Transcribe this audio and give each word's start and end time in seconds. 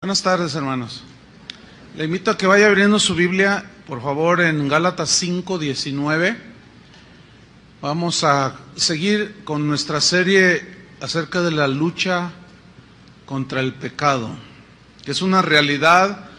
Buenas 0.00 0.22
tardes, 0.22 0.54
hermanos. 0.54 1.02
Le 1.96 2.04
invito 2.04 2.30
a 2.30 2.38
que 2.38 2.46
vaya 2.46 2.68
abriendo 2.68 3.00
su 3.00 3.16
Biblia, 3.16 3.68
por 3.84 4.00
favor, 4.00 4.40
en 4.40 4.68
Gálatas 4.68 5.10
5, 5.10 5.58
19. 5.58 6.36
Vamos 7.82 8.22
a 8.22 8.60
seguir 8.76 9.42
con 9.42 9.66
nuestra 9.66 10.00
serie 10.00 10.62
acerca 11.00 11.42
de 11.42 11.50
la 11.50 11.66
lucha 11.66 12.30
contra 13.26 13.58
el 13.58 13.74
pecado, 13.74 14.30
que 15.04 15.10
es 15.10 15.20
una 15.20 15.42
realidad 15.42 16.30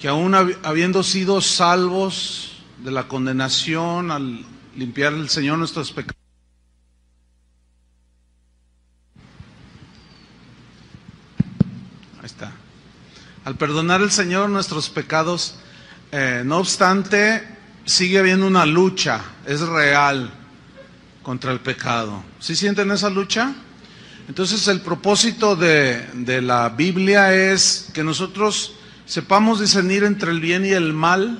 que 0.00 0.08
aún 0.08 0.34
habiendo 0.34 1.04
sido 1.04 1.40
salvos 1.40 2.64
de 2.82 2.90
la 2.90 3.06
condenación 3.06 4.10
al 4.10 4.44
limpiar 4.74 5.12
el 5.12 5.28
Señor 5.28 5.58
nuestros 5.58 5.92
pecados, 5.92 6.16
Ahí 12.18 12.26
está. 12.26 12.52
Al 13.44 13.56
perdonar 13.56 14.00
el 14.00 14.10
Señor 14.10 14.48
nuestros 14.48 14.88
pecados, 14.88 15.56
eh, 16.12 16.42
no 16.46 16.56
obstante, 16.56 17.46
sigue 17.84 18.18
habiendo 18.18 18.46
una 18.46 18.64
lucha, 18.64 19.20
es 19.46 19.60
real 19.60 20.32
contra 21.22 21.52
el 21.52 21.60
pecado. 21.60 22.24
¿Sí 22.40 22.56
sienten 22.56 22.90
esa 22.90 23.10
lucha? 23.10 23.52
Entonces 24.28 24.66
el 24.68 24.80
propósito 24.80 25.56
de, 25.56 26.40
la 26.40 26.70
Biblia 26.70 27.34
es 27.34 27.90
que 27.92 28.02
nosotros 28.02 28.72
sepamos 29.04 29.60
discernir 29.60 30.04
entre 30.04 30.30
el 30.30 30.40
bien 30.40 30.64
y 30.64 30.70
el 30.70 30.94
mal 30.94 31.38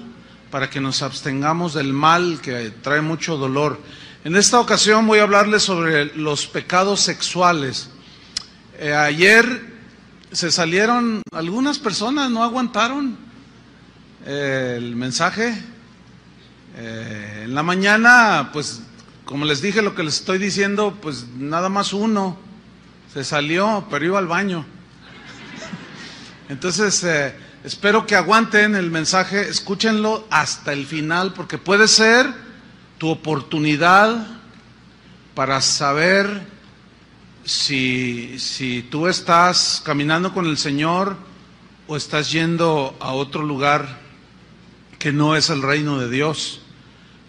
para 0.51 0.69
que 0.69 0.83
nos 0.83 1.01
abstengamos 1.01 1.73
del 1.73 1.95
mal 1.95 2.39
que 2.43 2.71
trae 2.83 3.01
mucho 3.01 3.39
dolor. 3.39 3.81
En 4.25 4.37
esta 4.37 4.61
ocasión 4.61 5.07
voy 5.07 5.21
a 5.21 5.23
hablarles 5.23 5.63
sobre 5.63 6.15
los 6.17 6.47
pecados 6.47 7.01
sexuales. 7.01 7.89
Eh, 8.79 8.93
ayer 8.93 9.74
se 10.35 10.51
salieron, 10.51 11.23
algunas 11.33 11.79
personas 11.79 12.31
no 12.31 12.43
aguantaron 12.43 13.17
eh, 14.27 14.75
el 14.77 14.97
mensaje. 14.97 15.63
Eh, 16.77 17.43
en 17.45 17.55
la 17.55 17.63
mañana, 17.63 18.51
pues, 18.53 18.83
como 19.25 19.45
les 19.45 19.63
dije 19.63 19.81
lo 19.81 19.95
que 19.95 20.03
les 20.03 20.15
estoy 20.15 20.39
diciendo, 20.39 20.99
pues 21.01 21.27
nada 21.39 21.69
más 21.69 21.93
uno 21.93 22.37
se 23.13 23.23
salió, 23.23 23.87
pero 23.89 24.05
iba 24.05 24.19
al 24.19 24.27
baño. 24.27 24.67
Entonces, 26.49 27.05
eh, 27.05 27.37
espero 27.63 28.05
que 28.05 28.17
aguanten 28.17 28.75
el 28.75 28.91
mensaje, 28.91 29.49
escúchenlo 29.49 30.27
hasta 30.31 30.73
el 30.73 30.85
final, 30.85 31.33
porque 31.33 31.59
puede 31.59 31.87
ser 31.87 32.27
tu 32.99 33.09
oportunidad 33.09 34.27
para 35.37 35.61
saber 35.61 36.54
si, 37.45 38.87
tú 38.91 39.07
estás 39.07 39.83
caminando 39.85 40.33
con 40.33 40.47
el 40.47 40.57
Señor 40.57 41.17
o 41.87 41.97
estás 41.97 42.33
yendo 42.33 42.97
a 43.01 43.13
otro 43.13 43.43
lugar 43.43 44.01
que 44.99 45.13
no 45.13 45.37
es 45.37 45.51
el 45.51 45.63
reino 45.63 45.99
de 45.99 46.09
Dios. 46.09 46.61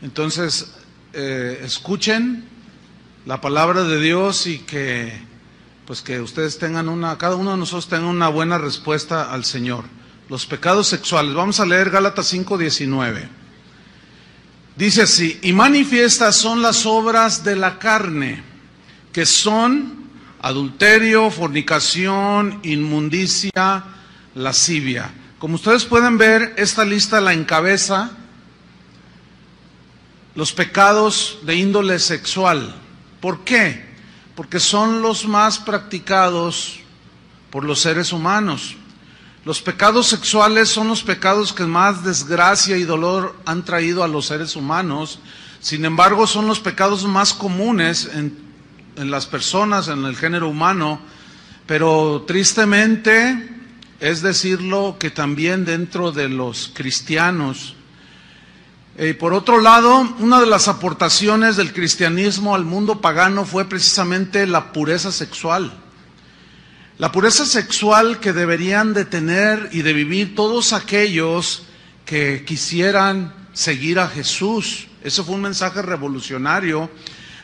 Entonces, 0.01 0.73
eh, 1.13 1.61
escuchen 1.63 2.45
la 3.25 3.41
palabra 3.41 3.83
de 3.83 3.99
Dios 3.99 4.47
y 4.47 4.59
que, 4.59 5.11
pues 5.85 6.01
que 6.01 6.21
ustedes 6.21 6.57
tengan 6.57 6.87
una, 6.87 7.17
cada 7.17 7.35
uno 7.35 7.51
de 7.51 7.57
nosotros 7.57 7.89
tenga 7.89 8.07
una 8.07 8.29
buena 8.29 8.57
respuesta 8.57 9.31
al 9.31 9.43
Señor. 9.43 9.83
Los 10.29 10.45
pecados 10.45 10.87
sexuales. 10.87 11.35
Vamos 11.35 11.59
a 11.59 11.65
leer 11.65 11.89
Gálatas 11.89 12.33
5:19. 12.33 13.29
Dice 14.75 15.03
así, 15.03 15.39
y 15.41 15.53
manifiestas 15.53 16.35
son 16.35 16.61
las 16.61 16.85
obras 16.85 17.43
de 17.43 17.55
la 17.55 17.79
carne, 17.79 18.43
que 19.13 19.25
son 19.25 20.04
adulterio, 20.45 21.31
fornicación, 21.31 22.59
inmundicia, 22.61 23.83
lascivia. 24.35 25.11
Como 25.39 25.55
ustedes 25.55 25.85
pueden 25.85 26.19
ver, 26.19 26.53
esta 26.57 26.85
lista 26.85 27.19
la 27.19 27.33
encabeza 27.33 28.11
los 30.35 30.53
pecados 30.53 31.39
de 31.41 31.55
índole 31.55 31.97
sexual. 31.97 32.75
¿Por 33.21 33.43
qué? 33.43 33.85
Porque 34.35 34.59
son 34.59 35.01
los 35.01 35.27
más 35.27 35.57
practicados 35.57 36.79
por 37.49 37.63
los 37.63 37.79
seres 37.79 38.13
humanos. 38.13 38.75
Los 39.45 39.63
pecados 39.63 40.05
sexuales 40.05 40.69
son 40.69 40.89
los 40.89 41.01
pecados 41.01 41.53
que 41.53 41.63
más 41.63 42.03
desgracia 42.03 42.77
y 42.77 42.83
dolor 42.83 43.35
han 43.47 43.65
traído 43.65 44.03
a 44.03 44.07
los 44.07 44.27
seres 44.27 44.55
humanos. 44.55 45.17
Sin 45.59 45.85
embargo, 45.85 46.27
son 46.27 46.45
los 46.45 46.59
pecados 46.59 47.03
más 47.05 47.33
comunes 47.33 48.11
en 48.13 48.44
en 48.95 49.11
las 49.11 49.25
personas, 49.25 49.87
en 49.87 50.05
el 50.05 50.15
género 50.15 50.49
humano, 50.49 50.99
pero 51.65 52.23
tristemente 52.27 53.49
es 53.99 54.21
decirlo 54.21 54.97
que 54.99 55.09
también 55.09 55.65
dentro 55.65 56.11
de 56.11 56.29
los 56.29 56.71
cristianos. 56.73 57.75
Eh, 58.97 59.13
por 59.13 59.33
otro 59.33 59.59
lado, 59.59 60.15
una 60.19 60.39
de 60.39 60.45
las 60.45 60.67
aportaciones 60.67 61.55
del 61.55 61.73
cristianismo 61.73 62.55
al 62.55 62.65
mundo 62.65 63.01
pagano 63.01 63.45
fue 63.45 63.65
precisamente 63.65 64.47
la 64.47 64.71
pureza 64.71 65.11
sexual. 65.11 65.73
La 66.97 67.11
pureza 67.11 67.45
sexual 67.45 68.19
que 68.19 68.31
deberían 68.31 68.93
de 68.93 69.03
tener 69.03 69.69
y 69.73 69.81
de 69.81 69.91
vivir 69.91 70.33
todos 70.35 70.71
aquellos 70.71 71.63
que 72.05 72.45
quisieran 72.45 73.33
seguir 73.51 73.99
a 73.99 74.07
Jesús. 74.07 74.87
Ese 75.03 75.23
fue 75.23 75.35
un 75.35 75.41
mensaje 75.41 75.81
revolucionario 75.81 76.89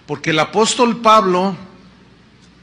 porque 0.06 0.32
el 0.32 0.40
apóstol 0.40 1.02
Pablo 1.02 1.56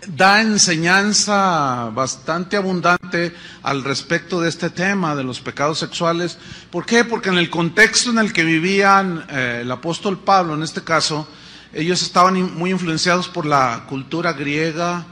da 0.06 0.40
enseñanza 0.40 1.90
bastante 1.94 2.56
abundante 2.56 3.34
al 3.62 3.84
respecto 3.84 4.40
de 4.40 4.48
este 4.48 4.70
tema 4.70 5.14
de 5.14 5.24
los 5.24 5.40
pecados 5.40 5.78
sexuales. 5.78 6.38
¿Por 6.70 6.86
qué? 6.86 7.04
Porque 7.04 7.28
en 7.28 7.38
el 7.38 7.50
contexto 7.50 8.10
en 8.10 8.18
el 8.18 8.32
que 8.32 8.44
vivían 8.44 9.26
eh, 9.30 9.60
el 9.62 9.70
apóstol 9.70 10.18
Pablo, 10.18 10.54
en 10.54 10.62
este 10.62 10.82
caso, 10.82 11.28
ellos 11.72 12.02
estaban 12.02 12.56
muy 12.56 12.70
influenciados 12.70 13.28
por 13.28 13.44
la 13.44 13.84
cultura 13.88 14.32
griega, 14.32 15.04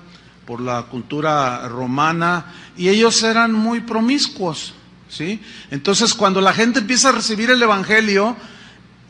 por 0.47 0.61
la 0.61 0.83
cultura 0.85 1.69
romana, 1.69 2.47
y 2.77 2.89
ellos 2.89 3.23
eran 3.23 3.53
muy 3.53 3.81
promiscuos. 3.81 4.75
¿sí? 5.09 5.41
Entonces, 5.71 6.15
cuando 6.15 6.41
la 6.41 6.53
gente 6.53 6.81
empieza 6.81 7.11
a 7.11 7.13
recibir 7.13 7.51
el 7.51 7.63
Evangelio, 7.63 8.37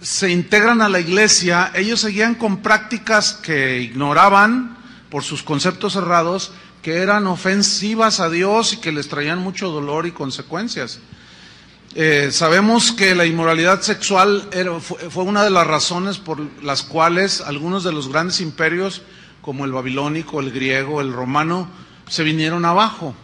se 0.00 0.30
integran 0.30 0.82
a 0.82 0.88
la 0.88 1.00
iglesia, 1.00 1.72
ellos 1.74 2.00
seguían 2.00 2.34
con 2.34 2.58
prácticas 2.58 3.32
que 3.32 3.80
ignoraban 3.80 4.76
por 5.10 5.22
sus 5.22 5.42
conceptos 5.42 5.94
cerrados, 5.94 6.52
que 6.82 6.98
eran 6.98 7.26
ofensivas 7.26 8.20
a 8.20 8.30
Dios 8.30 8.74
y 8.74 8.76
que 8.76 8.92
les 8.92 9.08
traían 9.08 9.38
mucho 9.38 9.70
dolor 9.70 10.06
y 10.06 10.12
consecuencias. 10.12 11.00
Eh, 11.94 12.28
sabemos 12.30 12.92
que 12.92 13.14
la 13.14 13.24
inmoralidad 13.24 13.80
sexual 13.80 14.50
fue, 15.08 15.24
una 15.24 15.42
de 15.42 15.50
las 15.50 15.66
razones 15.66 16.18
por 16.18 16.40
las 16.62 16.82
cuales 16.82 17.40
algunos 17.40 17.84
de 17.84 17.92
los 17.92 18.08
grandes 18.08 18.40
imperios, 18.40 19.02
como 19.40 19.64
el 19.64 19.72
babilónico, 19.72 20.40
el 20.40 20.52
griego, 20.52 21.00
el 21.00 21.12
romano, 21.12 21.68
se 22.08 22.22
vinieron 22.22 22.64
abajo. 22.66 23.14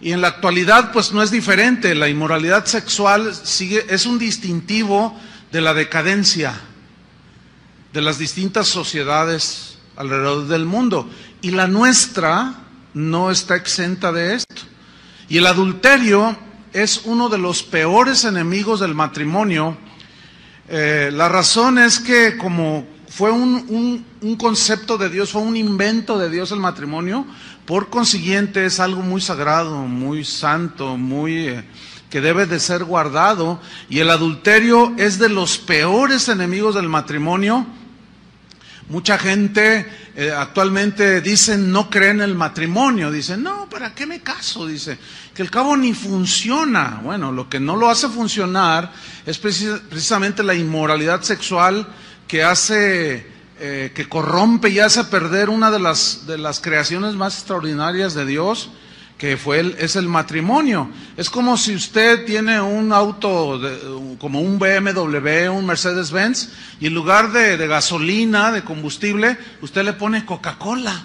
Y 0.00 0.12
en 0.12 0.20
la 0.20 0.28
actualidad, 0.28 0.92
pues 0.92 1.12
no 1.12 1.22
es 1.22 1.30
diferente. 1.30 1.94
La 1.94 2.08
inmoralidad 2.08 2.66
sexual 2.66 3.34
sigue, 3.34 3.86
es 3.88 4.04
un 4.04 4.18
distintivo 4.18 5.18
de 5.52 5.60
la 5.60 5.74
decadencia 5.74 6.58
de 7.92 8.00
las 8.00 8.18
distintas 8.18 8.68
sociedades 8.68 9.78
alrededor 9.96 10.48
del 10.48 10.64
mundo. 10.64 11.08
Y 11.42 11.50
la 11.50 11.66
nuestra 11.66 12.54
no 12.94 13.30
está 13.30 13.56
exenta 13.56 14.12
de 14.12 14.34
esto. 14.34 14.62
Y 15.28 15.38
el 15.38 15.46
adulterio 15.46 16.36
es 16.72 17.02
uno 17.04 17.28
de 17.28 17.38
los 17.38 17.62
peores 17.62 18.24
enemigos 18.24 18.80
del 18.80 18.94
matrimonio. 18.94 19.76
Eh, 20.68 21.10
la 21.12 21.28
razón 21.28 21.78
es 21.78 21.98
que 21.98 22.38
como 22.38 22.86
fue 23.08 23.30
un, 23.30 24.06
un, 24.22 24.36
concepto 24.36 24.96
de 24.96 25.10
Dios, 25.10 25.32
fue 25.32 25.42
un 25.42 25.54
invento 25.54 26.18
de 26.18 26.30
Dios 26.30 26.50
el 26.50 26.60
matrimonio, 26.60 27.26
por 27.66 27.90
consiguiente 27.90 28.64
es 28.64 28.80
algo 28.80 29.02
muy 29.02 29.20
sagrado, 29.20 29.82
muy 29.82 30.24
santo, 30.24 30.96
muy... 30.96 31.48
Eh, 31.48 31.64
que 32.12 32.20
debe 32.20 32.44
de 32.44 32.60
ser 32.60 32.84
guardado 32.84 33.58
y 33.88 34.00
el 34.00 34.10
adulterio 34.10 34.92
es 34.98 35.18
de 35.18 35.30
los 35.30 35.56
peores 35.56 36.28
enemigos 36.28 36.74
del 36.74 36.86
matrimonio. 36.86 37.66
Mucha 38.90 39.16
gente 39.16 39.90
eh, 40.14 40.30
actualmente 40.30 41.22
dice 41.22 41.56
no 41.56 41.88
cree 41.88 42.10
en 42.10 42.20
el 42.20 42.34
matrimonio, 42.34 43.10
dice 43.10 43.38
no, 43.38 43.66
¿para 43.70 43.94
qué 43.94 44.04
me 44.04 44.20
caso? 44.20 44.66
Dice 44.66 44.98
que 45.32 45.40
el 45.40 45.50
cabo 45.50 45.74
ni 45.74 45.94
funciona. 45.94 47.00
Bueno, 47.02 47.32
lo 47.32 47.48
que 47.48 47.58
no 47.58 47.76
lo 47.76 47.88
hace 47.88 48.10
funcionar 48.10 48.92
es 49.24 49.38
precisamente 49.38 50.42
la 50.42 50.52
inmoralidad 50.52 51.22
sexual 51.22 51.88
que 52.28 52.44
hace, 52.44 53.26
eh, 53.58 53.90
que 53.94 54.06
corrompe 54.06 54.68
y 54.68 54.80
hace 54.80 55.04
perder 55.04 55.48
una 55.48 55.70
de 55.70 55.78
las, 55.78 56.26
de 56.26 56.36
las 56.36 56.60
creaciones 56.60 57.14
más 57.14 57.38
extraordinarias 57.38 58.12
de 58.12 58.26
Dios 58.26 58.68
que 59.22 59.36
fue 59.36 59.60
el, 59.60 59.76
es 59.78 59.94
el 59.94 60.08
matrimonio. 60.08 60.90
Es 61.16 61.30
como 61.30 61.56
si 61.56 61.76
usted 61.76 62.24
tiene 62.24 62.60
un 62.60 62.92
auto 62.92 63.60
como 64.18 64.40
un 64.40 64.58
BMW, 64.58 65.48
un 65.48 65.64
Mercedes-Benz, 65.64 66.48
y 66.80 66.88
en 66.88 66.94
lugar 66.94 67.30
de, 67.30 67.56
de, 67.56 67.68
gasolina, 67.68 68.50
de 68.50 68.64
combustible, 68.64 69.38
usted 69.60 69.84
le 69.84 69.92
pone 69.92 70.26
Coca-Cola. 70.26 71.04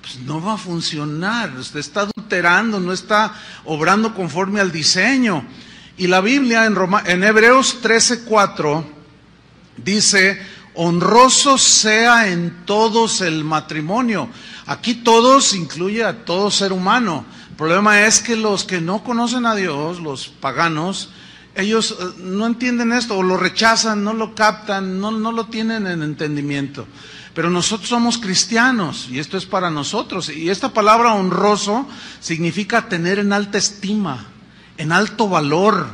pues 0.00 0.18
no 0.20 0.40
va 0.40 0.54
a 0.54 0.56
funcionar. 0.56 1.52
Usted 1.58 1.80
está 1.80 2.08
adulterando, 2.08 2.80
no 2.80 2.94
está 2.94 3.34
obrando 3.66 4.14
conforme 4.14 4.58
al 4.60 4.72
diseño. 4.72 5.44
Y 5.98 6.06
la 6.06 6.22
Biblia 6.22 6.64
en, 6.64 6.74
Roma, 6.74 7.02
en 7.04 7.22
Hebreos 7.22 7.82
13:4 7.82 8.82
dice, 9.76 10.40
honroso 10.76 11.58
sea 11.58 12.28
en 12.28 12.64
todos 12.64 13.20
el 13.20 13.44
matrimonio. 13.44 14.28
Aquí 14.66 14.94
todos 14.94 15.54
incluye 15.54 16.04
a 16.04 16.24
todo 16.24 16.50
ser 16.50 16.72
humano. 16.72 17.24
El 17.50 17.56
problema 17.56 18.02
es 18.02 18.20
que 18.20 18.36
los 18.36 18.64
que 18.64 18.80
no 18.80 19.02
conocen 19.02 19.46
a 19.46 19.54
Dios, 19.54 20.00
los 20.00 20.28
paganos, 20.28 21.10
ellos 21.54 21.96
eh, 21.98 22.04
no 22.18 22.46
entienden 22.46 22.92
esto 22.92 23.16
o 23.16 23.22
lo 23.22 23.38
rechazan, 23.38 24.04
no 24.04 24.12
lo 24.12 24.34
captan, 24.34 25.00
no, 25.00 25.10
no 25.10 25.32
lo 25.32 25.46
tienen 25.46 25.86
en 25.86 26.02
entendimiento. 26.02 26.86
Pero 27.34 27.50
nosotros 27.50 27.88
somos 27.88 28.18
cristianos 28.18 29.08
y 29.10 29.18
esto 29.18 29.36
es 29.36 29.46
para 29.46 29.70
nosotros. 29.70 30.28
Y 30.28 30.50
esta 30.50 30.72
palabra 30.72 31.14
honroso 31.14 31.86
significa 32.20 32.88
tener 32.88 33.18
en 33.18 33.32
alta 33.32 33.58
estima, 33.58 34.26
en 34.76 34.92
alto 34.92 35.28
valor. 35.28 35.86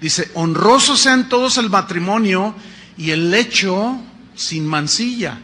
Dice, 0.00 0.30
honroso 0.34 0.96
sean 0.96 1.28
todos 1.28 1.56
el 1.56 1.70
matrimonio 1.70 2.54
y 2.96 3.10
el 3.10 3.30
lecho 3.30 3.98
sin 4.38 4.66
mancilla. 4.66 5.38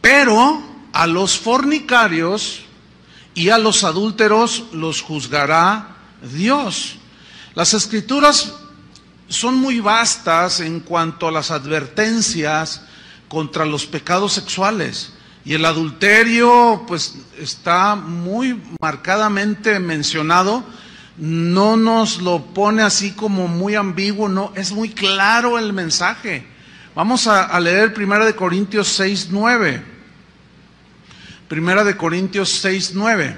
Pero 0.00 0.62
a 0.92 1.06
los 1.06 1.36
fornicarios 1.36 2.60
y 3.34 3.50
a 3.50 3.58
los 3.58 3.84
adúlteros 3.84 4.64
los 4.72 5.02
juzgará 5.02 5.96
Dios. 6.22 6.96
Las 7.54 7.74
escrituras 7.74 8.54
son 9.28 9.56
muy 9.56 9.80
vastas 9.80 10.60
en 10.60 10.80
cuanto 10.80 11.26
a 11.26 11.32
las 11.32 11.50
advertencias 11.50 12.82
contra 13.28 13.66
los 13.66 13.84
pecados 13.86 14.32
sexuales. 14.32 15.12
Y 15.44 15.54
el 15.54 15.64
adulterio, 15.64 16.84
pues, 16.86 17.16
está 17.36 17.96
muy 17.96 18.62
marcadamente 18.80 19.80
mencionado. 19.80 20.64
No 21.16 21.76
nos 21.76 22.22
lo 22.22 22.44
pone 22.54 22.82
así 22.82 23.10
como 23.12 23.48
muy 23.48 23.74
ambiguo, 23.74 24.28
no, 24.28 24.52
es 24.54 24.70
muy 24.70 24.90
claro 24.90 25.58
el 25.58 25.72
mensaje. 25.72 26.57
Vamos 26.98 27.28
a, 27.28 27.44
a 27.44 27.60
leer 27.60 27.94
Primera 27.94 28.26
de 28.26 28.34
Corintios 28.34 28.88
6, 28.88 29.28
9. 29.30 29.80
Primera 31.46 31.84
de 31.84 31.96
Corintios 31.96 32.48
6, 32.48 32.90
9. 32.94 33.36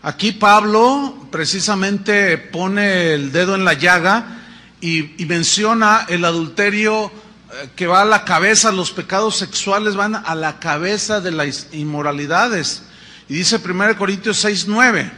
Aquí 0.00 0.32
Pablo 0.32 1.28
precisamente 1.30 2.38
pone 2.38 3.12
el 3.12 3.30
dedo 3.30 3.56
en 3.56 3.66
la 3.66 3.74
llaga 3.74 4.38
y, 4.80 5.22
y, 5.22 5.26
menciona 5.26 6.06
el 6.08 6.24
adulterio 6.24 7.08
eh, 7.52 7.68
que 7.76 7.86
va 7.86 8.00
a 8.00 8.06
la 8.06 8.24
cabeza, 8.24 8.72
los 8.72 8.90
pecados 8.90 9.36
sexuales 9.36 9.94
van 9.94 10.14
a 10.14 10.34
la 10.34 10.58
cabeza 10.58 11.20
de 11.20 11.32
las 11.32 11.66
inmoralidades. 11.72 12.84
Y 13.28 13.34
dice 13.34 13.60
1 13.62 13.98
Corintios 13.98 14.38
6, 14.38 14.64
9, 14.66 15.12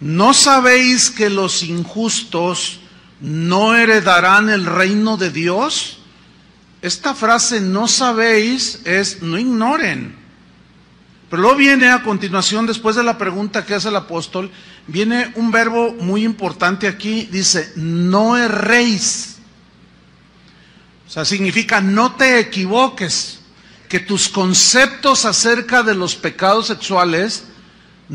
¿no 0.00 0.32
sabéis 0.32 1.10
que 1.10 1.28
los 1.28 1.62
injustos 1.64 2.80
no 3.20 3.76
heredarán 3.76 4.48
el 4.48 4.64
reino 4.64 5.18
de 5.18 5.28
Dios? 5.28 5.97
Esta 6.80 7.14
frase 7.14 7.60
no 7.60 7.88
sabéis 7.88 8.80
es 8.84 9.22
no 9.22 9.38
ignoren. 9.38 10.16
Pero 11.30 11.42
luego 11.42 11.58
viene 11.58 11.90
a 11.90 12.02
continuación, 12.02 12.66
después 12.66 12.96
de 12.96 13.02
la 13.02 13.18
pregunta 13.18 13.66
que 13.66 13.74
hace 13.74 13.88
el 13.88 13.96
apóstol, 13.96 14.50
viene 14.86 15.32
un 15.34 15.50
verbo 15.50 15.92
muy 16.00 16.24
importante 16.24 16.88
aquí, 16.88 17.28
dice, 17.30 17.72
no 17.76 18.36
erréis. 18.36 19.36
O 21.06 21.10
sea, 21.10 21.24
significa 21.24 21.80
no 21.80 22.14
te 22.14 22.38
equivoques, 22.38 23.38
que 23.88 24.00
tus 24.00 24.28
conceptos 24.28 25.24
acerca 25.24 25.82
de 25.82 25.94
los 25.94 26.14
pecados 26.14 26.66
sexuales 26.66 27.44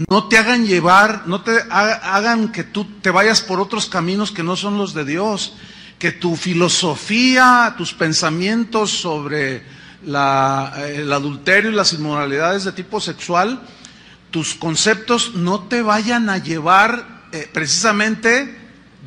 no 0.09 0.27
te 0.27 0.37
hagan 0.37 0.65
llevar, 0.65 1.23
no 1.27 1.41
te 1.41 1.51
hagan 1.69 2.51
que 2.51 2.63
tú 2.63 2.85
te 3.01 3.09
vayas 3.09 3.41
por 3.41 3.59
otros 3.59 3.87
caminos 3.87 4.31
que 4.31 4.43
no 4.43 4.55
son 4.55 4.77
los 4.77 4.93
de 4.93 5.05
Dios, 5.05 5.53
que 6.03 6.11
tu 6.11 6.35
filosofía, 6.35 7.75
tus 7.77 7.93
pensamientos 7.93 8.91
sobre 8.91 9.63
la, 10.05 10.73
el 10.85 11.13
adulterio 11.13 11.71
y 11.71 11.75
las 11.75 11.93
inmoralidades 11.93 12.65
de 12.65 12.73
tipo 12.73 12.99
sexual, 12.99 13.61
tus 14.29 14.53
conceptos 14.53 15.35
no 15.35 15.61
te 15.61 15.81
vayan 15.81 16.29
a 16.29 16.39
llevar 16.39 17.23
eh, 17.31 17.49
precisamente 17.53 18.53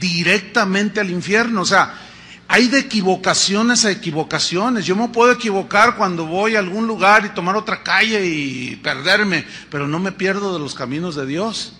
directamente 0.00 0.98
al 0.98 1.10
infierno. 1.10 1.60
O 1.60 1.64
sea, 1.66 2.00
hay 2.48 2.68
de 2.68 2.78
equivocaciones 2.78 3.84
a 3.84 3.90
equivocaciones. 3.90 4.86
Yo 4.86 4.96
me 4.96 5.08
puedo 5.08 5.32
equivocar 5.32 5.96
cuando 5.96 6.24
voy 6.24 6.56
a 6.56 6.60
algún 6.60 6.86
lugar 6.86 7.26
y 7.26 7.34
tomar 7.34 7.56
otra 7.56 7.82
calle 7.82 8.24
y 8.24 8.76
perderme, 8.76 9.44
pero 9.68 9.86
no 9.86 9.98
me 9.98 10.12
pierdo 10.12 10.54
de 10.54 10.60
los 10.60 10.74
caminos 10.74 11.14
de 11.14 11.26
Dios. 11.26 11.74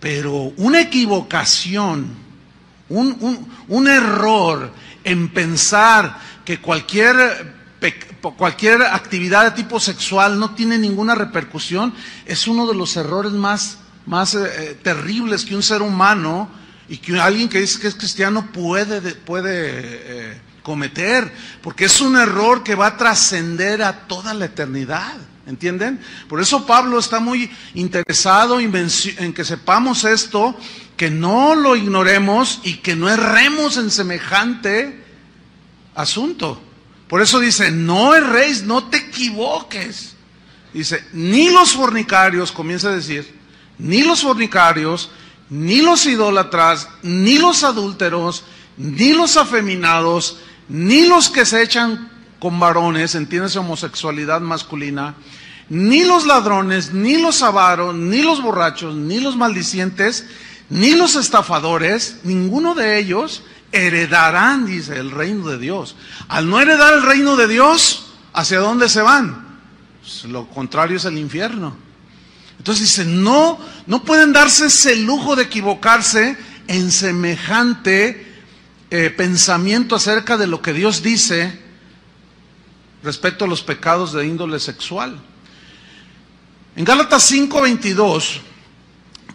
Pero 0.00 0.54
una 0.56 0.80
equivocación, 0.80 2.27
un, 2.88 3.16
un, 3.20 3.48
un 3.68 3.88
error 3.88 4.72
en 5.04 5.28
pensar 5.28 6.18
que 6.44 6.60
cualquier 6.60 7.58
cualquier 8.36 8.82
actividad 8.82 9.44
de 9.44 9.50
tipo 9.52 9.78
sexual 9.78 10.38
no 10.38 10.54
tiene 10.54 10.78
ninguna 10.78 11.14
repercusión, 11.14 11.94
es 12.26 12.46
uno 12.48 12.66
de 12.66 12.74
los 12.74 12.96
errores 12.96 13.32
más, 13.32 13.78
más 14.06 14.34
eh, 14.34 14.40
eh, 14.44 14.80
terribles 14.82 15.44
que 15.44 15.54
un 15.54 15.62
ser 15.62 15.82
humano 15.82 16.50
y 16.88 16.96
que 16.96 17.18
alguien 17.20 17.48
que 17.48 17.60
dice 17.60 17.78
que 17.80 17.88
es 17.88 17.94
cristiano 17.94 18.50
puede, 18.52 19.00
puede 19.14 19.52
eh, 19.52 20.40
cometer, 20.62 21.32
porque 21.62 21.84
es 21.84 22.00
un 22.00 22.16
error 22.16 22.62
que 22.62 22.74
va 22.74 22.88
a 22.88 22.96
trascender 22.96 23.82
a 23.82 24.06
toda 24.06 24.34
la 24.34 24.46
eternidad. 24.46 25.16
¿Entienden? 25.46 25.98
Por 26.28 26.42
eso 26.42 26.66
Pablo 26.66 26.98
está 26.98 27.20
muy 27.20 27.50
interesado 27.72 28.60
en 28.60 29.32
que 29.32 29.44
sepamos 29.46 30.04
esto, 30.04 30.54
que 30.98 31.10
no 31.10 31.54
lo 31.54 31.76
ignoremos 31.76 32.60
y 32.64 32.78
que 32.78 32.96
no 32.96 33.08
erremos 33.08 33.76
en 33.76 33.90
semejante 33.90 35.00
asunto. 35.94 36.60
Por 37.08 37.22
eso 37.22 37.38
dice, 37.38 37.70
no 37.70 38.14
erréis, 38.14 38.64
no 38.64 38.84
te 38.84 38.98
equivoques. 38.98 40.16
Dice, 40.74 41.02
ni 41.12 41.50
los 41.50 41.72
fornicarios, 41.72 42.52
comienza 42.52 42.88
a 42.88 42.96
decir, 42.96 43.32
ni 43.78 44.02
los 44.02 44.22
fornicarios, 44.22 45.10
ni 45.48 45.80
los 45.80 46.04
idólatras, 46.04 46.88
ni 47.02 47.38
los 47.38 47.62
adúlteros, 47.62 48.44
ni 48.76 49.12
los 49.12 49.36
afeminados, 49.36 50.38
ni 50.68 51.06
los 51.06 51.30
que 51.30 51.46
se 51.46 51.62
echan 51.62 52.10
con 52.40 52.58
varones, 52.58 53.14
entiendes 53.14 53.54
homosexualidad 53.54 54.40
masculina, 54.40 55.14
ni 55.68 56.02
los 56.02 56.26
ladrones, 56.26 56.92
ni 56.92 57.18
los 57.18 57.42
avaros, 57.42 57.94
ni 57.94 58.22
los 58.22 58.42
borrachos, 58.42 58.96
ni 58.96 59.20
los 59.20 59.36
maldicientes, 59.36 60.26
ni 60.70 60.92
los 60.92 61.16
estafadores, 61.16 62.18
ninguno 62.24 62.74
de 62.74 62.98
ellos 62.98 63.42
heredarán, 63.72 64.66
dice, 64.66 64.98
el 64.98 65.10
reino 65.10 65.48
de 65.48 65.58
Dios. 65.58 65.96
Al 66.28 66.48
no 66.48 66.60
heredar 66.60 66.94
el 66.94 67.02
reino 67.02 67.36
de 67.36 67.48
Dios, 67.48 68.12
¿hacia 68.32 68.60
dónde 68.60 68.88
se 68.88 69.02
van? 69.02 69.58
Pues 70.00 70.24
lo 70.24 70.46
contrario 70.48 70.96
es 70.96 71.04
el 71.04 71.18
infierno. 71.18 71.76
Entonces 72.58 72.86
dice, 72.86 73.04
no, 73.04 73.58
no 73.86 74.04
pueden 74.04 74.32
darse 74.32 74.66
ese 74.66 74.96
lujo 74.96 75.36
de 75.36 75.44
equivocarse 75.44 76.36
en 76.66 76.90
semejante 76.90 78.26
eh, 78.90 79.10
pensamiento 79.10 79.94
acerca 79.94 80.36
de 80.36 80.46
lo 80.46 80.60
que 80.60 80.72
Dios 80.72 81.02
dice 81.02 81.58
respecto 83.02 83.44
a 83.44 83.48
los 83.48 83.62
pecados 83.62 84.12
de 84.12 84.26
índole 84.26 84.58
sexual. 84.60 85.18
En 86.76 86.84
Gálatas 86.84 87.30
5:22, 87.30 88.40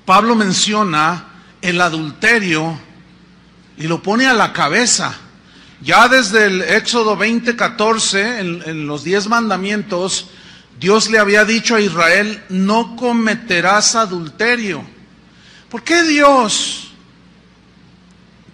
Pablo 0.06 0.36
menciona 0.36 1.26
el 1.62 1.80
adulterio 1.80 2.78
y 3.78 3.88
lo 3.88 4.02
pone 4.04 4.28
a 4.28 4.34
la 4.34 4.52
cabeza. 4.52 5.16
Ya 5.82 6.08
desde 6.08 6.46
el 6.46 6.62
Éxodo 6.62 7.16
20, 7.16 7.56
14, 7.56 8.40
en, 8.40 8.64
en 8.66 8.88
los 8.88 9.04
diez 9.04 9.28
mandamientos, 9.28 10.28
Dios 10.80 11.10
le 11.10 11.20
había 11.20 11.46
dicho 11.46 11.76
a 11.76 11.82
Israel, 11.82 12.44
no 12.50 12.96
cometerás 12.96 13.96
adulterio. 13.96 14.84
¿Por 15.70 15.84
qué 15.84 16.04
Dios, 16.04 16.92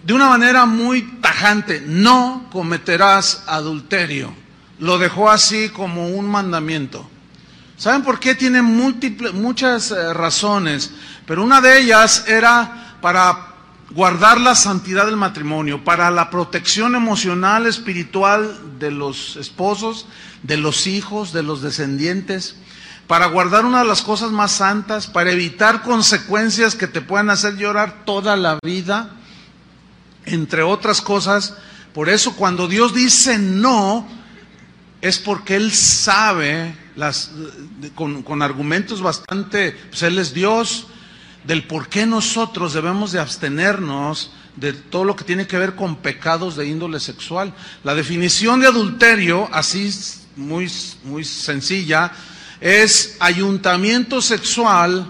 de 0.04 0.14
una 0.14 0.28
manera 0.28 0.64
muy 0.66 1.02
tajante, 1.20 1.82
no 1.84 2.48
cometerás 2.52 3.42
adulterio? 3.46 4.32
Lo 4.78 4.98
dejó 4.98 5.30
así 5.30 5.68
como 5.70 6.08
un 6.08 6.26
mandamiento. 6.26 7.09
¿Saben 7.80 8.02
por 8.02 8.20
qué? 8.20 8.34
Tiene 8.34 8.60
múltiples, 8.60 9.32
muchas 9.32 9.90
eh, 9.90 10.12
razones, 10.12 10.90
pero 11.24 11.42
una 11.42 11.62
de 11.62 11.80
ellas 11.80 12.24
era 12.28 12.98
para 13.00 13.54
guardar 13.92 14.38
la 14.38 14.54
santidad 14.54 15.06
del 15.06 15.16
matrimonio, 15.16 15.82
para 15.82 16.10
la 16.10 16.28
protección 16.28 16.94
emocional, 16.94 17.64
espiritual 17.66 18.78
de 18.78 18.90
los 18.90 19.36
esposos, 19.36 20.04
de 20.42 20.58
los 20.58 20.86
hijos, 20.86 21.32
de 21.32 21.42
los 21.42 21.62
descendientes, 21.62 22.56
para 23.06 23.28
guardar 23.28 23.64
una 23.64 23.78
de 23.78 23.88
las 23.88 24.02
cosas 24.02 24.30
más 24.30 24.52
santas, 24.52 25.06
para 25.06 25.32
evitar 25.32 25.80
consecuencias 25.80 26.74
que 26.74 26.86
te 26.86 27.00
puedan 27.00 27.30
hacer 27.30 27.56
llorar 27.56 28.04
toda 28.04 28.36
la 28.36 28.58
vida, 28.62 29.16
entre 30.26 30.60
otras 30.60 31.00
cosas. 31.00 31.54
Por 31.94 32.10
eso 32.10 32.36
cuando 32.36 32.68
Dios 32.68 32.92
dice 32.92 33.38
no, 33.38 34.06
es 35.00 35.18
porque 35.18 35.56
Él 35.56 35.72
sabe 35.72 36.76
con, 37.94 38.22
con 38.22 38.42
argumentos 38.42 39.00
bastante, 39.00 39.72
pues 39.90 40.02
Él 40.02 40.18
es 40.18 40.34
Dios, 40.34 40.86
del 41.44 41.64
por 41.64 41.88
qué 41.88 42.06
nosotros 42.06 42.74
debemos 42.74 43.12
de 43.12 43.20
abstenernos 43.20 44.32
de 44.56 44.72
todo 44.72 45.04
lo 45.04 45.16
que 45.16 45.24
tiene 45.24 45.46
que 45.46 45.58
ver 45.58 45.74
con 45.74 45.96
pecados 45.96 46.56
de 46.56 46.66
índole 46.66 47.00
sexual. 47.00 47.54
La 47.84 47.94
definición 47.94 48.60
de 48.60 48.66
adulterio, 48.66 49.48
así 49.52 49.90
muy, 50.36 50.70
muy 51.04 51.24
sencilla, 51.24 52.12
es 52.60 53.16
ayuntamiento 53.20 54.20
sexual 54.20 55.06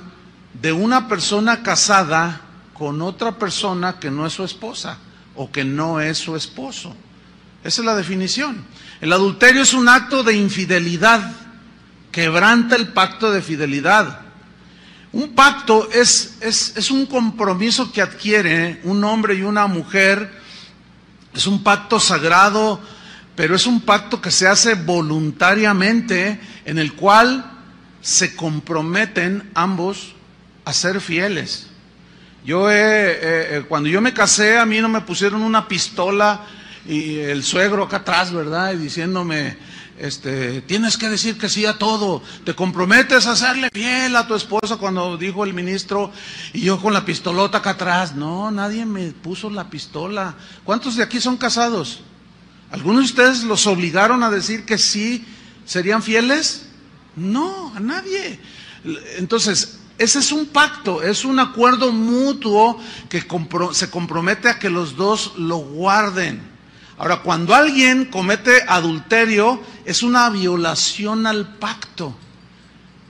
de 0.60 0.72
una 0.72 1.08
persona 1.08 1.62
casada 1.62 2.42
con 2.74 3.02
otra 3.02 3.38
persona 3.38 3.98
que 3.98 4.10
no 4.10 4.26
es 4.26 4.34
su 4.34 4.44
esposa 4.44 4.98
o 5.34 5.50
que 5.50 5.64
no 5.64 6.00
es 6.00 6.18
su 6.18 6.36
esposo. 6.36 6.94
Esa 7.64 7.82
es 7.82 7.84
la 7.84 7.96
definición. 7.96 8.64
El 9.00 9.12
adulterio 9.12 9.62
es 9.62 9.74
un 9.74 9.88
acto 9.88 10.22
de 10.22 10.34
infidelidad, 10.34 11.32
quebranta 12.10 12.76
el 12.76 12.88
pacto 12.88 13.30
de 13.30 13.42
fidelidad. 13.42 14.20
Un 15.12 15.34
pacto 15.34 15.88
es, 15.92 16.38
es, 16.40 16.90
un 16.90 17.06
compromiso 17.06 17.90
que 17.92 18.00
adquiere 18.00 18.80
un 18.84 19.02
hombre 19.02 19.34
y 19.34 19.42
una 19.42 19.66
mujer, 19.66 20.30
es 21.34 21.46
un 21.46 21.64
pacto 21.64 21.98
sagrado, 21.98 22.80
pero 23.34 23.56
es 23.56 23.66
un 23.66 23.80
pacto 23.80 24.20
que 24.20 24.30
se 24.30 24.46
hace 24.46 24.74
voluntariamente, 24.74 26.40
en 26.64 26.78
el 26.78 26.94
cual 26.94 27.44
se 28.00 28.36
comprometen 28.36 29.50
ambos 29.54 30.14
a 30.64 30.72
ser 30.72 31.00
fieles. 31.00 31.66
Yo 32.44 32.68
cuando 33.68 33.88
yo 33.88 34.00
me 34.00 34.14
casé, 34.14 34.58
a 34.58 34.66
mí 34.66 34.80
no 34.80 34.88
me 34.88 35.00
pusieron 35.00 35.42
una 35.42 35.66
pistola 35.66 36.46
y 36.86 37.18
el 37.18 37.42
suegro 37.42 37.84
acá 37.84 37.98
atrás, 37.98 38.32
¿verdad? 38.32 38.72
Y 38.72 38.76
diciéndome, 38.76 39.56
este, 40.00 40.62
tienes 40.62 40.96
que 40.96 41.10
decir 41.10 41.36
que 41.36 41.50
sí 41.50 41.66
a 41.66 41.76
todo, 41.76 42.22
te 42.44 42.54
comprometes 42.54 43.26
a 43.26 43.32
hacerle 43.32 43.68
fiel 43.70 44.16
a 44.16 44.26
tu 44.26 44.34
esposa 44.34 44.78
cuando 44.78 45.18
dijo 45.18 45.44
el 45.44 45.52
ministro 45.52 46.10
y 46.54 46.62
yo 46.62 46.80
con 46.80 46.94
la 46.94 47.04
pistolota 47.04 47.58
acá 47.58 47.70
atrás. 47.70 48.14
No, 48.14 48.50
nadie 48.50 48.86
me 48.86 49.10
puso 49.12 49.50
la 49.50 49.68
pistola. 49.68 50.36
¿Cuántos 50.64 50.96
de 50.96 51.02
aquí 51.02 51.20
son 51.20 51.36
casados? 51.36 52.00
¿Algunos 52.70 53.00
de 53.00 53.06
ustedes 53.06 53.44
los 53.44 53.66
obligaron 53.66 54.22
a 54.22 54.30
decir 54.30 54.64
que 54.64 54.78
sí 54.78 55.26
serían 55.66 56.02
fieles? 56.02 56.66
No, 57.14 57.70
a 57.76 57.80
nadie. 57.80 58.40
Entonces, 59.18 59.80
ese 59.98 60.20
es 60.20 60.32
un 60.32 60.46
pacto, 60.46 61.02
es 61.02 61.26
un 61.26 61.38
acuerdo 61.38 61.92
mutuo 61.92 62.80
que 63.10 63.22
se 63.72 63.90
compromete 63.90 64.48
a 64.48 64.58
que 64.58 64.70
los 64.70 64.96
dos 64.96 65.34
lo 65.36 65.58
guarden. 65.58 66.49
Ahora, 67.00 67.22
cuando 67.22 67.54
alguien 67.54 68.04
comete 68.04 68.62
adulterio, 68.68 69.58
es 69.86 70.02
una 70.02 70.28
violación 70.28 71.26
al 71.26 71.56
pacto. 71.56 72.14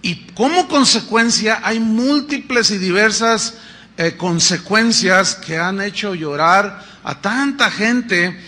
Y 0.00 0.26
como 0.26 0.68
consecuencia 0.68 1.58
hay 1.64 1.80
múltiples 1.80 2.70
y 2.70 2.78
diversas 2.78 3.54
eh, 3.96 4.16
consecuencias 4.16 5.34
que 5.34 5.58
han 5.58 5.80
hecho 5.80 6.14
llorar 6.14 6.84
a 7.02 7.20
tanta 7.20 7.68
gente. 7.68 8.40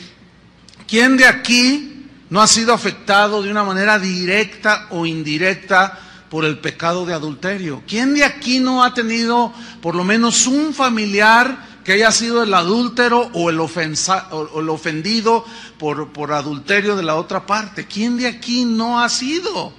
¿Quién 0.87 1.17
de 1.17 1.27
aquí 1.27 2.07
no 2.31 2.41
ha 2.41 2.47
sido 2.47 2.73
afectado 2.73 3.43
de 3.43 3.51
una 3.51 3.65
manera 3.65 3.99
directa 3.99 4.87
o 4.91 5.07
indirecta 5.07 5.99
por 6.31 6.45
el 6.45 6.61
pecado 6.61 7.05
de 7.05 7.15
adulterio? 7.15 7.83
¿Quién 7.89 8.15
de 8.15 8.23
aquí 8.23 8.61
no 8.61 8.85
ha 8.85 8.95
tenido 8.95 9.53
por 9.81 9.97
lo 9.97 10.05
menos 10.05 10.47
un 10.47 10.73
familiar 10.73 11.72
que 11.85 11.93
haya 11.93 12.13
sido 12.13 12.43
el 12.43 12.55
adúltero 12.55 13.31
o 13.33 13.51
el, 13.51 13.59
ofensa, 13.61 14.29
o 14.31 14.61
el 14.61 14.69
ofendido 14.69 15.45
por, 15.79 16.33
adulterio 16.33 16.97
de 16.97 17.03
la 17.03 17.17
otra 17.17 17.45
parte. 17.47 17.87
¿Quién 17.87 18.17
de 18.17 18.29
aquí 18.29 18.65
no 18.65 19.01
ha 19.01 19.09
sido? 19.09 19.73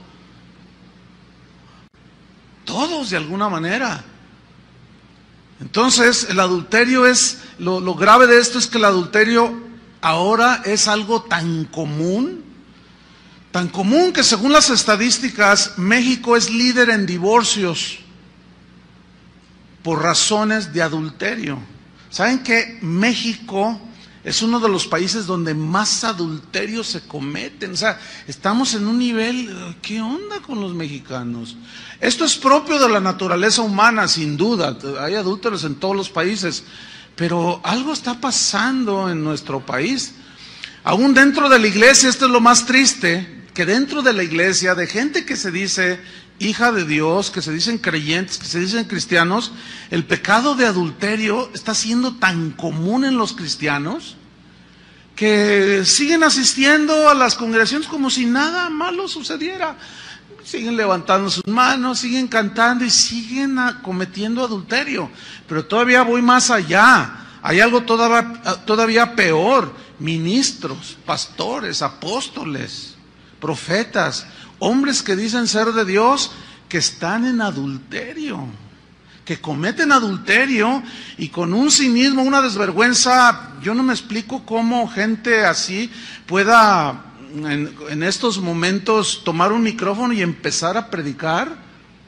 Todos 2.65 3.09
de 3.09 3.17
alguna 3.17 3.49
manera. 3.49 4.03
Entonces, 5.61 6.27
el 6.29 6.39
adulterio 6.39 7.05
es, 7.05 7.41
lo, 7.57 7.81
grave 7.95 8.27
de 8.27 8.39
esto 8.39 8.57
es 8.57 8.67
que 8.67 8.79
el 8.79 8.85
adulterio 8.85 9.53
ahora 10.01 10.61
es 10.65 10.89
algo 10.89 11.21
tan 11.21 11.65
común, 11.65 12.43
tan 13.51 13.69
común 13.69 14.11
que 14.11 14.23
según 14.23 14.51
las 14.51 14.69
estadísticas, 14.69 15.77
México 15.77 16.35
es 16.35 16.49
líder 16.49 16.89
en 16.89 17.05
divorcios 17.05 17.99
por 19.83 20.01
razones 20.01 20.73
de 20.73 20.81
adulterio. 20.81 21.59
¿Saben 22.13 22.43
que 22.43 22.77
México 22.83 23.81
es 24.23 24.43
uno 24.43 24.59
de 24.59 24.69
los 24.69 24.85
países 24.85 25.25
donde 25.25 25.55
más 25.55 26.03
adulterios 26.03 26.85
se 26.85 27.01
cometen? 27.07 27.71
O 27.71 27.75
sea, 27.75 27.99
estamos 28.27 28.75
en 28.75 28.85
un 28.85 28.99
nivel, 28.99 29.75
¿qué 29.81 29.99
onda 29.99 30.39
con 30.39 30.61
los 30.61 30.75
mexicanos? 30.75 31.57
Esto 31.99 32.23
es 32.23 32.35
propio 32.35 32.77
de 32.77 32.87
la 32.87 32.99
naturaleza 32.99 33.63
humana, 33.63 34.07
sin 34.07 34.37
duda. 34.37 34.77
Hay 34.99 35.15
adúlteros 35.15 35.63
en 35.63 35.73
todos 35.73 35.95
los 35.95 36.11
países, 36.11 36.63
pero 37.15 37.59
algo 37.63 37.91
está 37.91 38.21
pasando 38.21 39.09
en 39.09 39.23
nuestro 39.23 39.65
país. 39.65 40.13
Aún 40.83 41.15
dentro 41.15 41.49
de 41.49 41.57
la 41.57 41.65
iglesia, 41.65 42.09
esto 42.09 42.27
es 42.27 42.31
lo 42.31 42.41
más 42.41 42.67
triste, 42.67 43.45
que 43.55 43.65
dentro 43.65 44.03
de 44.03 44.13
la 44.13 44.21
iglesia, 44.21 44.75
de 44.75 44.85
gente 44.85 45.25
que 45.25 45.35
se 45.35 45.49
dice 45.49 45.99
hija 46.39 46.71
de 46.71 46.85
Dios, 46.85 47.31
que 47.31 47.41
se 47.41 47.51
dicen 47.51 47.77
creyentes, 47.77 48.37
que 48.37 48.45
se 48.45 48.59
dicen 48.59 48.85
cristianos, 48.85 49.51
el 49.91 50.05
pecado 50.05 50.55
de 50.55 50.65
adulterio 50.65 51.49
está 51.53 51.73
siendo 51.73 52.15
tan 52.15 52.51
común 52.51 53.05
en 53.05 53.17
los 53.17 53.33
cristianos 53.33 54.17
que 55.15 55.83
siguen 55.85 56.23
asistiendo 56.23 57.07
a 57.09 57.13
las 57.13 57.35
congregaciones 57.35 57.87
como 57.87 58.09
si 58.09 58.25
nada 58.25 58.69
malo 58.69 59.07
sucediera. 59.07 59.77
Siguen 60.43 60.75
levantando 60.75 61.29
sus 61.29 61.47
manos, 61.47 61.99
siguen 61.99 62.27
cantando 62.27 62.83
y 62.83 62.89
siguen 62.89 63.57
cometiendo 63.81 64.43
adulterio. 64.43 65.09
Pero 65.47 65.65
todavía 65.65 66.01
voy 66.01 66.21
más 66.21 66.49
allá. 66.49 67.19
Hay 67.41 67.61
algo 67.61 67.83
todavía, 67.83 68.41
todavía 68.65 69.15
peor. 69.15 69.73
Ministros, 69.99 70.97
pastores, 71.05 71.81
apóstoles, 71.81 72.95
profetas, 73.39 74.25
hombres 74.63 75.03
que 75.03 75.15
dicen 75.15 75.47
ser 75.47 75.73
de 75.73 75.85
Dios, 75.85 76.31
que 76.69 76.77
están 76.77 77.25
en 77.25 77.41
adulterio, 77.41 78.47
que 79.25 79.39
cometen 79.39 79.91
adulterio 79.91 80.81
y 81.17 81.29
con 81.29 81.53
un 81.53 81.69
cinismo, 81.69 82.23
una 82.23 82.41
desvergüenza, 82.41 83.51
yo 83.61 83.73
no 83.73 83.83
me 83.83 83.93
explico 83.93 84.45
cómo 84.45 84.87
gente 84.87 85.45
así 85.45 85.91
pueda 86.25 87.13
en, 87.35 88.03
estos 88.03 88.39
momentos 88.39 89.23
tomar 89.23 89.51
un 89.51 89.63
micrófono 89.63 90.13
y 90.13 90.21
empezar 90.21 90.77
a 90.77 90.89
predicar, 90.89 91.55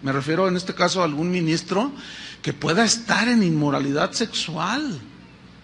me 0.01 0.11
refiero 0.11 0.47
en 0.47 0.55
este 0.55 0.73
caso 0.73 1.01
a 1.01 1.05
algún 1.05 1.31
ministro, 1.31 1.91
que 2.41 2.53
pueda 2.53 2.85
estar 2.85 3.27
en 3.27 3.43
inmoralidad 3.43 4.11
sexual. 4.11 4.99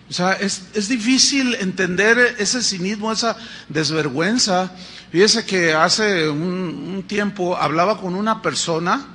O 0.10 0.14
sea, 0.14 0.34
es, 0.34 0.64
es, 0.74 0.90
difícil 0.90 1.56
entender 1.56 2.36
ese 2.38 2.62
cinismo, 2.62 3.12
esa 3.12 3.38
desvergüenza. 3.70 4.72
Fíjese 5.12 5.46
que 5.46 5.74
hace 5.74 6.30
un, 6.30 7.04
tiempo 7.06 7.58
hablaba 7.58 8.00
con 8.00 8.16
una 8.16 8.42
persona 8.42 9.08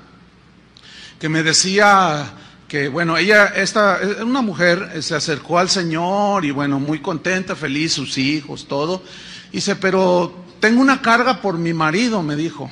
que 1.18 1.30
me 1.30 1.42
decía 1.42 2.34
que, 2.68 2.88
bueno, 2.88 3.16
ella, 3.16 3.46
esta, 3.46 3.98
una 4.22 4.42
mujer 4.42 5.02
se 5.02 5.14
acercó 5.14 5.58
al 5.58 5.70
Señor 5.70 6.44
y, 6.44 6.50
bueno, 6.50 6.78
muy 6.78 7.00
contenta, 7.00 7.56
feliz, 7.56 7.94
sus 7.94 8.18
hijos, 8.18 8.68
todo. 8.68 9.02
Dice, 9.50 9.76
pero 9.76 10.44
tengo 10.60 10.82
una 10.82 11.00
carga 11.00 11.40
por 11.40 11.56
mi 11.56 11.72
marido, 11.72 12.22
me 12.22 12.36
dijo. 12.36 12.70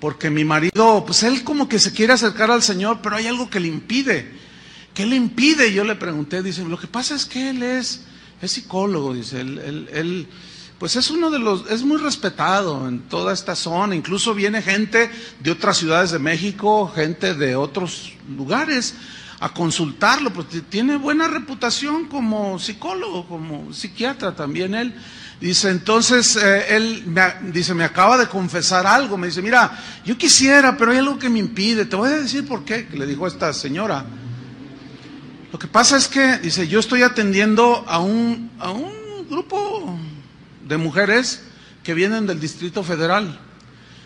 Porque 0.00 0.28
mi 0.28 0.44
marido, 0.44 1.04
pues 1.06 1.22
él 1.22 1.44
como 1.44 1.68
que 1.68 1.78
se 1.78 1.92
quiere 1.92 2.14
acercar 2.14 2.50
al 2.50 2.62
Señor, 2.62 2.98
pero 3.02 3.14
hay 3.14 3.28
algo 3.28 3.48
que 3.48 3.60
le 3.60 3.68
impide. 3.68 4.32
¿Qué 4.94 5.06
le 5.06 5.14
impide? 5.14 5.72
Yo 5.72 5.84
le 5.84 5.94
pregunté, 5.94 6.42
dice, 6.42 6.64
lo 6.64 6.76
que 6.76 6.88
pasa 6.88 7.14
es 7.14 7.24
que 7.24 7.50
él 7.50 7.62
es, 7.62 8.02
es 8.42 8.50
psicólogo, 8.50 9.14
dice, 9.14 9.40
él, 9.40 9.88
él, 9.92 10.28
pues 10.78 10.94
es 10.94 11.10
uno 11.10 11.30
de 11.30 11.40
los, 11.40 11.68
es 11.70 11.82
muy 11.82 11.96
respetado 11.96 12.88
en 12.88 13.00
toda 13.00 13.32
esta 13.32 13.56
zona, 13.56 13.96
incluso 13.96 14.32
viene 14.32 14.62
gente 14.62 15.10
de 15.40 15.50
otras 15.50 15.76
ciudades 15.76 16.12
de 16.12 16.20
México, 16.20 16.90
gente 16.94 17.34
de 17.34 17.56
otros 17.56 18.12
lugares 18.36 18.94
a 19.40 19.52
consultarlo, 19.52 20.32
porque 20.32 20.60
tiene 20.60 20.96
buena 20.96 21.26
reputación 21.26 22.06
como 22.06 22.58
psicólogo, 22.58 23.26
como 23.26 23.72
psiquiatra 23.72 24.34
también 24.34 24.74
él. 24.74 24.94
Dice, 25.40 25.70
entonces 25.70 26.36
eh, 26.36 26.76
él 26.76 27.04
me, 27.06 27.22
dice, 27.52 27.72
me 27.74 27.84
acaba 27.84 28.16
de 28.16 28.26
confesar 28.26 28.86
algo, 28.86 29.16
me 29.16 29.28
dice, 29.28 29.42
mira, 29.42 29.78
yo 30.04 30.18
quisiera, 30.18 30.76
pero 30.76 30.90
hay 30.90 30.98
algo 30.98 31.18
que 31.18 31.28
me 31.28 31.38
impide, 31.38 31.84
te 31.84 31.94
voy 31.94 32.08
a 32.08 32.20
decir 32.20 32.46
por 32.46 32.64
qué, 32.64 32.88
le 32.92 33.06
dijo 33.06 33.26
esta 33.26 33.52
señora. 33.52 34.04
Lo 35.52 35.58
que 35.58 35.68
pasa 35.68 35.96
es 35.96 36.08
que, 36.08 36.38
dice, 36.38 36.66
yo 36.66 36.80
estoy 36.80 37.02
atendiendo 37.02 37.84
a 37.86 38.00
un, 38.00 38.50
a 38.58 38.70
un 38.70 39.28
grupo 39.28 39.96
de 40.68 40.76
mujeres 40.76 41.42
que 41.82 41.94
vienen 41.94 42.26
del 42.26 42.38
Distrito 42.38 42.84
Federal. 42.84 43.40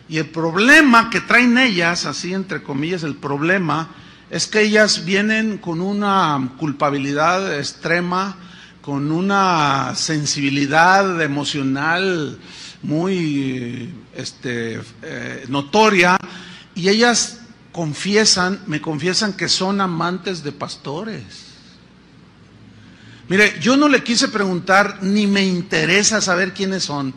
Y 0.08 0.18
el 0.18 0.26
problema 0.26 1.10
que 1.10 1.20
traen 1.20 1.58
ellas, 1.58 2.06
así 2.06 2.32
entre 2.32 2.62
comillas, 2.62 3.02
el 3.02 3.16
problema 3.16 3.90
es 4.30 4.46
que 4.46 4.62
ellas 4.62 5.04
vienen 5.04 5.58
con 5.58 5.80
una 5.80 6.52
culpabilidad 6.58 7.58
extrema, 7.58 8.36
con 8.80 9.12
una 9.12 9.94
sensibilidad 9.94 11.20
emocional 11.20 12.38
muy 12.82 13.94
este, 14.14 14.80
eh, 15.02 15.44
notoria, 15.48 16.16
y 16.74 16.88
ellas 16.88 17.40
confiesan, 17.72 18.60
me 18.66 18.80
confiesan 18.80 19.34
que 19.34 19.48
son 19.48 19.80
amantes 19.80 20.42
de 20.42 20.52
pastores. 20.52 21.51
Mire, 23.32 23.58
yo 23.62 23.78
no 23.78 23.88
le 23.88 24.02
quise 24.02 24.28
preguntar, 24.28 24.98
ni 25.00 25.26
me 25.26 25.42
interesa 25.42 26.20
saber 26.20 26.52
quiénes 26.52 26.82
son. 26.82 27.14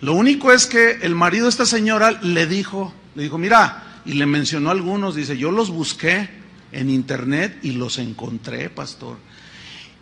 Lo 0.00 0.14
único 0.14 0.50
es 0.50 0.66
que 0.66 0.98
el 1.02 1.14
marido 1.14 1.44
de 1.44 1.50
esta 1.50 1.64
señora 1.64 2.10
le 2.10 2.48
dijo, 2.48 2.92
le 3.14 3.22
dijo, 3.22 3.38
mira, 3.38 4.00
y 4.04 4.14
le 4.14 4.26
mencionó 4.26 4.72
algunos, 4.72 5.14
dice, 5.14 5.38
yo 5.38 5.52
los 5.52 5.70
busqué 5.70 6.28
en 6.72 6.90
internet 6.90 7.56
y 7.62 7.70
los 7.70 7.98
encontré, 7.98 8.68
pastor. 8.68 9.16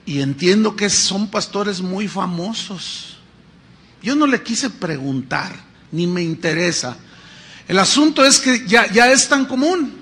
Y 0.06 0.22
entiendo 0.22 0.74
que 0.74 0.88
son 0.88 1.28
pastores 1.28 1.82
muy 1.82 2.08
famosos. 2.08 3.18
Yo 4.02 4.16
no 4.16 4.26
le 4.26 4.40
quise 4.40 4.70
preguntar, 4.70 5.54
ni 5.92 6.06
me 6.06 6.22
interesa. 6.22 6.96
El 7.68 7.78
asunto 7.78 8.24
es 8.24 8.38
que 8.40 8.66
ya, 8.66 8.90
ya 8.90 9.12
es 9.12 9.28
tan 9.28 9.44
común. 9.44 9.95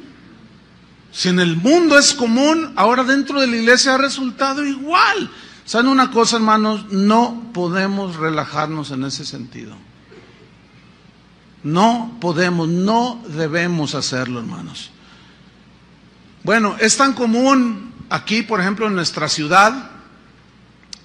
Si 1.14 1.28
en 1.28 1.38
el 1.38 1.56
mundo 1.56 1.96
es 1.96 2.12
común, 2.12 2.72
ahora 2.74 3.04
dentro 3.04 3.40
de 3.40 3.46
la 3.46 3.56
iglesia 3.56 3.94
ha 3.94 3.98
resultado 3.98 4.66
igual. 4.66 5.30
¿Saben 5.64 5.86
una 5.86 6.10
cosa, 6.10 6.36
hermanos? 6.36 6.86
No 6.90 7.50
podemos 7.54 8.16
relajarnos 8.16 8.90
en 8.90 9.04
ese 9.04 9.24
sentido. 9.24 9.76
No 11.62 12.18
podemos, 12.20 12.68
no 12.68 13.22
debemos 13.28 13.94
hacerlo, 13.94 14.40
hermanos. 14.40 14.90
Bueno, 16.42 16.76
es 16.80 16.96
tan 16.96 17.12
común 17.12 17.92
aquí, 18.10 18.42
por 18.42 18.60
ejemplo, 18.60 18.88
en 18.88 18.96
nuestra 18.96 19.28
ciudad, 19.28 19.92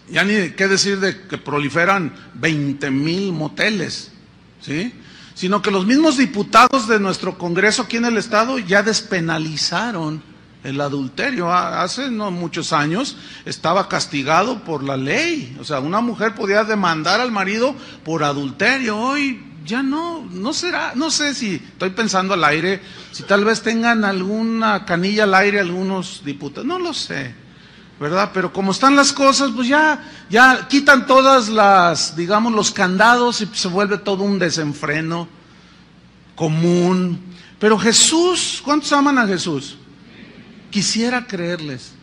ya 0.09 0.23
ni 0.23 0.49
qué 0.53 0.67
decir 0.67 0.99
de 0.99 1.27
que 1.27 1.37
proliferan 1.37 2.15
20 2.33 2.89
mil 2.89 3.31
moteles, 3.31 4.11
¿sí? 4.59 4.91
Sino 5.39 5.61
que 5.61 5.71
los 5.71 5.85
mismos 5.85 6.17
diputados 6.17 6.89
de 6.89 6.99
nuestro 6.99 7.37
Congreso 7.37 7.83
aquí 7.83 7.95
en 7.95 8.03
el 8.03 8.17
Estado 8.17 8.59
ya 8.59 8.83
despenalizaron 8.83 10.21
el 10.65 10.81
adulterio. 10.81 11.49
Hace 11.49 12.11
no 12.11 12.29
muchos 12.29 12.73
años 12.73 13.15
estaba 13.45 13.87
castigado 13.87 14.65
por 14.65 14.83
la 14.83 14.97
ley. 14.97 15.55
O 15.57 15.63
sea, 15.63 15.79
una 15.79 16.01
mujer 16.01 16.35
podía 16.35 16.65
demandar 16.65 17.21
al 17.21 17.31
marido 17.31 17.73
por 18.03 18.25
adulterio. 18.25 18.97
Hoy 18.97 19.41
ya 19.65 19.81
no, 19.81 20.27
no 20.29 20.51
será, 20.51 20.91
no 20.95 21.09
sé 21.09 21.33
si 21.33 21.55
estoy 21.55 21.91
pensando 21.91 22.33
al 22.33 22.43
aire, 22.43 22.81
si 23.13 23.23
tal 23.23 23.45
vez 23.45 23.61
tengan 23.61 24.03
alguna 24.03 24.83
canilla 24.83 25.23
al 25.23 25.35
aire 25.35 25.61
algunos 25.61 26.21
diputados, 26.25 26.67
no 26.67 26.79
lo 26.79 26.93
sé, 26.93 27.33
¿verdad? 27.99 28.31
Pero 28.33 28.53
como 28.53 28.71
están 28.71 28.95
las 28.95 29.11
cosas, 29.11 29.51
pues 29.53 29.67
ya, 29.67 30.01
ya 30.29 30.67
quitan 30.69 31.05
todas 31.05 31.49
las, 31.49 32.15
digamos, 32.15 32.53
los 32.53 32.71
candados 32.71 33.41
y 33.41 33.49
se 33.51 33.67
vuelve 33.67 33.97
todo 33.97 34.23
un 34.23 34.39
desenfreno 34.39 35.27
común. 36.35 37.19
Pero 37.59 37.77
Jesús, 37.77 38.61
¿cuántos 38.63 38.93
aman 38.93 39.17
a 39.17 39.27
Jesús? 39.27 39.75
Quisiera 40.71 41.27
creerles. 41.27 41.93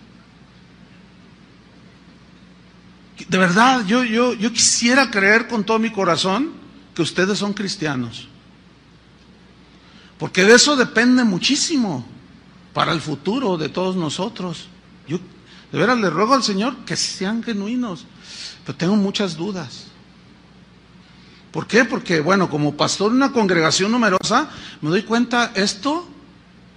De 3.29 3.38
verdad, 3.38 3.87
yo, 3.87 4.05
yo, 4.05 4.35
yo 4.35 4.53
quisiera 4.53 5.11
creer 5.11 5.49
con 5.49 5.65
todo 5.65 5.79
mi 5.79 5.91
corazón 5.91 6.53
que 6.95 7.00
ustedes 7.00 7.38
son 7.38 7.55
cristianos. 7.55 8.29
Porque 10.19 10.45
de 10.45 10.55
eso 10.55 10.76
depende 10.76 11.25
muchísimo 11.25 12.07
para 12.75 12.93
el 12.93 13.00
futuro 13.00 13.57
de 13.57 13.71
todos 13.71 13.97
nosotros. 13.97 14.69
Yo 15.09 15.19
de 15.73 15.78
veras 15.78 15.99
le 15.99 16.11
ruego 16.11 16.35
al 16.35 16.42
Señor 16.42 16.76
que 16.85 16.96
sean 16.96 17.42
genuinos, 17.42 18.06
pero 18.64 18.78
tengo 18.78 18.96
muchas 18.96 19.37
dudas. 19.37 19.85
¿Por 21.50 21.66
qué? 21.66 21.85
Porque, 21.85 22.20
bueno, 22.20 22.50
como 22.50 22.76
pastor 22.76 23.11
de 23.11 23.16
una 23.16 23.32
congregación 23.32 23.90
numerosa, 23.90 24.50
me 24.82 24.90
doy 24.90 25.02
cuenta, 25.02 25.52
esto, 25.54 26.06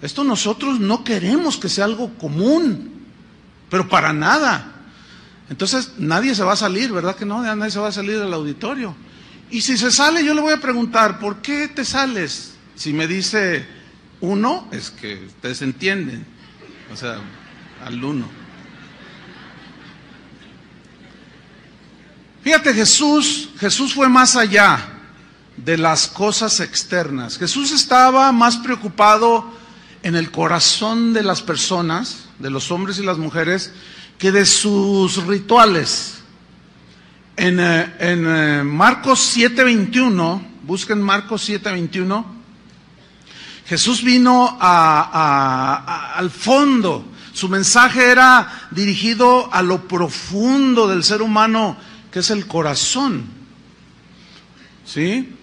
esto 0.02 0.24
nosotros 0.24 0.80
no 0.80 1.04
queremos 1.04 1.58
que 1.58 1.68
sea 1.68 1.86
algo 1.86 2.14
común, 2.18 3.04
pero 3.70 3.90
para 3.90 4.14
nada. 4.14 4.74
Entonces, 5.50 5.94
nadie 5.98 6.34
se 6.34 6.44
va 6.44 6.54
a 6.54 6.56
salir, 6.56 6.92
¿verdad 6.92 7.16
que 7.16 7.26
no? 7.26 7.44
Nadie 7.44 7.72
se 7.72 7.80
va 7.80 7.90
a 7.90 7.92
salir 7.92 8.20
del 8.20 8.34
auditorio. 8.34 8.96
Y 9.52 9.62
si 9.62 9.78
se 9.78 9.92
sale, 9.92 10.24
yo 10.24 10.34
le 10.34 10.42
voy 10.42 10.54
a 10.54 10.62
preguntar, 10.62 11.20
¿por 11.20 11.42
qué 11.42 11.68
te 11.68 11.84
sales? 11.84 12.54
Si 12.76 12.94
me 12.94 13.08
dice 13.08 13.68
uno, 14.22 14.68
es 14.72 14.92
que 14.92 15.26
ustedes 15.26 15.62
entienden. 15.62 16.26
O 16.94 16.96
sea, 16.96 17.20
al 17.86 18.04
uno. 18.04 18.39
Fíjate, 22.44 22.74
Jesús, 22.74 23.50
Jesús 23.60 23.94
fue 23.94 24.08
más 24.10 24.36
allá 24.36 24.80
de 25.58 25.78
las 25.78 26.08
cosas 26.08 26.60
externas. 26.60 27.38
Jesús 27.38 27.72
estaba 27.72 28.32
más 28.32 28.58
preocupado 28.58 29.52
en 30.04 30.16
el 30.16 30.32
corazón 30.32 31.14
de 31.14 31.24
las 31.24 31.42
personas, 31.42 32.26
de 32.40 32.50
los 32.50 32.72
hombres 32.72 32.98
y 33.00 33.04
las 33.04 33.18
mujeres, 33.18 33.74
que 34.18 34.32
de 34.32 34.46
sus 34.46 35.26
rituales 35.26 36.20
en, 37.40 37.60
eh, 37.60 37.94
en 38.00 38.26
eh, 38.28 38.64
Marcos 38.64 39.20
7:21, 39.34 40.42
busquen 40.64 41.02
Marcos 41.02 41.42
7:21, 41.48 42.26
Jesús 43.66 44.04
vino 44.04 44.58
al 44.60 46.30
fondo. 46.32 47.06
Su 47.32 47.48
mensaje 47.48 48.12
era 48.12 48.68
dirigido 48.72 49.48
a 49.54 49.62
lo 49.62 49.88
profundo 49.88 50.88
del 50.88 51.04
ser 51.04 51.22
humano, 51.22 51.78
que 52.12 52.20
es 52.20 52.30
el 52.30 52.48
corazón. 52.48 53.26
¿Sí? 54.86 55.36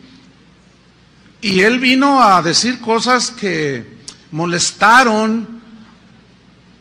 Y 1.41 1.61
él 1.61 1.79
vino 1.79 2.23
a 2.23 2.43
decir 2.43 2.81
cosas 2.81 3.31
que 3.31 3.99
molestaron 4.33 5.61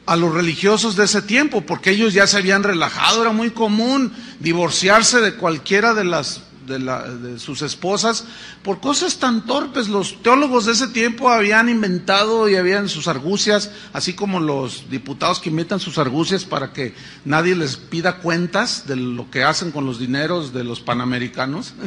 a 0.05 0.15
los 0.15 0.33
religiosos 0.33 0.95
de 0.95 1.05
ese 1.05 1.21
tiempo, 1.21 1.61
porque 1.61 1.91
ellos 1.91 2.13
ya 2.13 2.27
se 2.27 2.37
habían 2.37 2.63
relajado, 2.63 3.21
era 3.21 3.31
muy 3.31 3.51
común 3.51 4.13
divorciarse 4.39 5.19
de 5.19 5.35
cualquiera 5.35 5.93
de 5.93 6.05
las 6.05 6.41
de, 6.65 7.39
sus 7.39 7.62
esposas 7.62 8.25
por 8.63 8.80
cosas 8.80 9.17
tan 9.17 9.45
torpes. 9.45 9.88
Los 9.88 10.21
teólogos 10.21 10.65
de 10.65 10.73
ese 10.73 10.88
tiempo 10.88 11.30
habían 11.30 11.69
inventado 11.69 12.49
y 12.49 12.56
habían 12.56 12.89
sus 12.89 13.08
argucias, 13.08 13.71
así 13.93 14.13
como 14.13 14.39
los 14.39 14.89
diputados 14.89 15.39
que 15.39 15.49
inventan 15.49 15.80
sus 15.80 15.97
argucias 15.97 16.45
para 16.45 16.73
que 16.73 16.93
nadie 17.23 17.56
les 17.56 17.78
pida 17.78 18.17
cuentas 18.17 18.88
de 18.88 18.95
lo 18.95 19.30
que 19.30 19.43
hacen 19.43 19.71
con 19.71 19.86
los 19.86 19.99
dineros 19.99 20.54
de 20.54 20.63
los 20.63 20.80
panamericanos. 20.80 21.73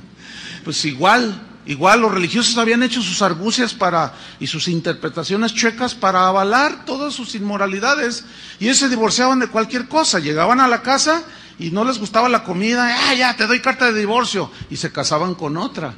Pues 0.65 0.85
igual, 0.85 1.41
Igual 1.69 2.01
los 2.01 2.11
religiosos 2.11 2.57
habían 2.57 2.83
hecho 2.83 3.03
sus 3.03 3.21
argucias 3.21 3.75
para, 3.75 4.15
y 4.41 4.47
sus 4.47 4.69
interpretaciones 4.69 5.55
checas 5.55 5.95
para 5.95 6.27
avalar 6.27 6.87
todas 6.87 7.13
sus 7.13 7.35
inmoralidades. 7.35 8.25
Y 8.59 8.65
ellos 8.65 8.79
se 8.79 8.89
divorciaban 8.89 9.39
de 9.39 9.49
cualquier 9.49 9.87
cosa. 9.87 10.19
Llegaban 10.19 10.61
a 10.61 10.67
la 10.67 10.81
casa 10.81 11.25
y 11.59 11.71
no 11.71 11.85
les 11.85 11.99
gustaba 11.99 12.29
la 12.29 12.45
comida. 12.45 13.09
Ah, 13.09 13.15
ya, 13.15 13.37
te 13.37 13.47
doy 13.47 13.61
carta 13.61 13.91
de 13.91 13.99
divorcio. 13.99 14.51
Y 14.71 14.77
se 14.77 14.93
casaban 14.93 15.35
con 15.35 15.57
otra. 15.57 15.95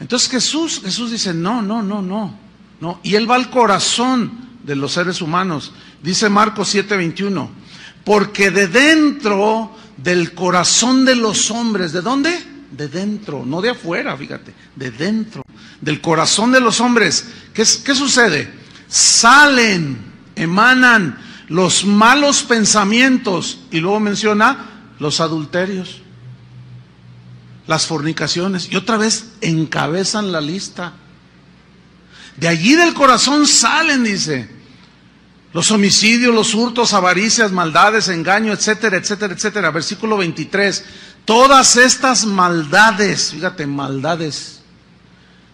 Entonces 0.00 0.28
Jesús, 0.28 0.80
Jesús 0.84 1.10
dice, 1.10 1.34
no, 1.34 1.62
no, 1.62 1.82
no, 1.82 2.02
no. 2.02 2.38
no. 2.80 3.00
Y 3.02 3.14
él 3.14 3.30
va 3.30 3.36
al 3.36 3.50
corazón 3.50 4.58
de 4.62 4.76
los 4.76 4.92
seres 4.92 5.20
humanos. 5.20 5.72
Dice 6.02 6.28
Marcos 6.28 6.74
7:21. 6.74 7.48
Porque 8.04 8.50
de 8.50 8.68
dentro 8.68 9.74
del 9.96 10.34
corazón 10.34 11.04
de 11.04 11.16
los 11.16 11.50
hombres, 11.50 11.92
¿de 11.92 12.02
dónde? 12.02 12.54
de 12.76 12.88
dentro, 12.88 13.44
no 13.46 13.60
de 13.60 13.70
afuera, 13.70 14.16
fíjate, 14.16 14.52
de 14.74 14.90
dentro, 14.90 15.42
del 15.80 16.00
corazón 16.00 16.52
de 16.52 16.60
los 16.60 16.80
hombres. 16.80 17.28
¿Qué, 17.52 17.62
qué 17.84 17.94
sucede? 17.94 18.52
Salen, 18.88 19.98
emanan 20.34 21.18
los 21.48 21.84
malos 21.84 22.42
pensamientos 22.42 23.60
y 23.70 23.80
luego 23.80 24.00
menciona 24.00 24.92
los 24.98 25.20
adulterios, 25.20 26.00
las 27.66 27.86
fornicaciones 27.86 28.68
y 28.70 28.76
otra 28.76 28.96
vez 28.96 29.32
encabezan 29.40 30.32
la 30.32 30.40
lista. 30.40 30.94
De 32.36 32.48
allí 32.48 32.74
del 32.74 32.94
corazón 32.94 33.46
salen, 33.46 34.04
dice, 34.04 34.48
los 35.52 35.70
homicidios, 35.70 36.34
los 36.34 36.52
hurtos, 36.52 36.92
avaricias, 36.94 37.52
maldades, 37.52 38.08
engaño, 38.08 38.52
etcétera, 38.52 38.96
etcétera, 38.96 39.34
etcétera. 39.34 39.70
Versículo 39.70 40.16
23. 40.16 40.84
Todas 41.24 41.76
estas 41.76 42.26
maldades, 42.26 43.30
fíjate, 43.30 43.64
maldades, 43.66 44.62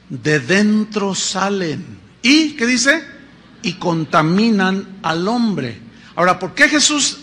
de 0.09 0.40
dentro 0.40 1.14
salen. 1.14 2.00
¿Y 2.22 2.57
qué 2.57 2.66
dice? 2.66 3.05
Y 3.62 3.75
contaminan 3.75 5.01
al 5.03 5.29
hombre. 5.29 5.81
Ahora, 6.16 6.38
¿por 6.38 6.55
qué 6.55 6.68
Jesús 6.68 7.18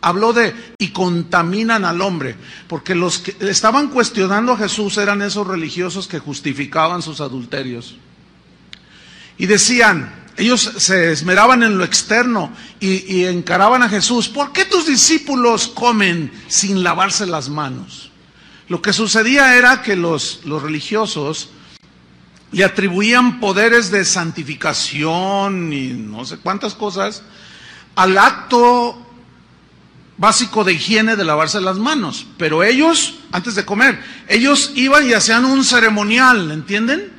habló 0.00 0.32
de 0.32 0.54
y 0.78 0.88
contaminan 0.88 1.84
al 1.84 2.00
hombre? 2.00 2.36
Porque 2.68 2.94
los 2.94 3.18
que 3.18 3.36
estaban 3.48 3.88
cuestionando 3.88 4.52
a 4.52 4.58
Jesús 4.58 4.96
eran 4.98 5.22
esos 5.22 5.46
religiosos 5.46 6.08
que 6.08 6.18
justificaban 6.18 7.02
sus 7.02 7.20
adulterios. 7.20 7.96
Y 9.38 9.46
decían, 9.46 10.22
ellos 10.36 10.72
se 10.78 11.12
esmeraban 11.12 11.62
en 11.62 11.76
lo 11.76 11.84
externo 11.84 12.52
y, 12.80 13.24
encaraban 13.24 13.82
a 13.82 13.88
Jesús. 13.88 14.28
¿Por 14.28 14.52
qué 14.52 14.64
tus 14.64 14.86
discípulos 14.86 15.68
comen 15.68 16.32
sin 16.48 16.82
lavarse 16.82 17.26
las 17.26 17.48
manos? 17.48 18.10
Lo 18.68 18.80
que 18.80 18.92
sucedía 18.92 19.56
era 19.56 19.82
que 19.82 19.96
los, 19.96 20.40
los 20.44 20.62
religiosos 20.62 21.50
le 22.52 22.64
atribuían 22.64 23.40
poderes 23.40 23.90
de 23.90 24.04
santificación 24.04 25.72
y 25.72 25.88
no 25.88 26.24
sé 26.24 26.38
cuántas 26.38 26.74
cosas 26.74 27.22
al 27.94 28.16
acto 28.18 28.98
básico 30.18 30.62
de 30.62 30.74
higiene 30.74 31.16
de 31.16 31.24
lavarse 31.24 31.60
las 31.60 31.78
manos. 31.78 32.26
Pero 32.36 32.62
ellos, 32.62 33.14
antes 33.32 33.54
de 33.54 33.64
comer, 33.64 34.02
ellos 34.28 34.72
iban 34.74 35.08
y 35.08 35.14
hacían 35.14 35.44
un 35.44 35.64
ceremonial, 35.64 36.50
¿entienden? 36.50 37.12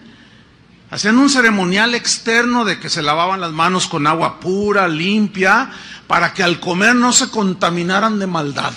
Hacían 0.89 1.17
un 1.17 1.29
ceremonial 1.29 1.95
externo 1.95 2.65
de 2.65 2.79
que 2.79 2.89
se 2.89 3.01
lavaban 3.01 3.41
las 3.41 3.51
manos 3.51 3.87
con 3.87 4.05
agua 4.05 4.39
pura, 4.39 4.87
limpia, 4.87 5.71
para 6.07 6.33
que 6.33 6.43
al 6.43 6.59
comer 6.59 6.95
no 6.95 7.11
se 7.11 7.29
contaminaran 7.29 8.19
de 8.19 8.27
maldad. 8.27 8.73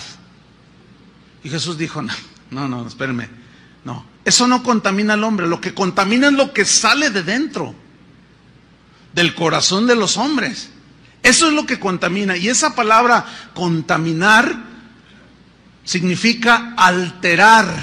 Y 1.43 1.49
Jesús 1.49 1.77
dijo, 1.77 2.01
no, 2.01 2.13
no, 2.49 2.67
no, 2.67 2.87
espérenme, 2.87 3.29
eso 4.27 4.45
no 4.45 4.61
contamina 4.61 5.13
al 5.13 5.23
hombre, 5.23 5.47
lo 5.47 5.61
que 5.61 5.73
contamina 5.73 6.27
es 6.27 6.33
lo 6.33 6.51
que 6.51 6.65
sale 6.65 7.11
de 7.11 7.23
dentro, 7.23 7.73
del 9.13 9.33
corazón 9.33 9.87
de 9.87 9.95
los 9.95 10.17
hombres. 10.17 10.69
Eso 11.23 11.47
es 11.47 11.53
lo 11.53 11.65
que 11.65 11.79
contamina. 11.79 12.35
Y 12.35 12.49
esa 12.49 12.75
palabra 12.75 13.25
contaminar 13.53 14.53
significa 15.85 16.73
alterar 16.75 17.73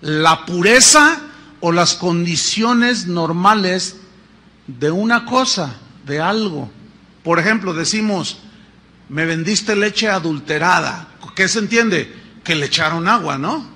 la 0.00 0.44
pureza 0.44 1.20
o 1.60 1.70
las 1.70 1.94
condiciones 1.94 3.06
normales 3.06 3.98
de 4.66 4.90
una 4.90 5.24
cosa, 5.24 5.76
de 6.04 6.20
algo. 6.20 6.68
Por 7.22 7.38
ejemplo, 7.38 7.74
decimos, 7.74 8.38
me 9.08 9.24
vendiste 9.24 9.76
leche 9.76 10.08
adulterada. 10.08 11.10
¿Qué 11.36 11.46
se 11.46 11.60
entiende? 11.60 12.12
Que 12.42 12.56
le 12.56 12.66
echaron 12.66 13.06
agua, 13.06 13.38
¿no? 13.38 13.73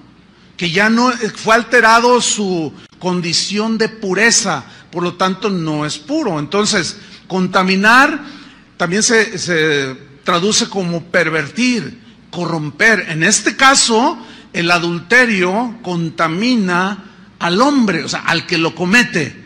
Que 0.59 0.71
ya 0.71 0.91
no 0.91 1.11
fue 1.37 1.55
alterado 1.55 2.21
su 2.21 2.75
condición 2.99 3.79
de 3.79 3.89
pureza, 3.89 4.65
por 4.91 5.03
lo 5.03 5.15
tanto 5.15 5.49
no 5.49 5.87
es 5.87 5.97
puro. 5.97 6.39
Entonces, 6.39 6.99
contaminar 7.27 8.23
también 8.77 9.03
se, 9.03 9.97
traduce 10.25 10.69
como 10.69 11.05
pervertir, 11.05 12.03
corromper. 12.31 13.07
En 13.09 13.23
este 13.23 13.57
caso, 13.57 14.19
el 14.53 14.71
adulterio 14.71 15.79
contamina 15.83 17.05
al 17.39 17.63
hombre, 17.63 18.05
o 18.05 18.09
sea, 18.09 18.21
al 18.21 18.45
que 18.45 18.59
lo 18.59 18.75
comete, 18.75 19.45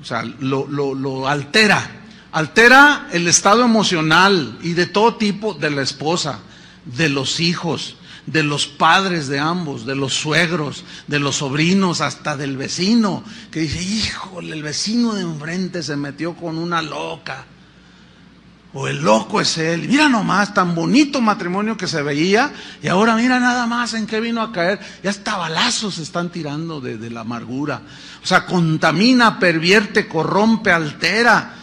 o 0.00 0.04
sea, 0.04 0.22
lo 0.22 1.28
altera. 1.28 1.96
Altera 2.32 3.08
el 3.12 3.28
estado 3.28 3.64
emocional 3.64 4.58
y 4.62 4.74
de 4.74 4.86
todo 4.86 5.14
tipo 5.14 5.54
de 5.54 5.70
la 5.70 5.82
esposa, 5.82 6.40
de 6.84 7.08
los 7.08 7.40
hijos, 7.40 7.96
de 8.26 8.42
los 8.42 8.66
padres 8.66 9.28
de 9.28 9.38
ambos, 9.38 9.86
de 9.86 9.94
los 9.94 10.14
suegros, 10.14 10.84
de 11.06 11.18
los 11.18 11.36
sobrinos, 11.36 12.00
hasta 12.00 12.36
del 12.36 12.56
vecino, 12.56 13.22
que 13.50 13.60
dice, 13.60 13.82
híjole, 13.82 14.54
el 14.54 14.62
vecino 14.62 15.14
de 15.14 15.22
enfrente 15.22 15.82
se 15.82 15.96
metió 15.96 16.34
con 16.34 16.58
una 16.58 16.82
loca. 16.82 17.46
O 18.74 18.88
el 18.88 19.00
loco 19.00 19.40
es 19.40 19.56
él. 19.56 19.88
Mira 19.88 20.08
nomás, 20.08 20.52
tan 20.52 20.74
bonito 20.74 21.22
matrimonio 21.22 21.78
que 21.78 21.86
se 21.86 22.02
veía. 22.02 22.52
Y 22.82 22.88
ahora 22.88 23.16
mira 23.16 23.40
nada 23.40 23.66
más 23.66 23.94
en 23.94 24.06
qué 24.06 24.20
vino 24.20 24.42
a 24.42 24.52
caer. 24.52 24.78
Ya 25.02 25.08
hasta 25.08 25.36
balazos 25.36 25.94
se 25.94 26.02
están 26.02 26.30
tirando 26.30 26.82
de, 26.82 26.98
de 26.98 27.08
la 27.08 27.20
amargura. 27.20 27.80
O 28.22 28.26
sea, 28.26 28.44
contamina, 28.44 29.38
pervierte, 29.38 30.06
corrompe, 30.06 30.72
altera. 30.72 31.54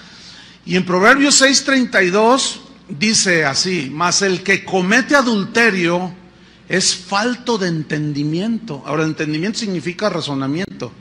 Y 0.65 0.75
en 0.75 0.85
Proverbios 0.85 1.39
6:32 1.39 2.61
dice 2.89 3.45
así, 3.45 3.91
mas 3.93 4.23
el 4.23 4.41
que 4.41 4.65
comete 4.65 5.15
adulterio 5.15 6.22
es 6.69 6.95
falto 6.95 7.57
de 7.57 7.67
entendimiento. 7.67 8.83
Ahora, 8.85 9.03
entendimiento 9.03 9.59
significa 9.59 10.09
razonamiento. 10.09 10.91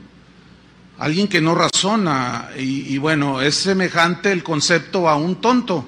Alguien 0.99 1.27
que 1.27 1.41
no 1.41 1.55
razona. 1.55 2.49
Y, 2.57 2.97
bueno, 2.97 3.41
es 3.41 3.55
semejante 3.55 4.31
el 4.31 4.43
concepto 4.43 5.09
a 5.09 5.15
un 5.15 5.41
tonto. 5.41 5.85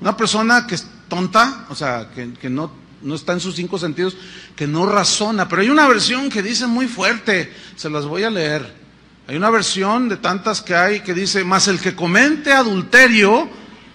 Una 0.00 0.16
persona 0.16 0.66
que 0.66 0.74
es 0.74 0.86
tonta, 1.08 1.66
o 1.68 1.74
sea, 1.74 2.10
que, 2.14 2.32
que 2.34 2.50
no, 2.50 2.70
no 3.02 3.14
está 3.14 3.32
en 3.32 3.40
sus 3.40 3.54
cinco 3.54 3.78
sentidos, 3.78 4.16
que 4.56 4.66
no 4.66 4.86
razona. 4.86 5.48
Pero 5.48 5.62
hay 5.62 5.70
una 5.70 5.86
versión 5.86 6.28
que 6.28 6.42
dice 6.42 6.66
muy 6.66 6.86
fuerte, 6.86 7.52
se 7.76 7.90
las 7.90 8.04
voy 8.06 8.24
a 8.24 8.30
leer. 8.30 8.84
Hay 9.26 9.36
una 9.36 9.50
versión 9.50 10.08
de 10.08 10.18
tantas 10.18 10.60
que 10.60 10.74
hay 10.74 11.00
que 11.00 11.14
dice, 11.14 11.44
más 11.44 11.68
el 11.68 11.80
que 11.80 11.94
comete 11.94 12.52
adulterio 12.52 13.48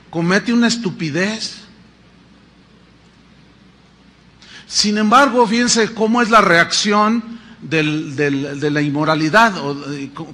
comete 0.10 0.54
una 0.54 0.68
estupidez. 0.68 1.59
Sin 4.70 5.00
embargo, 5.00 5.48
fíjense 5.48 5.96
cómo 5.96 6.22
es 6.22 6.30
la 6.30 6.42
reacción 6.42 7.40
del, 7.60 8.16
del, 8.16 8.60
de 8.60 8.70
la 8.70 8.84
inmoralidad, 8.84 9.58
o 9.58 9.76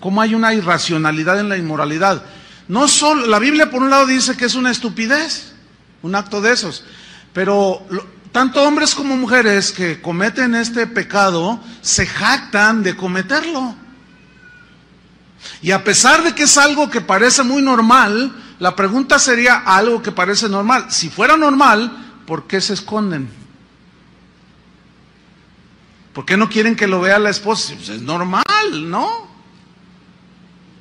cómo 0.02 0.22
hay 0.22 0.36
una 0.36 0.54
irracionalidad 0.54 1.40
en 1.40 1.48
la 1.48 1.56
inmoralidad. 1.56 2.22
No 2.68 2.90
solo, 2.90 3.28
la 3.28 3.40
Biblia 3.40 3.72
por 3.72 3.82
un 3.82 3.90
lado 3.90 4.06
dice 4.06 4.36
que 4.36 4.44
es 4.44 4.56
una 4.56 4.72
estupidez, 4.72 5.54
un 6.02 6.16
acto 6.16 6.42
de 6.42 6.52
esos, 6.52 6.84
pero 7.32 7.82
tanto 8.34 8.62
hombres 8.62 8.94
como 8.94 9.16
mujeres 9.16 9.72
que 9.72 10.02
cometen 10.02 10.54
este 10.54 10.86
pecado 10.86 11.58
se 11.80 12.06
jactan 12.06 12.84
de 12.84 12.94
cometerlo. 12.98 13.74
Y 15.62 15.72
a 15.72 15.82
pesar 15.82 16.24
de 16.24 16.36
que 16.36 16.44
es 16.44 16.58
algo 16.58 16.90
que 16.90 17.00
parece 17.00 17.42
muy 17.44 17.62
normal, 17.62 18.36
la 18.60 18.76
pregunta 18.76 19.18
sería 19.18 19.60
algo 19.60 20.02
que 20.02 20.12
parece 20.12 20.50
normal. 20.50 20.88
Si 20.90 21.10
fuera 21.10 21.38
normal, 21.38 22.20
¿por 22.28 22.48
qué 22.48 22.60
se 22.60 22.74
esconden? 22.74 23.45
¿Por 26.16 26.26
qué 26.26 26.38
no 26.38 26.50
quieren 26.50 26.76
que 26.76 26.88
lo 26.88 27.02
vea 27.02 27.20
la 27.20 27.30
esposa? 27.30 27.74
Pues 27.76 27.90
es 27.90 28.02
normal, 28.02 28.44
¿no? 28.90 29.28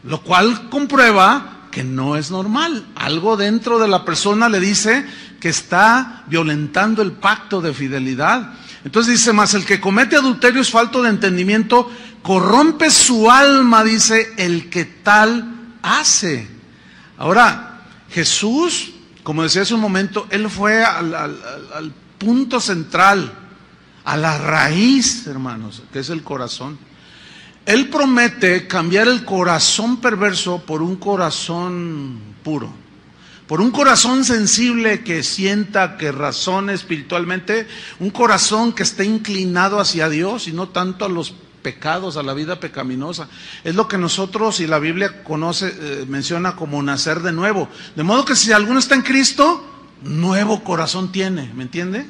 Lo 0.05 0.23
cual 0.23 0.71
comprueba 0.71 1.67
que 1.73 1.83
no 1.83 2.15
es 2.15 2.31
normal. 2.31 2.87
Algo 2.95 3.37
dentro 3.37 3.81
de 3.81 3.89
la 3.89 4.05
persona 4.05 4.49
le 4.49 4.61
dice 4.61 5.05
que 5.41 5.49
está 5.49 6.23
violentando 6.29 7.03
el 7.03 7.13
pacto 7.13 7.61
de 7.61 7.75
fidelidad. 7.75 8.55
Entonces 8.85 9.15
dice 9.15 9.33
más, 9.33 9.55
el 9.55 9.65
que 9.65 9.81
comete 9.81 10.15
adulterio 10.15 10.61
es 10.61 10.71
falto 10.71 11.03
de 11.03 11.11
entendimiento, 11.11 11.91
corrompe 12.23 12.89
su 12.91 13.29
alma, 13.29 13.83
dice, 13.83 14.35
el 14.37 14.71
que 14.71 14.85
tal 14.85 15.75
hace. 15.83 16.49
Ahora, 17.19 17.83
Jesús, 18.09 18.93
como 19.25 19.43
decía 19.43 19.63
hace 19.63 19.75
un 19.75 19.81
momento, 19.81 20.29
él 20.31 20.49
fue 20.49 20.85
al, 20.85 21.93
punto 22.19 22.61
central, 22.61 23.33
a 24.05 24.17
la 24.17 24.39
raíz, 24.39 25.27
hermanos, 25.27 25.83
que 25.93 26.01
es 26.01 26.11
el 26.11 26.23
corazón. 26.23 26.79
Él 27.67 27.89
promete 27.89 28.67
cambiar 28.67 29.09
el 29.09 29.25
corazón 29.25 29.97
perverso 29.97 30.63
por 30.67 30.83
un 30.83 30.97
corazón 30.97 32.21
puro, 32.43 32.71
por 33.47 33.63
un 33.63 33.71
corazón 33.71 34.25
sensible 34.25 35.03
que 35.03 35.23
sienta, 35.23 35.97
que 35.97 36.13
razone 36.13 36.75
espiritualmente, 36.75 37.67
un 38.01 38.11
corazón 38.11 38.75
que 38.75 38.83
esté 38.83 39.07
inclinado 39.07 39.81
hacia 39.81 40.11
Dios 40.11 40.47
y 40.47 40.53
no 40.53 40.69
tanto 40.69 41.07
a 41.07 41.09
los 41.09 41.35
pecados, 41.63 42.19
a 42.19 42.23
la 42.23 42.35
vida 42.35 42.61
pecaminosa. 42.61 43.29
Es 43.65 43.75
lo 43.75 43.89
que 43.89 43.97
nosotros 43.97 44.61
y 44.61 44.67
la 44.67 44.79
Biblia 44.79 45.25
conoce, 45.25 45.75
eh, 45.75 46.05
menciona 46.07 46.57
como 46.57 46.83
nacer 46.83 47.21
de 47.21 47.33
nuevo. 47.33 47.71
De 47.97 48.03
modo 48.03 48.27
que 48.27 48.37
si 48.37 48.53
alguno 48.53 48.79
está 48.79 48.95
en 48.95 49.03
Cristo, 49.03 49.65
nuevo 50.03 50.63
corazón 50.63 51.11
tiene, 51.11 51.51
¿me 51.55 51.63
entiende? 51.63 52.07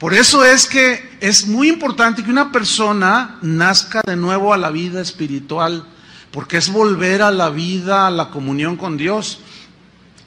Por 0.00 0.14
eso 0.14 0.42
es 0.46 0.66
que 0.66 1.18
es 1.20 1.46
muy 1.46 1.68
importante 1.68 2.24
que 2.24 2.30
una 2.30 2.50
persona 2.50 3.38
nazca 3.42 4.00
de 4.06 4.16
nuevo 4.16 4.54
a 4.54 4.56
la 4.56 4.70
vida 4.70 5.02
espiritual, 5.02 5.84
porque 6.30 6.56
es 6.56 6.72
volver 6.72 7.20
a 7.20 7.30
la 7.30 7.50
vida, 7.50 8.06
a 8.06 8.10
la 8.10 8.30
comunión 8.30 8.78
con 8.78 8.96
Dios. 8.96 9.40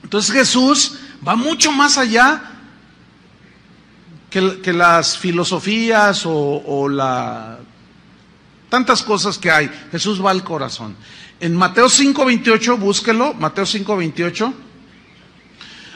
Entonces 0.03 0.31
Jesús 0.31 0.99
va 1.27 1.35
mucho 1.35 1.71
más 1.71 1.97
allá 1.97 2.51
que, 4.29 4.73
las 4.73 5.17
filosofías 5.17 6.23
o, 6.27 6.61
o 6.67 6.87
la, 6.87 7.57
tantas 8.69 9.01
cosas 9.01 9.39
que 9.39 9.49
hay. 9.49 9.71
Jesús 9.91 10.23
va 10.23 10.29
al 10.29 10.43
corazón. 10.43 10.95
En 11.39 11.55
Mateo 11.55 11.87
5:28, 11.87 12.77
búsquelo, 12.77 13.33
Mateo 13.33 13.65
5:28. 13.65 14.53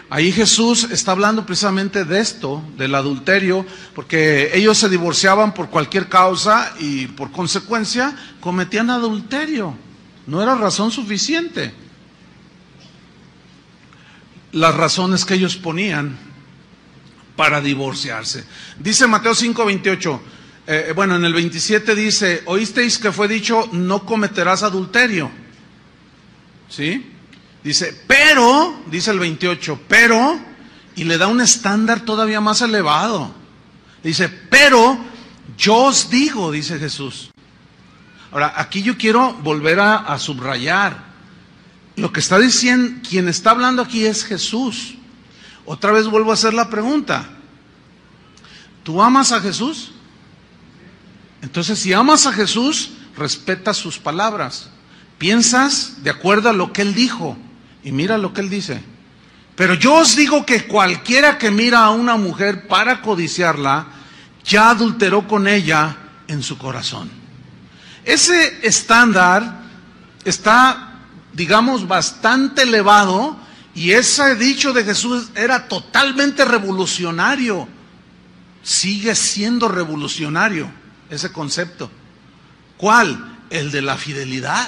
Ahí 0.10 0.32
Jesús 0.32 0.86
está 0.90 1.12
hablando 1.12 1.46
precisamente 1.46 2.06
de 2.06 2.20
esto, 2.20 2.64
del 2.78 2.96
adulterio, 2.96 3.66
porque 3.94 4.52
ellos 4.54 4.78
se 4.78 4.88
divorciaban 4.88 5.54
por 5.54 5.70
cualquier 5.70 6.08
causa 6.08 6.74
y 6.80 7.08
por 7.08 7.32
consecuencia 7.32 8.16
cometían 8.40 8.90
adulterio. 8.90 9.76
No 10.26 10.42
era 10.42 10.56
razón 10.56 10.92
suficiente. 10.92 11.74
Las 14.54 14.76
razones 14.76 15.26
que 15.26 15.34
ellos 15.34 15.58
ponían 15.58 16.18
para 17.36 17.60
divorciarse. 17.60 18.46
Dice 18.80 19.08
Mateo 19.08 19.34
5:28, 19.34 20.20
eh, 20.68 20.94
bueno, 20.96 21.18
en 21.18 21.26
el 21.26 21.34
27 21.34 21.96
dice, 21.96 22.44
oísteis 22.46 22.98
que 22.98 23.12
fue 23.12 23.28
dicho, 23.28 23.70
no 23.74 24.06
cometerás 24.06 24.64
adulterio. 24.64 25.30
¿Sí? 26.70 27.14
Dice, 27.68 27.94
pero, 28.08 28.82
dice 28.90 29.12
el 29.12 29.20
28, 29.20 29.82
pero, 29.90 30.40
y 30.96 31.04
le 31.04 31.18
da 31.18 31.28
un 31.28 31.42
estándar 31.42 32.00
todavía 32.00 32.40
más 32.40 32.62
elevado. 32.62 33.30
Dice, 34.02 34.30
pero 34.30 34.98
Yo 35.58 35.76
os 35.76 36.10
digo, 36.10 36.50
dice 36.50 36.80
Jesús. 36.80 37.30
Ahora, 38.32 38.54
aquí 38.56 38.84
yo 38.84 38.98
quiero 38.98 39.34
volver 39.34 39.82
a, 39.82 40.18
subrayar. 40.18 41.08
Lo 41.98 42.14
que 42.14 42.22
está 42.22 42.40
diciendo, 42.40 43.02
quien 43.10 43.28
está 43.28 43.52
hablando 43.52 43.82
aquí 43.82 44.06
es 44.06 44.24
Jesús. 44.24 44.96
Otra 45.66 45.92
vez 45.92 46.08
vuelvo 46.08 46.32
a 46.32 46.36
hacer 46.36 46.54
la 46.54 46.70
pregunta. 46.70 47.28
¿Tú 48.84 49.02
amas 49.02 49.34
a 49.34 49.42
Jesús? 49.42 49.92
Entonces, 51.42 51.80
si 51.80 51.92
amas 51.92 52.28
a 52.28 52.32
Jesús, 52.32 52.92
respeta 53.18 53.74
sus 53.74 54.00
palabras. 54.00 54.70
Piensas 55.18 56.02
de 56.02 56.12
acuerdo 56.12 56.48
a 56.48 56.54
lo 56.54 56.72
que 56.72 56.84
Él 56.84 56.94
dijo. 56.94 57.38
Y 57.84 57.92
mira 57.92 58.18
lo 58.18 58.34
que 58.34 58.42
Él 58.42 58.50
dice. 58.50 58.82
Pero 59.56 59.74
yo 59.74 59.96
os 59.96 60.16
digo 60.16 60.46
que 60.46 60.68
cualquiera 60.68 61.38
que 61.38 61.50
mira 61.50 61.84
a 61.84 61.90
una 61.90 62.16
mujer 62.16 62.68
para 62.68 63.02
codiciarla, 63.02 63.88
ya 64.44 64.70
adulteró 64.70 65.28
con 65.28 65.48
ella 65.48 65.96
en 66.28 66.44
su 66.44 66.58
corazón. 66.58 67.10
Ese 68.06 68.60
estándar 68.66 69.62
está, 70.24 71.00
digamos, 71.34 71.88
bastante 71.88 72.64
elevado 72.64 73.38
y 73.74 73.92
ese 73.92 74.36
dicho 74.36 74.74
de 74.74 74.84
Jesús 74.84 75.30
era 75.36 75.68
totalmente 75.68 76.46
revolucionario. 76.46 77.68
Sigue 78.64 79.16
siendo 79.16 79.68
revolucionario 79.68 80.72
ese 81.10 81.32
concepto. 81.32 81.90
¿Cuál? 82.78 83.40
El 83.50 83.72
de 83.72 83.82
la 83.82 83.98
fidelidad. 83.98 84.68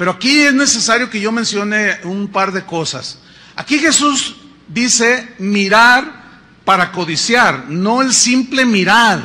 Pero 0.00 0.12
aquí 0.12 0.40
es 0.40 0.54
necesario 0.54 1.10
que 1.10 1.20
yo 1.20 1.30
mencione 1.30 1.98
un 2.04 2.28
par 2.28 2.52
de 2.52 2.64
cosas. 2.64 3.18
Aquí 3.54 3.78
Jesús 3.78 4.34
dice 4.66 5.34
mirar 5.38 6.40
para 6.64 6.90
codiciar, 6.90 7.66
no 7.68 8.00
el 8.00 8.14
simple 8.14 8.64
mirar. 8.64 9.20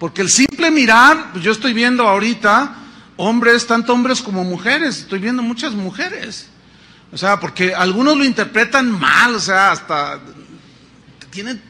Porque 0.00 0.22
el 0.22 0.30
simple 0.30 0.72
mirar, 0.72 1.30
pues 1.30 1.44
yo 1.44 1.52
estoy 1.52 1.74
viendo 1.74 2.08
ahorita 2.08 2.74
hombres, 3.18 3.68
tanto 3.68 3.92
hombres 3.92 4.20
como 4.20 4.42
mujeres, 4.42 4.98
estoy 4.98 5.20
viendo 5.20 5.44
muchas 5.44 5.74
mujeres. 5.74 6.48
O 7.12 7.16
sea, 7.16 7.38
porque 7.38 7.72
algunos 7.72 8.16
lo 8.16 8.24
interpretan 8.24 8.90
mal, 8.90 9.36
o 9.36 9.40
sea, 9.40 9.70
hasta 9.70 10.18
tienen, 11.30 11.62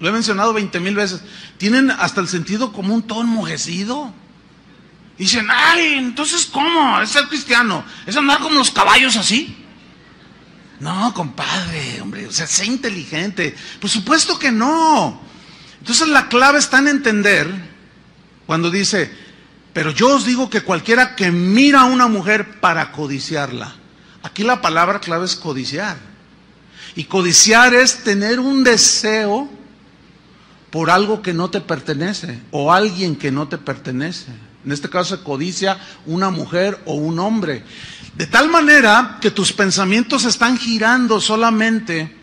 lo 0.00 0.08
he 0.10 0.12
mencionado 0.12 0.52
veinte 0.52 0.80
mil 0.80 0.96
veces, 0.96 1.22
tienen 1.56 1.90
hasta 1.92 2.20
el 2.20 2.28
sentido 2.28 2.74
común 2.74 3.02
todo 3.02 3.22
enmojecido. 3.22 4.12
Dicen, 5.18 5.46
ay, 5.50 5.94
entonces 5.94 6.46
¿cómo? 6.46 7.00
Es 7.00 7.10
ser 7.10 7.28
cristiano, 7.28 7.84
es 8.06 8.16
andar 8.16 8.38
como 8.40 8.56
los 8.56 8.70
caballos 8.70 9.16
así. 9.16 9.56
No, 10.80 11.14
compadre, 11.14 12.00
hombre, 12.00 12.26
o 12.26 12.32
sea, 12.32 12.46
sé 12.46 12.66
inteligente. 12.66 13.54
Por 13.80 13.88
supuesto 13.88 14.38
que 14.38 14.50
no. 14.50 15.20
Entonces 15.78 16.08
la 16.08 16.28
clave 16.28 16.58
está 16.58 16.78
en 16.78 16.88
entender 16.88 17.48
cuando 18.46 18.70
dice, 18.70 19.12
pero 19.72 19.92
yo 19.92 20.16
os 20.16 20.24
digo 20.24 20.50
que 20.50 20.62
cualquiera 20.62 21.14
que 21.14 21.30
mira 21.30 21.82
a 21.82 21.84
una 21.84 22.08
mujer 22.08 22.60
para 22.60 22.90
codiciarla, 22.90 23.74
aquí 24.22 24.42
la 24.42 24.60
palabra 24.60 25.00
clave 25.00 25.26
es 25.26 25.36
codiciar. 25.36 25.96
Y 26.94 27.04
codiciar 27.04 27.74
es 27.74 28.02
tener 28.04 28.40
un 28.40 28.64
deseo 28.64 29.48
por 30.70 30.90
algo 30.90 31.22
que 31.22 31.32
no 31.32 31.48
te 31.48 31.60
pertenece 31.60 32.40
o 32.50 32.72
alguien 32.72 33.16
que 33.16 33.30
no 33.30 33.48
te 33.48 33.58
pertenece. 33.58 34.32
En 34.64 34.72
este 34.72 34.88
caso 34.88 35.22
codicia 35.24 35.78
una 36.06 36.30
mujer 36.30 36.80
o 36.84 36.94
un 36.94 37.18
hombre. 37.18 37.64
De 38.14 38.26
tal 38.26 38.48
manera 38.48 39.18
que 39.20 39.30
tus 39.30 39.52
pensamientos 39.52 40.24
están 40.24 40.58
girando 40.58 41.20
solamente 41.20 42.22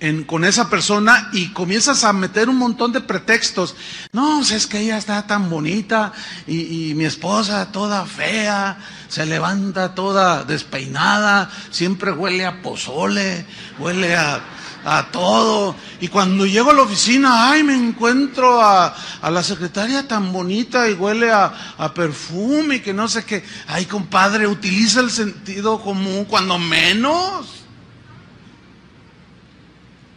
en, 0.00 0.24
con 0.24 0.44
esa 0.44 0.68
persona 0.68 1.30
y 1.32 1.52
comienzas 1.52 2.04
a 2.04 2.12
meter 2.12 2.48
un 2.48 2.56
montón 2.56 2.92
de 2.92 3.00
pretextos. 3.00 3.74
No, 4.12 4.42
es 4.42 4.66
que 4.66 4.80
ella 4.80 4.98
está 4.98 5.26
tan 5.26 5.48
bonita 5.48 6.12
y, 6.46 6.90
y 6.90 6.94
mi 6.94 7.04
esposa 7.04 7.72
toda 7.72 8.04
fea, 8.04 8.78
se 9.08 9.24
levanta 9.26 9.94
toda 9.94 10.44
despeinada, 10.44 11.50
siempre 11.70 12.12
huele 12.12 12.44
a 12.44 12.62
pozole, 12.62 13.46
huele 13.78 14.16
a 14.16 14.42
a 14.86 15.10
todo. 15.10 15.74
Y 16.00 16.06
cuando 16.06 16.46
llego 16.46 16.70
a 16.70 16.74
la 16.74 16.82
oficina, 16.82 17.50
ay, 17.50 17.64
me 17.64 17.74
encuentro 17.74 18.62
a, 18.62 18.94
a 19.20 19.30
la 19.30 19.42
secretaria 19.42 20.06
tan 20.06 20.32
bonita 20.32 20.88
y 20.88 20.92
huele 20.92 21.32
a, 21.32 21.52
a, 21.76 21.92
perfume 21.92 22.76
y 22.76 22.80
que 22.80 22.94
no 22.94 23.08
sé 23.08 23.24
qué. 23.24 23.44
Ay, 23.66 23.86
compadre, 23.86 24.46
utiliza 24.46 25.00
el 25.00 25.10
sentido 25.10 25.82
común 25.82 26.24
cuando 26.24 26.56
menos. 26.58 27.64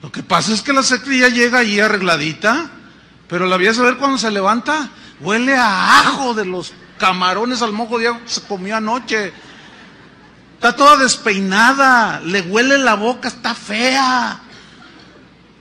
Lo 0.03 0.11
que 0.11 0.21
pasa 0.21 0.53
es 0.53 0.61
que 0.61 0.71
la 0.71 0.83
secretaria 0.83 1.29
llega 1.29 1.59
ahí 1.59 1.79
arregladita, 1.79 2.69
pero 3.27 3.47
la 3.47 3.57
voy 3.57 3.67
a 3.67 3.73
saber 3.73 3.97
cuando 3.97 4.19
se 4.19 4.29
levanta, 4.29 4.91
huele 5.19 5.57
a 5.57 6.01
ajo 6.01 6.35
de 6.35 6.45
los 6.45 6.73
camarones 6.99 7.63
al 7.63 7.73
mojo 7.73 7.97
de 7.97 8.07
agua 8.07 8.21
que 8.21 8.29
se 8.29 8.43
comió 8.43 8.77
anoche. 8.77 9.33
Está 10.53 10.75
toda 10.75 10.97
despeinada, 10.97 12.19
le 12.19 12.41
huele 12.41 12.77
la 12.77 12.93
boca, 12.93 13.29
está 13.29 13.55
fea. 13.55 14.43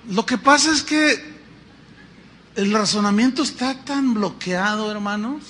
Lo 0.08 0.24
que 0.24 0.38
pasa 0.38 0.72
es 0.72 0.82
que 0.82 1.38
el 2.56 2.72
razonamiento 2.72 3.42
está 3.42 3.74
tan 3.84 4.14
bloqueado, 4.14 4.90
hermanos, 4.90 5.42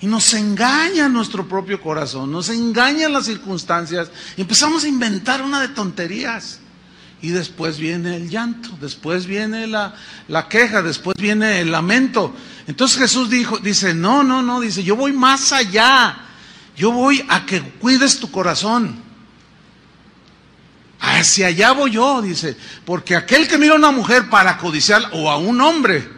y 0.00 0.06
nos 0.06 0.34
engaña 0.34 1.08
nuestro 1.08 1.48
propio 1.48 1.80
corazón, 1.80 2.30
nos 2.30 2.48
engañan 2.50 3.12
las 3.12 3.26
circunstancias, 3.26 4.10
y 4.36 4.42
empezamos 4.42 4.84
a 4.84 4.88
inventar 4.88 5.42
una 5.42 5.60
de 5.60 5.68
tonterías. 5.68 6.60
Y 7.20 7.30
después 7.30 7.78
viene 7.78 8.14
el 8.14 8.30
llanto, 8.30 8.70
después 8.80 9.26
viene 9.26 9.66
la, 9.66 9.96
la 10.28 10.48
queja, 10.48 10.82
después 10.82 11.16
viene 11.18 11.60
el 11.60 11.72
lamento. 11.72 12.32
Entonces 12.68 12.96
Jesús 12.96 13.28
dijo, 13.28 13.58
dice, 13.58 13.92
no, 13.92 14.22
no, 14.22 14.40
no, 14.40 14.60
dice, 14.60 14.84
yo 14.84 14.94
voy 14.94 15.12
más 15.12 15.52
allá. 15.52 16.16
Yo 16.76 16.92
voy 16.92 17.24
a 17.28 17.44
que 17.44 17.60
cuides 17.60 18.20
tu 18.20 18.30
corazón. 18.30 19.07
Hacia 21.00 21.46
allá 21.48 21.72
voy 21.72 21.92
yo, 21.92 22.22
dice, 22.22 22.56
porque 22.84 23.14
aquel 23.14 23.46
que 23.46 23.58
mira 23.58 23.74
a 23.74 23.76
una 23.76 23.92
mujer 23.92 24.28
para 24.28 24.58
codiciar 24.58 25.02
o 25.12 25.30
a 25.30 25.36
un 25.36 25.60
hombre, 25.60 26.08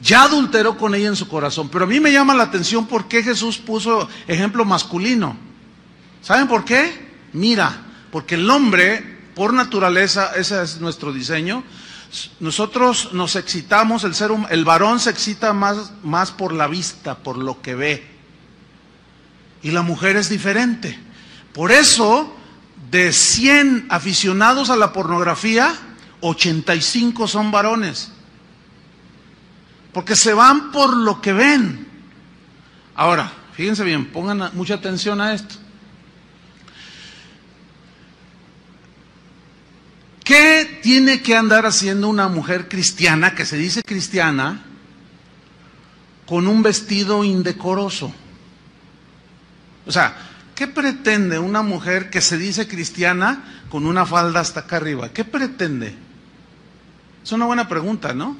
ya 0.00 0.24
adulteró 0.24 0.76
con 0.76 0.94
ella 0.94 1.08
en 1.08 1.16
su 1.16 1.28
corazón. 1.28 1.68
Pero 1.68 1.84
a 1.84 1.88
mí 1.88 1.98
me 1.98 2.12
llama 2.12 2.34
la 2.34 2.44
atención 2.44 2.86
por 2.86 3.08
qué 3.08 3.22
Jesús 3.22 3.58
puso 3.58 4.08
ejemplo 4.28 4.64
masculino. 4.64 5.36
¿Saben 6.22 6.46
por 6.46 6.64
qué? 6.64 7.08
Mira, 7.32 7.76
porque 8.10 8.36
el 8.36 8.48
hombre 8.48 9.14
por 9.34 9.52
naturaleza, 9.52 10.32
ese 10.36 10.62
es 10.62 10.80
nuestro 10.80 11.12
diseño. 11.12 11.64
Nosotros 12.38 13.12
nos 13.12 13.34
excitamos, 13.34 14.04
el 14.04 14.14
ser 14.14 14.30
el 14.50 14.64
varón 14.64 15.00
se 15.00 15.10
excita 15.10 15.52
más, 15.52 15.92
más 16.04 16.30
por 16.30 16.52
la 16.52 16.68
vista, 16.68 17.16
por 17.18 17.36
lo 17.36 17.60
que 17.60 17.74
ve. 17.74 18.06
Y 19.62 19.72
la 19.72 19.82
mujer 19.82 20.16
es 20.16 20.28
diferente. 20.28 20.98
Por 21.52 21.72
eso, 21.72 22.36
de 22.94 23.12
100 23.12 23.86
aficionados 23.88 24.70
a 24.70 24.76
la 24.76 24.92
pornografía, 24.92 25.74
85 26.20 27.26
son 27.26 27.50
varones. 27.50 28.12
Porque 29.92 30.14
se 30.14 30.32
van 30.32 30.70
por 30.70 30.96
lo 30.96 31.20
que 31.20 31.32
ven. 31.32 31.88
Ahora, 32.94 33.32
fíjense 33.54 33.82
bien, 33.82 34.12
pongan 34.12 34.48
mucha 34.52 34.74
atención 34.74 35.20
a 35.20 35.34
esto. 35.34 35.56
¿Qué 40.22 40.78
tiene 40.80 41.20
que 41.20 41.34
andar 41.34 41.66
haciendo 41.66 42.08
una 42.08 42.28
mujer 42.28 42.68
cristiana, 42.68 43.34
que 43.34 43.44
se 43.44 43.56
dice 43.56 43.82
cristiana, 43.82 44.62
con 46.26 46.46
un 46.46 46.62
vestido 46.62 47.24
indecoroso? 47.24 48.14
O 49.84 49.90
sea, 49.90 50.23
¿qué 50.54 50.66
pretende 50.66 51.38
una 51.38 51.62
mujer 51.62 52.10
que 52.10 52.20
se 52.20 52.38
dice 52.38 52.68
cristiana 52.68 53.62
con 53.68 53.86
una 53.86 54.06
falda 54.06 54.40
hasta 54.40 54.60
acá 54.60 54.76
arriba? 54.76 55.10
¿Qué 55.12 55.24
pretende? 55.24 55.94
Es 57.22 57.32
una 57.32 57.46
buena 57.46 57.68
pregunta, 57.68 58.12
¿no? 58.12 58.36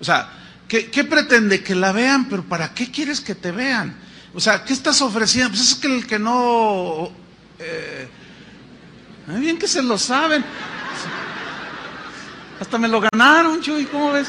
O 0.00 0.04
sea, 0.04 0.28
¿qué, 0.68 1.04
pretende? 1.04 1.62
Que 1.62 1.74
la 1.74 1.92
vean, 1.92 2.28
pero 2.28 2.42
¿para 2.42 2.72
qué 2.74 2.90
quieres 2.90 3.20
que 3.20 3.34
te 3.34 3.52
vean? 3.52 3.94
O 4.34 4.40
sea, 4.40 4.64
¿qué 4.64 4.72
estás 4.72 5.00
ofreciendo? 5.02 5.50
Pues 5.50 5.60
es 5.60 5.74
que 5.74 5.94
el 5.94 6.06
que 6.06 6.18
no... 6.18 7.10
Eh, 7.58 8.08
bien 9.38 9.58
que 9.58 9.68
se 9.68 9.82
lo 9.82 9.98
saben. 9.98 10.44
Hasta 12.60 12.78
me 12.78 12.88
lo 12.88 13.00
ganaron, 13.00 13.60
Chuy, 13.60 13.84
¿cómo 13.86 14.12
ves? 14.12 14.28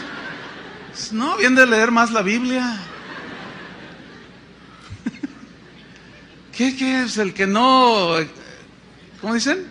No, 1.12 1.38
bien 1.38 1.56
de 1.56 1.66
leer 1.66 1.92
más 1.92 2.12
la 2.12 2.22
Biblia. 2.22 2.78
¿Qué, 6.56 6.76
¿Qué, 6.76 7.04
es 7.04 7.18
el 7.18 7.34
que 7.34 7.48
no, 7.48 8.16
¿cómo 9.20 9.34
dicen? 9.34 9.66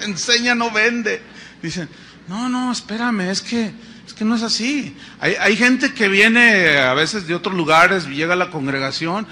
Enseña, 0.00 0.54
no 0.54 0.70
vende. 0.70 1.22
Dicen, 1.62 1.88
no, 2.28 2.50
no, 2.50 2.70
espérame, 2.70 3.30
es 3.30 3.40
que, 3.40 3.72
es 4.06 4.12
que 4.12 4.26
no 4.26 4.34
es 4.34 4.42
así. 4.42 4.94
Hay, 5.20 5.34
hay 5.40 5.56
gente 5.56 5.94
que 5.94 6.08
viene 6.08 6.76
a 6.76 6.92
veces 6.92 7.26
de 7.26 7.34
otros 7.34 7.54
lugares, 7.54 8.06
llega 8.06 8.34
a 8.34 8.36
la 8.36 8.50
congregación 8.50 9.26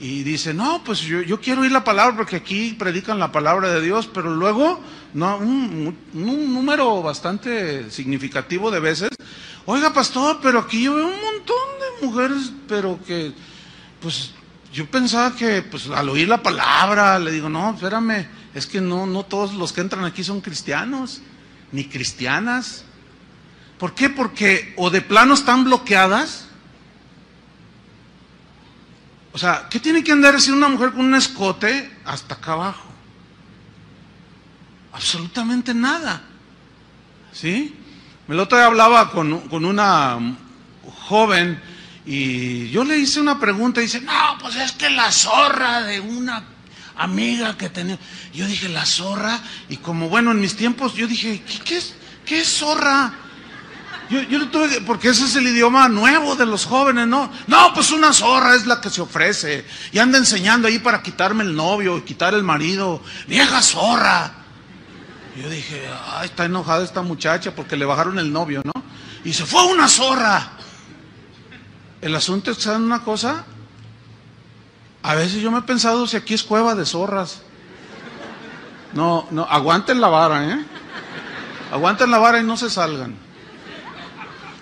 y 0.00 0.22
dice, 0.22 0.54
no, 0.54 0.82
pues 0.82 1.02
yo, 1.02 1.20
yo, 1.20 1.38
quiero 1.42 1.60
oír 1.60 1.72
la 1.72 1.84
palabra 1.84 2.16
porque 2.16 2.36
aquí 2.36 2.74
predican 2.78 3.18
la 3.18 3.30
palabra 3.30 3.70
de 3.70 3.82
Dios, 3.82 4.08
pero 4.12 4.34
luego, 4.34 4.80
no, 5.12 5.36
un, 5.36 5.94
un, 6.14 6.54
número 6.54 7.02
bastante 7.02 7.90
significativo 7.90 8.70
de 8.70 8.80
veces, 8.80 9.10
oiga 9.66 9.92
pastor, 9.92 10.40
pero 10.42 10.60
aquí 10.60 10.84
yo 10.84 10.94
veo 10.94 11.06
un 11.06 11.20
montón 11.20 11.56
de 12.00 12.06
mujeres, 12.06 12.50
pero 12.66 12.98
que, 13.06 13.32
pues 14.00 14.32
yo 14.74 14.90
pensaba 14.90 15.36
que, 15.36 15.62
pues 15.62 15.88
al 15.88 16.08
oír 16.08 16.26
la 16.26 16.42
palabra, 16.42 17.16
le 17.20 17.30
digo, 17.30 17.48
no, 17.48 17.74
espérame, 17.74 18.26
es 18.54 18.66
que 18.66 18.80
no, 18.80 19.06
no 19.06 19.24
todos 19.24 19.54
los 19.54 19.72
que 19.72 19.80
entran 19.80 20.04
aquí 20.04 20.24
son 20.24 20.40
cristianos, 20.40 21.22
ni 21.70 21.84
cristianas. 21.84 22.84
¿Por 23.78 23.94
qué? 23.94 24.10
Porque 24.10 24.74
o 24.76 24.90
de 24.90 25.00
plano 25.00 25.34
están 25.34 25.62
bloqueadas, 25.62 26.48
o 29.32 29.38
sea, 29.38 29.68
¿qué 29.70 29.78
tiene 29.78 30.02
que 30.02 30.10
andar 30.10 30.34
así 30.34 30.50
una 30.50 30.68
mujer 30.68 30.90
con 30.90 31.04
un 31.04 31.14
escote 31.14 31.90
hasta 32.04 32.34
acá 32.34 32.52
abajo? 32.52 32.88
Absolutamente 34.92 35.72
nada. 35.72 36.22
¿Sí? 37.32 37.76
El 38.26 38.40
otro 38.40 38.58
día 38.58 38.66
hablaba 38.66 39.10
con, 39.12 39.32
una 39.64 40.18
joven 41.06 41.60
y 42.06 42.68
yo 42.70 42.84
le 42.84 42.98
hice 42.98 43.20
una 43.20 43.40
pregunta 43.40 43.80
y 43.80 43.84
dice, 43.84 44.00
no, 44.00 44.38
pues 44.40 44.56
es 44.56 44.72
que 44.72 44.90
la 44.90 45.10
zorra 45.10 45.82
de 45.82 46.00
una 46.00 46.44
amiga 46.96 47.56
que 47.56 47.70
tenía. 47.70 47.98
Yo 48.32 48.46
dije, 48.46 48.68
la 48.68 48.84
zorra, 48.84 49.40
y 49.68 49.78
como 49.78 50.08
bueno, 50.08 50.30
en 50.30 50.40
mis 50.40 50.56
tiempos, 50.56 50.94
yo 50.94 51.06
dije, 51.06 51.42
¿qué, 51.64 51.78
es, 51.78 51.94
qué 52.24 52.40
es 52.40 52.48
zorra? 52.48 53.12
Yo, 54.10 54.20
yo 54.22 54.48
tuve, 54.48 54.82
porque 54.82 55.08
ese 55.08 55.24
es 55.24 55.34
el 55.36 55.46
idioma 55.46 55.88
nuevo 55.88 56.36
de 56.36 56.44
los 56.44 56.66
jóvenes, 56.66 57.06
¿no? 57.06 57.32
No, 57.46 57.72
pues 57.72 57.90
una 57.90 58.12
zorra 58.12 58.54
es 58.54 58.66
la 58.66 58.80
que 58.80 58.90
se 58.90 59.00
ofrece 59.00 59.64
y 59.92 59.98
anda 59.98 60.18
enseñando 60.18 60.68
ahí 60.68 60.78
para 60.78 61.02
quitarme 61.02 61.42
el 61.42 61.56
novio 61.56 61.96
y 61.96 62.02
quitar 62.02 62.34
el 62.34 62.42
marido. 62.42 63.02
Vieja 63.26 63.62
zorra. 63.62 64.30
Yo 65.40 65.48
dije, 65.48 65.82
ay, 66.12 66.26
está 66.26 66.44
enojada 66.44 66.84
esta 66.84 67.02
muchacha 67.02 67.54
porque 67.54 67.76
le 67.76 67.86
bajaron 67.86 68.18
el 68.18 68.30
novio, 68.30 68.62
¿no? 68.62 68.72
Y 69.24 69.32
se 69.32 69.46
fue 69.46 69.64
una 69.66 69.88
zorra. 69.88 70.53
El 72.04 72.14
asunto 72.14 72.50
es 72.50 72.58
¿saben 72.58 72.82
una 72.82 73.02
cosa? 73.02 73.46
A 75.02 75.14
veces 75.14 75.40
yo 75.40 75.50
me 75.50 75.60
he 75.60 75.62
pensado 75.62 76.06
si 76.06 76.18
aquí 76.18 76.34
es 76.34 76.42
cueva 76.42 76.74
de 76.74 76.84
zorras. 76.84 77.40
No, 78.92 79.26
no, 79.30 79.44
aguanten 79.44 80.02
la 80.02 80.08
vara, 80.08 80.50
¿eh? 80.50 80.66
Aguanten 81.72 82.10
la 82.10 82.18
vara 82.18 82.40
y 82.40 82.42
no 82.42 82.58
se 82.58 82.68
salgan. 82.68 83.16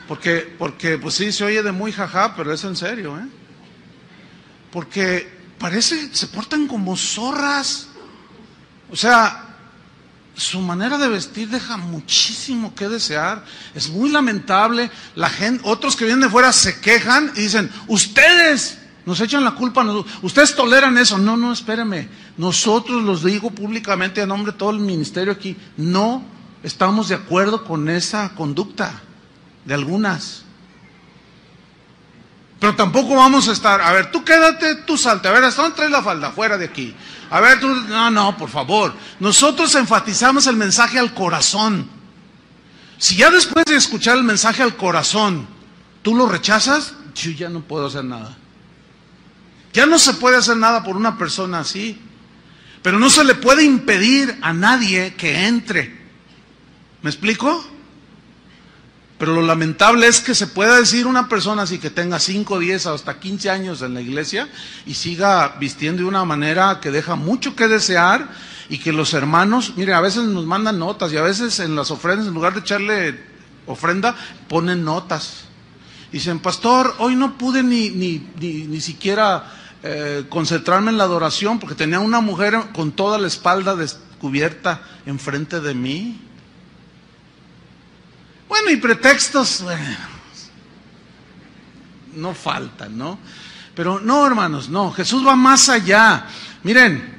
Porque, 0.06 0.54
porque, 0.56 0.98
pues 0.98 1.14
sí, 1.14 1.32
se 1.32 1.42
oye 1.42 1.64
de 1.64 1.72
muy 1.72 1.90
jaja, 1.90 2.36
pero 2.36 2.52
es 2.52 2.62
en 2.62 2.76
serio, 2.76 3.18
¿eh? 3.18 3.26
Porque 4.70 5.28
parece, 5.58 6.14
se 6.14 6.28
portan 6.28 6.68
como 6.68 6.96
zorras. 6.96 7.88
O 8.88 8.94
sea, 8.94 9.51
su 10.42 10.60
manera 10.60 10.98
de 10.98 11.08
vestir 11.08 11.48
deja 11.48 11.76
muchísimo 11.76 12.74
que 12.74 12.88
desear. 12.88 13.44
Es 13.74 13.88
muy 13.88 14.10
lamentable. 14.10 14.90
La 15.14 15.30
gente, 15.30 15.62
otros 15.64 15.96
que 15.96 16.04
vienen 16.04 16.22
de 16.22 16.28
fuera 16.28 16.52
se 16.52 16.80
quejan 16.80 17.32
y 17.36 17.42
dicen, 17.42 17.70
ustedes 17.86 18.78
nos 19.06 19.20
echan 19.20 19.44
la 19.44 19.52
culpa, 19.52 19.84
ustedes 20.22 20.54
toleran 20.54 20.98
eso. 20.98 21.18
No, 21.18 21.36
no, 21.36 21.52
espéreme. 21.52 22.08
Nosotros 22.36 23.02
los 23.02 23.24
digo 23.24 23.50
públicamente 23.50 24.20
a 24.20 24.26
nombre 24.26 24.52
de 24.52 24.58
todo 24.58 24.70
el 24.70 24.80
ministerio 24.80 25.32
aquí, 25.32 25.56
no 25.76 26.24
estamos 26.62 27.08
de 27.08 27.14
acuerdo 27.14 27.64
con 27.64 27.88
esa 27.88 28.34
conducta 28.34 29.00
de 29.64 29.74
algunas. 29.74 30.41
Pero 32.62 32.76
tampoco 32.76 33.16
vamos 33.16 33.48
a 33.48 33.52
estar, 33.52 33.80
a 33.80 33.90
ver, 33.90 34.12
tú 34.12 34.24
quédate, 34.24 34.76
tú 34.86 34.96
salte, 34.96 35.26
a 35.26 35.32
ver, 35.32 35.42
¿hasta 35.42 35.62
dónde 35.62 35.74
traes 35.74 35.90
la 35.90 36.00
falda? 36.00 36.30
Fuera 36.30 36.56
de 36.56 36.66
aquí. 36.66 36.94
A 37.28 37.40
ver, 37.40 37.58
tú, 37.58 37.66
no, 37.66 38.08
no, 38.08 38.36
por 38.36 38.48
favor. 38.48 38.94
Nosotros 39.18 39.74
enfatizamos 39.74 40.46
el 40.46 40.54
mensaje 40.54 40.96
al 40.96 41.12
corazón. 41.12 41.90
Si 42.98 43.16
ya 43.16 43.32
después 43.32 43.64
de 43.64 43.74
escuchar 43.74 44.16
el 44.16 44.22
mensaje 44.22 44.62
al 44.62 44.76
corazón, 44.76 45.48
tú 46.02 46.14
lo 46.14 46.28
rechazas, 46.28 46.94
yo 47.16 47.32
ya 47.32 47.48
no 47.48 47.62
puedo 47.62 47.86
hacer 47.86 48.04
nada. 48.04 48.38
Ya 49.72 49.84
no 49.86 49.98
se 49.98 50.14
puede 50.14 50.36
hacer 50.36 50.56
nada 50.56 50.84
por 50.84 50.96
una 50.96 51.18
persona 51.18 51.58
así. 51.58 52.00
Pero 52.80 53.00
no 53.00 53.10
se 53.10 53.24
le 53.24 53.34
puede 53.34 53.64
impedir 53.64 54.38
a 54.40 54.52
nadie 54.52 55.14
que 55.14 55.48
entre. 55.48 55.98
¿Me 57.02 57.10
explico? 57.10 57.71
Pero 59.22 59.36
lo 59.36 59.42
lamentable 59.42 60.08
es 60.08 60.20
que 60.20 60.34
se 60.34 60.48
pueda 60.48 60.80
decir 60.80 61.06
una 61.06 61.28
persona 61.28 61.62
así 61.62 61.78
que 61.78 61.90
tenga 61.90 62.18
5, 62.18 62.58
10 62.58 62.86
hasta 62.86 63.20
15 63.20 63.50
años 63.50 63.80
en 63.80 63.94
la 63.94 64.00
iglesia 64.00 64.48
y 64.84 64.94
siga 64.94 65.54
vistiendo 65.60 66.02
de 66.02 66.08
una 66.08 66.24
manera 66.24 66.80
que 66.80 66.90
deja 66.90 67.14
mucho 67.14 67.54
que 67.54 67.68
desear 67.68 68.30
y 68.68 68.78
que 68.78 68.92
los 68.92 69.14
hermanos, 69.14 69.74
mire, 69.76 69.94
a 69.94 70.00
veces 70.00 70.24
nos 70.24 70.44
mandan 70.44 70.80
notas 70.80 71.12
y 71.12 71.18
a 71.18 71.22
veces 71.22 71.60
en 71.60 71.76
las 71.76 71.92
ofrendas, 71.92 72.26
en 72.26 72.34
lugar 72.34 72.54
de 72.54 72.60
echarle 72.62 73.20
ofrenda, 73.68 74.16
ponen 74.48 74.84
notas. 74.84 75.44
Dicen, 76.10 76.40
pastor, 76.40 76.92
hoy 76.98 77.14
no 77.14 77.38
pude 77.38 77.62
ni, 77.62 77.90
ni, 77.90 78.28
ni, 78.40 78.80
siquiera 78.80 79.54
eh, 79.84 80.24
concentrarme 80.30 80.90
en 80.90 80.98
la 80.98 81.04
adoración 81.04 81.60
porque 81.60 81.76
tenía 81.76 82.00
una 82.00 82.20
mujer 82.20 82.58
con 82.74 82.90
toda 82.90 83.20
la 83.20 83.28
espalda 83.28 83.76
descubierta 83.76 84.82
enfrente 85.06 85.60
de 85.60 85.74
mí. 85.74 86.31
Bueno, 88.52 88.68
y 88.68 88.76
pretextos, 88.76 89.64
no 92.14 92.34
faltan, 92.34 92.98
¿no? 92.98 93.18
Pero 93.74 93.98
no, 93.98 94.26
hermanos, 94.26 94.68
no, 94.68 94.92
Jesús 94.92 95.26
va 95.26 95.34
más 95.34 95.70
allá. 95.70 96.26
Miren, 96.62 97.18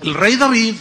el 0.00 0.14
rey 0.14 0.36
David 0.36 0.76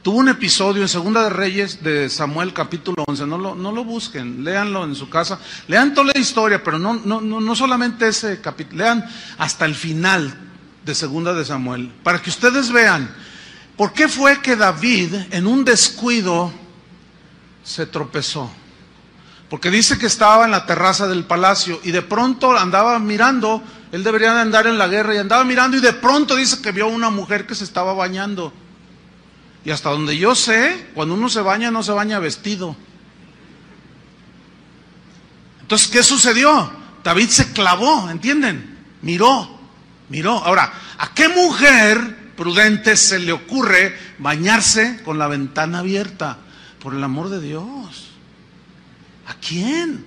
tuvo 0.00 0.20
un 0.20 0.30
episodio 0.30 0.80
en 0.80 0.88
Segunda 0.88 1.22
de 1.24 1.28
Reyes 1.28 1.82
de 1.82 2.08
Samuel 2.08 2.54
capítulo 2.54 3.04
11, 3.06 3.26
no 3.26 3.36
lo, 3.36 3.54
no 3.54 3.72
lo 3.72 3.84
busquen, 3.84 4.42
léanlo 4.42 4.84
en 4.84 4.94
su 4.94 5.10
casa, 5.10 5.38
lean 5.68 5.92
toda 5.92 6.10
la 6.14 6.18
historia, 6.18 6.64
pero 6.64 6.78
no, 6.78 6.94
no, 6.94 7.20
no, 7.20 7.42
no 7.42 7.54
solamente 7.54 8.08
ese 8.08 8.40
capítulo, 8.40 8.84
lean 8.84 9.06
hasta 9.36 9.66
el 9.66 9.74
final 9.74 10.34
de 10.86 10.94
Segunda 10.94 11.34
de 11.34 11.44
Samuel, 11.44 11.92
para 12.02 12.22
que 12.22 12.30
ustedes 12.30 12.72
vean 12.72 13.14
por 13.76 13.92
qué 13.92 14.08
fue 14.08 14.40
que 14.40 14.56
David 14.56 15.14
en 15.30 15.46
un 15.46 15.62
descuido 15.62 16.69
se 17.62 17.86
tropezó. 17.86 18.50
Porque 19.48 19.70
dice 19.70 19.98
que 19.98 20.06
estaba 20.06 20.44
en 20.44 20.52
la 20.52 20.64
terraza 20.64 21.08
del 21.08 21.24
palacio 21.24 21.80
y 21.82 21.90
de 21.90 22.02
pronto 22.02 22.56
andaba 22.56 22.98
mirando, 23.00 23.62
él 23.90 24.04
debería 24.04 24.32
de 24.32 24.40
andar 24.40 24.68
en 24.68 24.78
la 24.78 24.86
guerra 24.86 25.14
y 25.14 25.18
andaba 25.18 25.42
mirando 25.42 25.76
y 25.76 25.80
de 25.80 25.92
pronto 25.92 26.36
dice 26.36 26.62
que 26.62 26.70
vio 26.70 26.86
una 26.86 27.10
mujer 27.10 27.46
que 27.46 27.56
se 27.56 27.64
estaba 27.64 27.92
bañando. 27.92 28.52
Y 29.64 29.70
hasta 29.70 29.90
donde 29.90 30.16
yo 30.16 30.36
sé, 30.36 30.90
cuando 30.94 31.14
uno 31.14 31.28
se 31.28 31.40
baña 31.40 31.70
no 31.72 31.82
se 31.82 31.90
baña 31.90 32.20
vestido. 32.20 32.76
Entonces, 35.60 35.88
¿qué 35.88 36.02
sucedió? 36.02 36.70
David 37.02 37.28
se 37.28 37.52
clavó, 37.52 38.08
¿entienden? 38.08 38.78
Miró, 39.02 39.58
miró. 40.08 40.38
Ahora, 40.38 40.72
¿a 40.98 41.12
qué 41.12 41.28
mujer 41.28 42.32
prudente 42.36 42.96
se 42.96 43.18
le 43.18 43.32
ocurre 43.32 43.98
bañarse 44.18 45.00
con 45.04 45.18
la 45.18 45.26
ventana 45.26 45.80
abierta? 45.80 46.38
Por 46.80 46.94
el 46.94 47.04
amor 47.04 47.28
de 47.28 47.40
Dios. 47.40 48.08
¿A 49.26 49.34
quién? 49.34 50.06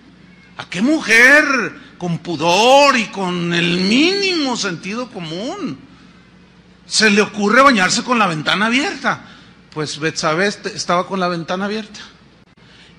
¿A 0.58 0.66
qué 0.66 0.82
mujer 0.82 1.46
con 1.98 2.18
pudor 2.20 2.98
y 2.98 3.06
con 3.06 3.54
el 3.54 3.80
mínimo 3.82 4.58
sentido 4.58 5.10
común 5.10 5.80
se 6.86 7.10
le 7.10 7.22
ocurre 7.22 7.62
bañarse 7.62 8.04
con 8.04 8.20
la 8.20 8.28
ventana 8.28 8.68
abierta? 8.68 9.26
Pues 9.72 10.00
Betsabé 10.00 10.48
estaba 10.48 11.08
con 11.08 11.20
la 11.20 11.28
ventana 11.28 11.66
abierta. 11.66 12.00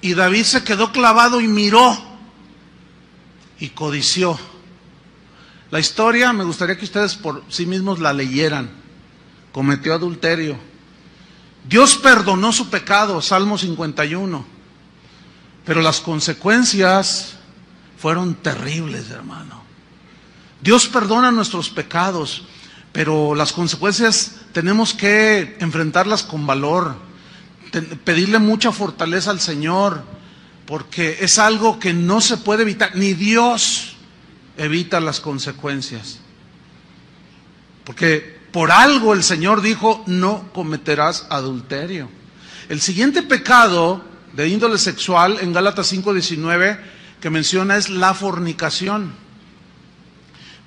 Y 0.01 0.15
David 0.15 0.45
se 0.45 0.65
quedó 0.65 0.93
clavado 0.93 1.41
y 1.41 1.49
miró 1.49 1.97
y 3.59 3.71
codició. 3.71 4.39
La 5.71 5.81
historia 5.81 6.33
me 6.33 6.45
gustaría 6.45 6.77
que 6.77 6.85
ustedes 6.85 7.15
por 7.17 7.45
sí 7.49 7.67
mismos 7.67 7.99
la 7.99 8.13
leyeran. 8.13 8.71
Cometió 9.53 9.95
adulterio 9.95 10.59
Dios 11.64 11.96
perdonó 11.96 12.53
su 12.53 12.68
pecado, 12.68 13.22
Salmo 13.22 13.57
51, 13.57 14.44
pero 15.64 15.81
las 15.81 16.00
consecuencias 16.00 17.37
fueron 17.98 18.35
terribles, 18.35 19.11
hermano. 19.11 19.62
Dios 20.61 20.87
perdona 20.87 21.31
nuestros 21.31 21.70
pecados, 21.70 22.44
pero 22.93 23.34
las 23.34 23.53
consecuencias 23.53 24.36
tenemos 24.53 24.95
que 24.95 25.57
enfrentarlas 25.61 26.22
con 26.22 26.47
valor, 26.47 26.97
pedirle 28.05 28.39
mucha 28.39 28.70
fortaleza 28.70 29.30
al 29.30 29.41
Señor, 29.41 30.05
porque 30.66 31.18
es 31.20 31.39
algo 31.39 31.78
que 31.78 31.93
no 31.93 32.20
se 32.20 32.36
puede 32.36 32.62
evitar, 32.62 32.95
ni 32.95 33.14
Dios 33.14 33.97
evita 34.57 35.01
las 35.01 35.20
consecuencias. 35.20 36.20
Porque 37.84 38.34
por 38.55 38.70
algo 38.70 39.14
el 39.14 39.24
Señor 39.24 39.62
dijo, 39.62 40.05
no 40.07 40.48
cometerás 40.52 41.26
adulterio. 41.28 42.09
El 42.68 42.80
siguiente 42.80 43.24
pecado 43.24 44.05
de 44.32 44.46
índole 44.46 44.78
sexual 44.78 45.38
en 45.40 45.52
Gálatas 45.52 45.92
5:19 45.92 46.78
que 47.20 47.30
menciona 47.30 47.76
es 47.76 47.90
la 47.90 48.14
fornicación. 48.14 49.12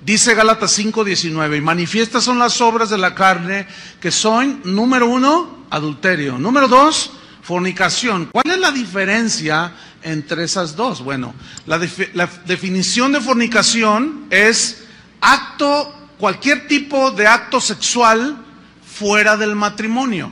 Dice 0.04 0.34
Gálatas 0.34 0.78
5:19, 0.78 1.56
y 1.56 1.60
manifiestas 1.62 2.24
son 2.24 2.38
las 2.38 2.60
obras 2.60 2.90
de 2.90 2.98
la 2.98 3.14
carne, 3.14 3.66
que 4.02 4.10
son, 4.10 4.60
número 4.64 5.06
uno, 5.06 5.64
adulterio. 5.70 6.38
Número 6.38 6.68
dos, 6.68 7.12
fornicación. 7.40 8.26
¿Cuál 8.26 8.50
es 8.50 8.58
la 8.58 8.70
diferencia 8.70 9.72
entre 10.02 10.44
esas 10.44 10.76
dos? 10.76 11.02
Bueno, 11.02 11.34
la, 11.64 11.80
la 12.12 12.28
definición 12.44 13.12
de 13.12 13.22
fornicación 13.22 14.26
es 14.28 14.84
acto, 15.22 15.97
cualquier 16.18 16.66
tipo 16.66 17.10
de 17.12 17.26
acto 17.26 17.60
sexual 17.60 18.36
fuera 18.84 19.36
del 19.36 19.54
matrimonio. 19.54 20.30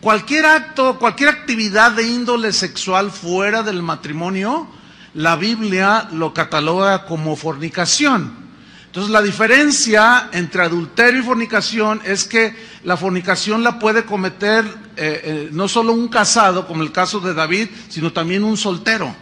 Cualquier 0.00 0.44
acto, 0.44 0.98
cualquier 0.98 1.30
actividad 1.30 1.92
de 1.92 2.02
índole 2.02 2.52
sexual 2.52 3.10
fuera 3.10 3.62
del 3.62 3.82
matrimonio, 3.82 4.68
la 5.14 5.36
Biblia 5.36 6.08
lo 6.12 6.34
cataloga 6.34 7.06
como 7.06 7.36
fornicación. 7.36 8.44
Entonces 8.86 9.10
la 9.10 9.22
diferencia 9.22 10.28
entre 10.32 10.62
adulterio 10.62 11.20
y 11.20 11.24
fornicación 11.24 12.00
es 12.04 12.24
que 12.24 12.54
la 12.84 12.96
fornicación 12.96 13.64
la 13.64 13.78
puede 13.78 14.04
cometer 14.04 14.64
eh, 14.96 15.20
eh, 15.24 15.48
no 15.52 15.68
solo 15.68 15.92
un 15.92 16.08
casado, 16.08 16.66
como 16.66 16.82
el 16.82 16.92
caso 16.92 17.18
de 17.20 17.32
David, 17.34 17.68
sino 17.88 18.12
también 18.12 18.44
un 18.44 18.56
soltero. 18.56 19.14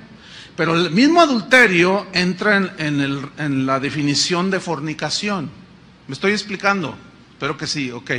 Pero 0.57 0.75
el 0.75 0.91
mismo 0.91 1.21
adulterio 1.21 2.07
entra 2.13 2.57
en, 2.57 3.31
en 3.39 3.67
la 3.67 3.81
definición 3.81 4.51
de 4.51 4.61
fornicación. 4.61 5.62
¿Me 6.07 6.15
estoy 6.15 6.33
explicando? 6.33 6.97
Espero 7.33 7.57
que 7.57 7.67
sí, 7.67 7.91
ok. 7.91 8.11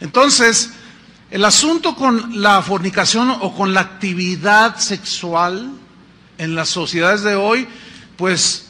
Entonces, 0.00 0.70
el 1.30 1.44
asunto 1.44 1.94
con 1.94 2.40
la 2.40 2.62
fornicación 2.62 3.30
o 3.30 3.54
con 3.54 3.74
la 3.74 3.80
actividad 3.80 4.76
sexual 4.78 5.70
en 6.38 6.54
las 6.54 6.68
sociedades 6.68 7.22
de 7.22 7.34
hoy, 7.34 7.66
pues 8.16 8.68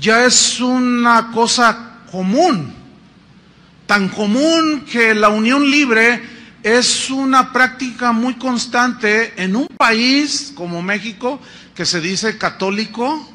ya 0.00 0.24
es 0.24 0.60
una 0.60 1.30
cosa 1.32 1.98
común, 2.10 2.74
tan 3.86 4.08
común 4.08 4.84
que 4.90 5.14
la 5.14 5.28
unión 5.28 5.70
libre 5.70 6.22
es 6.62 7.10
una 7.10 7.52
práctica 7.52 8.12
muy 8.12 8.34
constante 8.34 9.34
en 9.42 9.56
un 9.56 9.66
país 9.66 10.52
como 10.54 10.82
México 10.82 11.40
que 11.74 11.86
se 11.86 12.00
dice 12.00 12.38
católico 12.38 13.28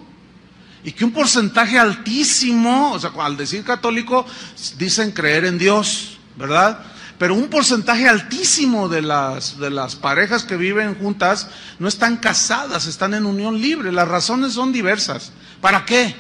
y 0.86 0.92
que 0.92 1.04
un 1.04 1.12
porcentaje 1.12 1.80
altísimo, 1.80 2.92
o 2.92 3.00
sea, 3.00 3.12
al 3.20 3.36
decir 3.36 3.64
católico 3.64 4.24
dicen 4.78 5.12
creer 5.12 5.46
en 5.46 5.58
Dios, 5.58 6.20
¿verdad? 6.38 6.80
Pero 7.18 7.34
un 7.34 7.48
porcentaje 7.48 8.08
altísimo 8.08 8.88
de 8.88 9.02
las, 9.02 9.58
de 9.58 9.72
las 9.72 9.96
parejas 9.96 10.44
que 10.44 10.58
viven 10.58 10.94
juntas 10.94 11.50
no 11.80 11.88
están 11.88 12.18
casadas, 12.18 12.86
están 12.86 13.16
en 13.16 13.26
unión 13.26 13.60
libre. 13.60 13.92
Las 13.92 14.08
razones 14.08 14.54
son 14.54 14.72
diversas. 14.72 15.32
¿Para 15.60 15.86
qué? 15.86 16.16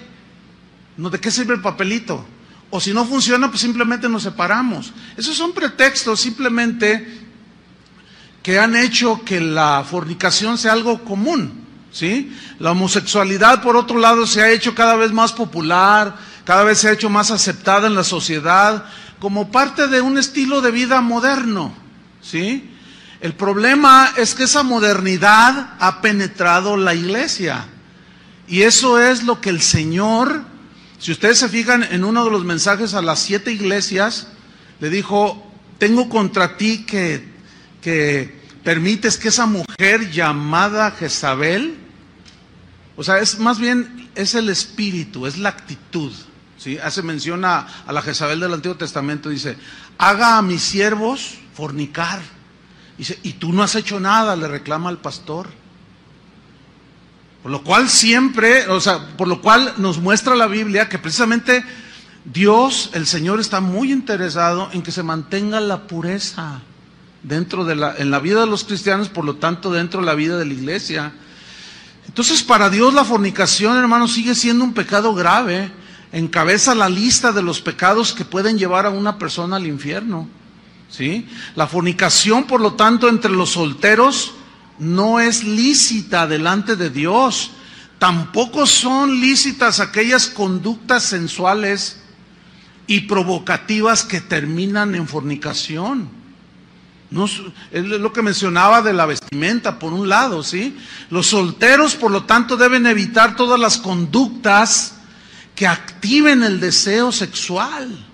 ¿No, 0.97 1.11
¿De 1.11 1.19
qué 1.19 1.29
sirve 1.29 1.53
el 1.53 1.61
papelito? 1.61 2.25
O 2.71 2.79
si 2.81 2.91
no 2.91 3.05
funciona, 3.05 3.49
pues 3.49 3.61
simplemente 3.61 4.09
nos 4.09 4.23
separamos. 4.23 4.93
Esos 5.15 5.37
son 5.37 5.53
pretextos 5.53 6.19
simplemente 6.21 7.21
que 8.41 8.57
han 8.57 8.75
hecho 8.75 9.23
que 9.23 9.39
la 9.39 9.85
fornicación 9.87 10.57
sea 10.57 10.73
algo 10.73 11.03
común. 11.03 11.64
¿Sí? 11.95 12.35
La 12.59 12.71
homosexualidad, 12.71 13.61
por 13.61 13.77
otro 13.77 13.97
lado, 13.97 14.27
se 14.27 14.41
ha 14.41 14.51
hecho 14.51 14.75
cada 14.75 14.97
vez 14.97 15.13
más 15.13 15.31
popular, 15.31 16.17
cada 16.43 16.65
vez 16.65 16.79
se 16.79 16.89
ha 16.89 16.91
hecho 16.91 17.09
más 17.09 17.31
aceptada 17.31 17.87
en 17.87 17.95
la 17.95 18.03
sociedad 18.03 18.85
como 19.17 19.49
parte 19.49 19.87
de 19.87 20.01
un 20.01 20.17
estilo 20.17 20.59
de 20.59 20.71
vida 20.71 20.99
moderno, 20.99 21.73
¿sí? 22.21 22.69
El 23.21 23.33
problema 23.33 24.11
es 24.17 24.35
que 24.35 24.43
esa 24.43 24.61
modernidad 24.61 25.75
ha 25.79 26.01
penetrado 26.01 26.75
la 26.75 26.93
iglesia. 26.93 27.65
Y 28.45 28.63
eso 28.63 28.99
es 28.99 29.23
lo 29.23 29.39
que 29.39 29.49
el 29.49 29.61
Señor, 29.61 30.43
si 30.99 31.13
ustedes 31.13 31.39
se 31.39 31.47
fijan 31.47 31.83
en 31.83 32.03
uno 32.03 32.25
de 32.25 32.31
los 32.31 32.43
mensajes 32.43 32.93
a 32.93 33.01
las 33.01 33.19
siete 33.19 33.53
iglesias, 33.53 34.27
le 34.81 34.89
dijo, 34.89 35.49
tengo 35.79 36.09
contra 36.09 36.57
ti 36.57 36.85
que, 36.85 37.25
que 37.81 38.43
permites 38.65 39.17
que 39.17 39.29
esa 39.29 39.45
mujer 39.45 40.11
llamada 40.11 40.91
Jezabel, 40.91 41.84
o 42.97 43.03
sea, 43.03 43.19
es 43.19 43.39
más 43.39 43.59
bien, 43.59 44.09
es 44.15 44.35
el 44.35 44.49
espíritu, 44.49 45.25
es 45.25 45.37
la 45.37 45.49
actitud. 45.49 46.11
Hace 46.81 47.01
mención 47.03 47.45
a, 47.45 47.67
la 47.87 48.01
Jezabel 48.01 48.39
del 48.39 48.53
Antiguo 48.53 48.77
Testamento, 48.77 49.29
dice, 49.29 49.57
haga 49.97 50.37
a 50.37 50.41
mis 50.41 50.61
siervos 50.61 51.35
fornicar. 51.53 52.21
Dice, 52.97 53.19
y 53.23 53.33
tú 53.33 53.53
no 53.53 53.61
has 53.61 53.75
hecho 53.75 53.99
nada, 53.99 54.35
le 54.35 54.47
reclama 54.47 54.89
al 54.89 54.97
pastor. 54.97 55.49
Por 57.43 57.51
lo 57.51 57.61
cual 57.63 57.89
siempre, 57.89 58.67
o 58.69 58.79
sea, 58.79 59.15
por 59.17 59.27
lo 59.27 59.41
cual 59.41 59.73
nos 59.77 59.99
muestra 59.99 60.33
la 60.33 60.47
Biblia 60.47 60.89
que 60.89 60.97
precisamente 60.97 61.63
Dios, 62.23 62.89
el 62.93 63.05
Señor, 63.05 63.39
está 63.39 63.59
muy 63.59 63.91
interesado 63.91 64.69
en 64.71 64.81
que 64.81 64.91
se 64.91 65.03
mantenga 65.03 65.59
la 65.59 65.85
pureza 65.85 66.61
dentro 67.21 67.65
de 67.65 67.75
la, 67.75 67.95
en 67.97 68.09
la 68.09 68.19
vida 68.19 68.39
de 68.39 68.47
los 68.47 68.63
cristianos, 68.63 69.09
por 69.09 69.25
lo 69.25 69.35
tanto, 69.35 69.71
dentro 69.71 69.99
de 69.99 70.07
la 70.07 70.15
vida 70.15 70.37
de 70.37 70.45
la 70.45 70.53
iglesia. 70.53 71.13
Entonces, 72.15 72.43
para 72.43 72.69
Dios 72.69 72.93
la 72.93 73.03
fornicación, 73.03 73.75
hermano, 73.75 74.07
sigue 74.07 74.35
siendo 74.35 74.63
un 74.63 74.73
pecado 74.73 75.13
grave 75.13 75.69
encabeza 76.13 76.73
la 76.73 76.87
lista 76.87 77.33
de 77.33 77.43
los 77.43 77.59
pecados 77.59 78.13
que 78.13 78.23
pueden 78.23 78.57
llevar 78.57 78.85
a 78.85 78.89
una 78.89 79.19
persona 79.19 79.57
al 79.57 79.67
infierno. 79.67 80.29
¿sí? 80.89 81.27
La 81.55 81.67
fornicación, 81.67 82.45
por 82.45 82.61
lo 82.61 82.75
tanto, 82.75 83.09
entre 83.09 83.31
los 83.31 83.49
solteros 83.49 84.31
no 84.79 85.19
es 85.19 85.43
lícita 85.43 86.25
delante 86.25 86.77
de 86.77 86.89
Dios. 86.89 87.51
Tampoco 87.99 88.65
son 88.65 89.19
lícitas 89.19 89.81
aquellas 89.81 90.27
conductas 90.27 91.03
sensuales 91.03 91.99
y 92.87 93.01
provocativas 93.01 94.05
que 94.05 94.21
terminan 94.21 94.95
en 94.95 95.05
fornicación. 95.05 96.07
No, 97.11 97.25
es 97.25 97.83
lo 97.83 98.11
que 98.11 98.21
mencionaba 98.21 98.81
de 98.81 98.93
la 98.93 99.05
vestimenta, 99.05 99.79
por 99.79 99.93
un 99.93 100.09
lado, 100.09 100.43
¿sí? 100.43 100.77
Los 101.09 101.27
solteros, 101.27 101.95
por 101.95 102.11
lo 102.11 102.23
tanto, 102.23 102.57
deben 102.57 102.87
evitar 102.87 103.35
todas 103.35 103.59
las 103.59 103.77
conductas 103.77 104.95
que 105.55 105.67
activen 105.67 106.43
el 106.43 106.59
deseo 106.59 107.11
sexual. 107.11 108.05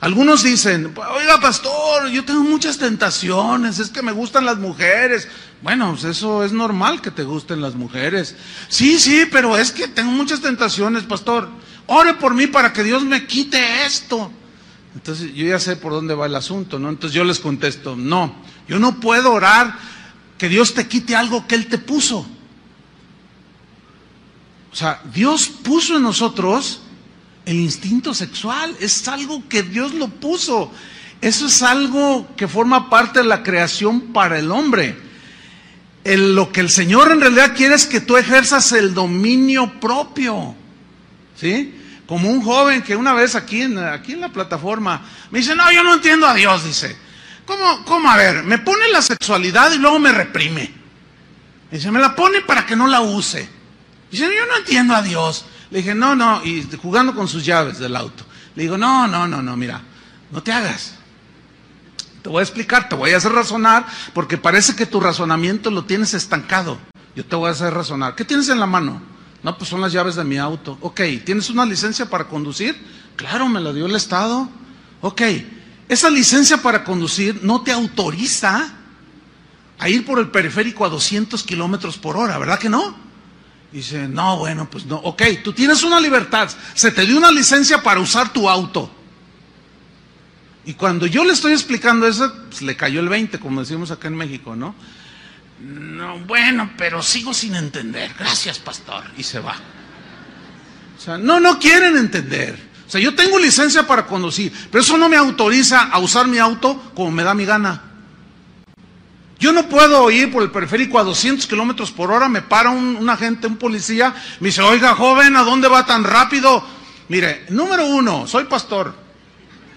Algunos 0.00 0.42
dicen, 0.42 0.94
oiga 1.14 1.40
pastor, 1.40 2.08
yo 2.08 2.24
tengo 2.24 2.42
muchas 2.42 2.78
tentaciones, 2.78 3.78
es 3.78 3.90
que 3.90 4.00
me 4.00 4.12
gustan 4.12 4.46
las 4.46 4.56
mujeres. 4.56 5.28
Bueno, 5.60 5.90
pues 5.90 6.04
eso 6.04 6.42
es 6.42 6.52
normal 6.52 7.02
que 7.02 7.10
te 7.10 7.22
gusten 7.22 7.60
las 7.60 7.74
mujeres. 7.74 8.34
Sí, 8.68 8.98
sí, 8.98 9.26
pero 9.30 9.58
es 9.58 9.72
que 9.72 9.88
tengo 9.88 10.10
muchas 10.10 10.40
tentaciones, 10.40 11.02
pastor. 11.02 11.50
Ore 11.86 12.14
por 12.14 12.34
mí 12.34 12.46
para 12.46 12.72
que 12.72 12.82
Dios 12.82 13.02
me 13.04 13.26
quite 13.26 13.84
esto. 13.84 14.32
Entonces 14.94 15.32
yo 15.34 15.46
ya 15.46 15.58
sé 15.58 15.76
por 15.76 15.92
dónde 15.92 16.14
va 16.14 16.26
el 16.26 16.34
asunto, 16.34 16.78
¿no? 16.78 16.88
Entonces 16.88 17.14
yo 17.14 17.24
les 17.24 17.38
contesto, 17.38 17.96
no, 17.96 18.34
yo 18.68 18.78
no 18.78 18.98
puedo 18.98 19.32
orar 19.32 19.76
que 20.36 20.48
Dios 20.48 20.74
te 20.74 20.88
quite 20.88 21.14
algo 21.14 21.46
que 21.46 21.54
Él 21.54 21.66
te 21.66 21.78
puso. 21.78 22.26
O 24.72 24.76
sea, 24.76 25.00
Dios 25.12 25.48
puso 25.48 25.96
en 25.96 26.02
nosotros 26.02 26.82
el 27.44 27.56
instinto 27.56 28.14
sexual, 28.14 28.76
es 28.80 29.06
algo 29.08 29.48
que 29.48 29.62
Dios 29.62 29.94
lo 29.94 30.08
puso. 30.08 30.70
Eso 31.20 31.46
es 31.46 31.62
algo 31.62 32.28
que 32.36 32.48
forma 32.48 32.88
parte 32.88 33.20
de 33.20 33.26
la 33.26 33.42
creación 33.42 34.12
para 34.12 34.38
el 34.38 34.50
hombre. 34.50 34.96
lo 36.04 36.50
que 36.50 36.60
el 36.60 36.70
Señor 36.70 37.12
en 37.12 37.20
realidad 37.20 37.54
quiere 37.54 37.74
es 37.74 37.86
que 37.86 38.00
tú 38.00 38.16
ejerzas 38.16 38.72
el 38.72 38.94
dominio 38.94 39.80
propio. 39.80 40.54
¿Sí? 41.36 41.79
Como 42.10 42.28
un 42.28 42.42
joven 42.42 42.82
que 42.82 42.96
una 42.96 43.14
vez 43.14 43.36
aquí 43.36 43.62
en, 43.62 43.78
aquí 43.78 44.14
en 44.14 44.20
la 44.20 44.30
plataforma 44.30 45.00
me 45.30 45.38
dice, 45.38 45.54
no, 45.54 45.70
yo 45.70 45.84
no 45.84 45.94
entiendo 45.94 46.26
a 46.26 46.34
Dios, 46.34 46.64
dice. 46.64 46.96
¿Cómo, 47.46 47.84
¿Cómo? 47.84 48.10
A 48.10 48.16
ver, 48.16 48.42
me 48.42 48.58
pone 48.58 48.88
la 48.88 49.00
sexualidad 49.00 49.70
y 49.70 49.78
luego 49.78 50.00
me 50.00 50.10
reprime. 50.10 50.74
Dice, 51.70 51.88
me 51.92 52.00
la 52.00 52.16
pone 52.16 52.40
para 52.40 52.66
que 52.66 52.74
no 52.74 52.88
la 52.88 53.00
use. 53.00 53.48
Dice, 54.10 54.24
yo 54.24 54.44
no 54.44 54.56
entiendo 54.56 54.96
a 54.96 55.02
Dios. 55.02 55.44
Le 55.70 55.78
dije, 55.78 55.94
no, 55.94 56.16
no, 56.16 56.44
y 56.44 56.68
jugando 56.82 57.14
con 57.14 57.28
sus 57.28 57.44
llaves 57.44 57.78
del 57.78 57.94
auto. 57.94 58.24
Le 58.56 58.64
digo, 58.64 58.76
no, 58.76 59.06
no, 59.06 59.28
no, 59.28 59.40
no, 59.40 59.56
mira, 59.56 59.80
no 60.32 60.42
te 60.42 60.52
hagas. 60.52 60.96
Te 62.24 62.28
voy 62.28 62.40
a 62.40 62.42
explicar, 62.42 62.88
te 62.88 62.96
voy 62.96 63.12
a 63.12 63.18
hacer 63.18 63.30
razonar, 63.30 63.86
porque 64.14 64.36
parece 64.36 64.74
que 64.74 64.84
tu 64.84 64.98
razonamiento 64.98 65.70
lo 65.70 65.84
tienes 65.84 66.12
estancado. 66.14 66.76
Yo 67.14 67.24
te 67.24 67.36
voy 67.36 67.50
a 67.50 67.52
hacer 67.52 67.72
razonar. 67.72 68.16
¿Qué 68.16 68.24
tienes 68.24 68.48
en 68.48 68.58
la 68.58 68.66
mano? 68.66 69.00
No, 69.42 69.56
pues 69.56 69.70
son 69.70 69.80
las 69.80 69.92
llaves 69.92 70.16
de 70.16 70.24
mi 70.24 70.38
auto. 70.38 70.76
Ok, 70.80 71.00
¿tienes 71.24 71.48
una 71.50 71.64
licencia 71.64 72.06
para 72.06 72.28
conducir? 72.28 72.76
Claro, 73.16 73.48
me 73.48 73.60
la 73.60 73.72
dio 73.72 73.86
el 73.86 73.96
Estado. 73.96 74.48
Ok, 75.00 75.22
esa 75.88 76.10
licencia 76.10 76.58
para 76.58 76.84
conducir 76.84 77.40
no 77.42 77.62
te 77.62 77.72
autoriza 77.72 78.74
a 79.78 79.88
ir 79.88 80.04
por 80.04 80.18
el 80.18 80.28
periférico 80.28 80.84
a 80.84 80.90
200 80.90 81.42
kilómetros 81.42 81.96
por 81.96 82.16
hora, 82.16 82.36
¿verdad 82.38 82.58
que 82.58 82.68
no? 82.68 82.94
Dice, 83.72 84.08
no, 84.08 84.36
bueno, 84.36 84.68
pues 84.68 84.84
no. 84.84 84.96
Ok, 84.96 85.22
tú 85.42 85.52
tienes 85.52 85.82
una 85.82 86.00
libertad. 86.00 86.50
Se 86.74 86.90
te 86.90 87.06
dio 87.06 87.16
una 87.16 87.30
licencia 87.30 87.82
para 87.82 88.00
usar 88.00 88.32
tu 88.32 88.48
auto. 88.48 88.90
Y 90.66 90.74
cuando 90.74 91.06
yo 91.06 91.24
le 91.24 91.32
estoy 91.32 91.52
explicando 91.52 92.06
eso, 92.06 92.32
pues 92.48 92.62
le 92.62 92.76
cayó 92.76 93.00
el 93.00 93.08
20, 93.08 93.38
como 93.38 93.60
decimos 93.60 93.90
acá 93.90 94.08
en 94.08 94.16
México, 94.16 94.54
¿no? 94.54 94.74
No, 95.60 96.18
bueno, 96.20 96.70
pero 96.76 97.02
sigo 97.02 97.34
sin 97.34 97.54
entender. 97.54 98.12
Gracias, 98.18 98.58
pastor. 98.58 99.04
Y 99.16 99.22
se 99.22 99.40
va. 99.40 99.56
O 100.96 101.00
sea, 101.00 101.18
no, 101.18 101.40
no 101.40 101.58
quieren 101.58 101.96
entender. 101.96 102.70
O 102.86 102.90
sea, 102.90 103.00
yo 103.00 103.14
tengo 103.14 103.38
licencia 103.38 103.86
para 103.86 104.06
conducir, 104.06 104.52
pero 104.70 104.82
eso 104.82 104.98
no 104.98 105.08
me 105.08 105.16
autoriza 105.16 105.82
a 105.82 105.98
usar 106.00 106.26
mi 106.26 106.38
auto 106.38 106.90
como 106.94 107.10
me 107.12 107.22
da 107.22 107.34
mi 107.34 107.44
gana. 107.44 107.82
Yo 109.38 109.52
no 109.52 109.68
puedo 109.68 110.10
ir 110.10 110.30
por 110.30 110.42
el 110.42 110.50
periférico 110.50 110.98
a 110.98 111.04
200 111.04 111.46
kilómetros 111.46 111.92
por 111.92 112.10
hora, 112.10 112.28
me 112.28 112.42
para 112.42 112.70
un, 112.70 113.08
agente, 113.08 113.46
un 113.46 113.56
policía, 113.56 114.14
me 114.40 114.48
dice, 114.48 114.60
oiga, 114.60 114.94
joven, 114.94 115.36
¿a 115.36 115.42
dónde 115.42 115.68
va 115.68 115.86
tan 115.86 116.04
rápido? 116.04 116.62
Mire, 117.08 117.46
número 117.48 117.86
uno, 117.86 118.26
soy 118.26 118.44
pastor. 118.44 118.94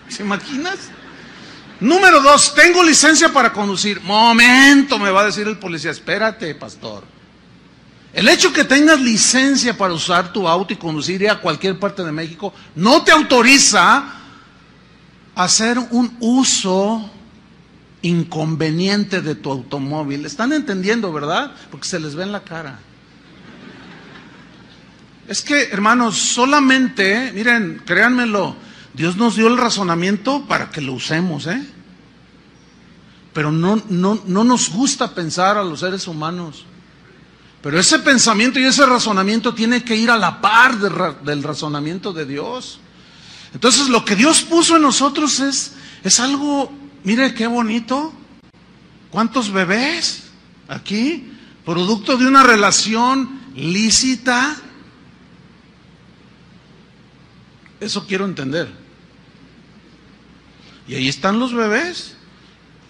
¿Se 0.10 0.24
imaginas? 0.24 0.90
Número 1.84 2.22
dos, 2.22 2.56
tengo 2.56 2.82
licencia 2.82 3.28
para 3.34 3.52
conducir. 3.52 4.00
Momento, 4.00 4.98
me 4.98 5.12
va 5.12 5.24
a 5.24 5.26
decir 5.26 5.46
el 5.46 5.58
policía, 5.58 5.92
espérate, 5.92 6.56
pastor. 6.56 7.04
El 8.14 8.30
hecho 8.30 8.54
que 8.54 8.64
tengas 8.64 9.02
licencia 9.02 9.78
para 9.78 9.94
usar 9.94 10.32
tu 10.32 10.48
auto 10.48 10.72
y 10.72 10.78
conducir 10.78 11.30
a 11.30 11.42
cualquier 11.42 11.78
parte 11.78 12.02
de 12.02 12.14
México 12.14 12.54
no 12.76 13.04
te 13.04 13.12
autoriza 13.12 13.98
a 13.98 15.44
hacer 15.44 15.78
un 15.78 16.16
uso 16.22 17.12
inconveniente 18.02 19.22
de 19.22 19.36
tu 19.36 19.52
automóvil. 19.52 20.26
¿Están 20.26 20.54
entendiendo, 20.54 21.12
verdad? 21.12 21.52
Porque 21.70 21.86
se 21.86 22.00
les 22.00 22.16
ve 22.16 22.24
en 22.24 22.32
la 22.32 22.46
cara. 22.46 22.80
Es 25.28 25.42
que, 25.42 25.64
hermanos, 25.64 26.18
solamente, 26.18 27.34
miren, 27.36 27.82
créanmelo, 27.86 28.56
Dios 28.94 29.18
nos 29.18 29.36
dio 29.36 29.50
el 29.50 29.58
razonamiento 29.58 30.46
para 30.46 30.70
que 30.70 30.80
lo 30.80 30.94
usemos, 30.94 31.46
¿eh? 31.48 31.73
Pero 33.34 33.52
no, 33.52 33.82
no, 33.90 34.22
no 34.26 34.44
nos 34.44 34.70
gusta 34.70 35.14
pensar 35.14 35.58
a 35.58 35.64
los 35.64 35.80
seres 35.80 36.08
humanos. 36.08 36.66
Pero 37.64 37.80
ese 37.80 38.00
pensamiento 38.00 38.60
y 38.60 38.66
ese 38.66 38.86
razonamiento 38.86 39.54
tiene 39.54 39.84
que 39.84 39.96
ir 39.96 40.12
a 40.12 40.18
la 40.18 40.42
par 40.42 40.78
de, 40.78 41.16
del 41.24 41.42
razonamiento 41.42 42.12
de 42.12 42.26
Dios. 42.26 42.80
Entonces 43.54 43.88
lo 43.88 44.04
que 44.04 44.16
Dios 44.16 44.42
puso 44.42 44.76
en 44.76 44.82
nosotros 44.82 45.40
es, 45.40 45.74
es 46.04 46.20
algo, 46.20 46.72
mire 47.04 47.34
qué 47.34 47.48
bonito. 47.48 48.14
¿Cuántos 49.10 49.52
bebés 49.52 50.24
aquí? 50.68 51.32
Producto 51.64 52.18
de 52.18 52.28
una 52.28 52.44
relación 52.44 53.40
lícita. 53.56 54.58
Eso 57.80 58.06
quiero 58.06 58.26
entender. 58.26 58.70
Y 60.88 60.96
ahí 60.96 61.08
están 61.08 61.40
los 61.40 61.54
bebés. 61.54 62.13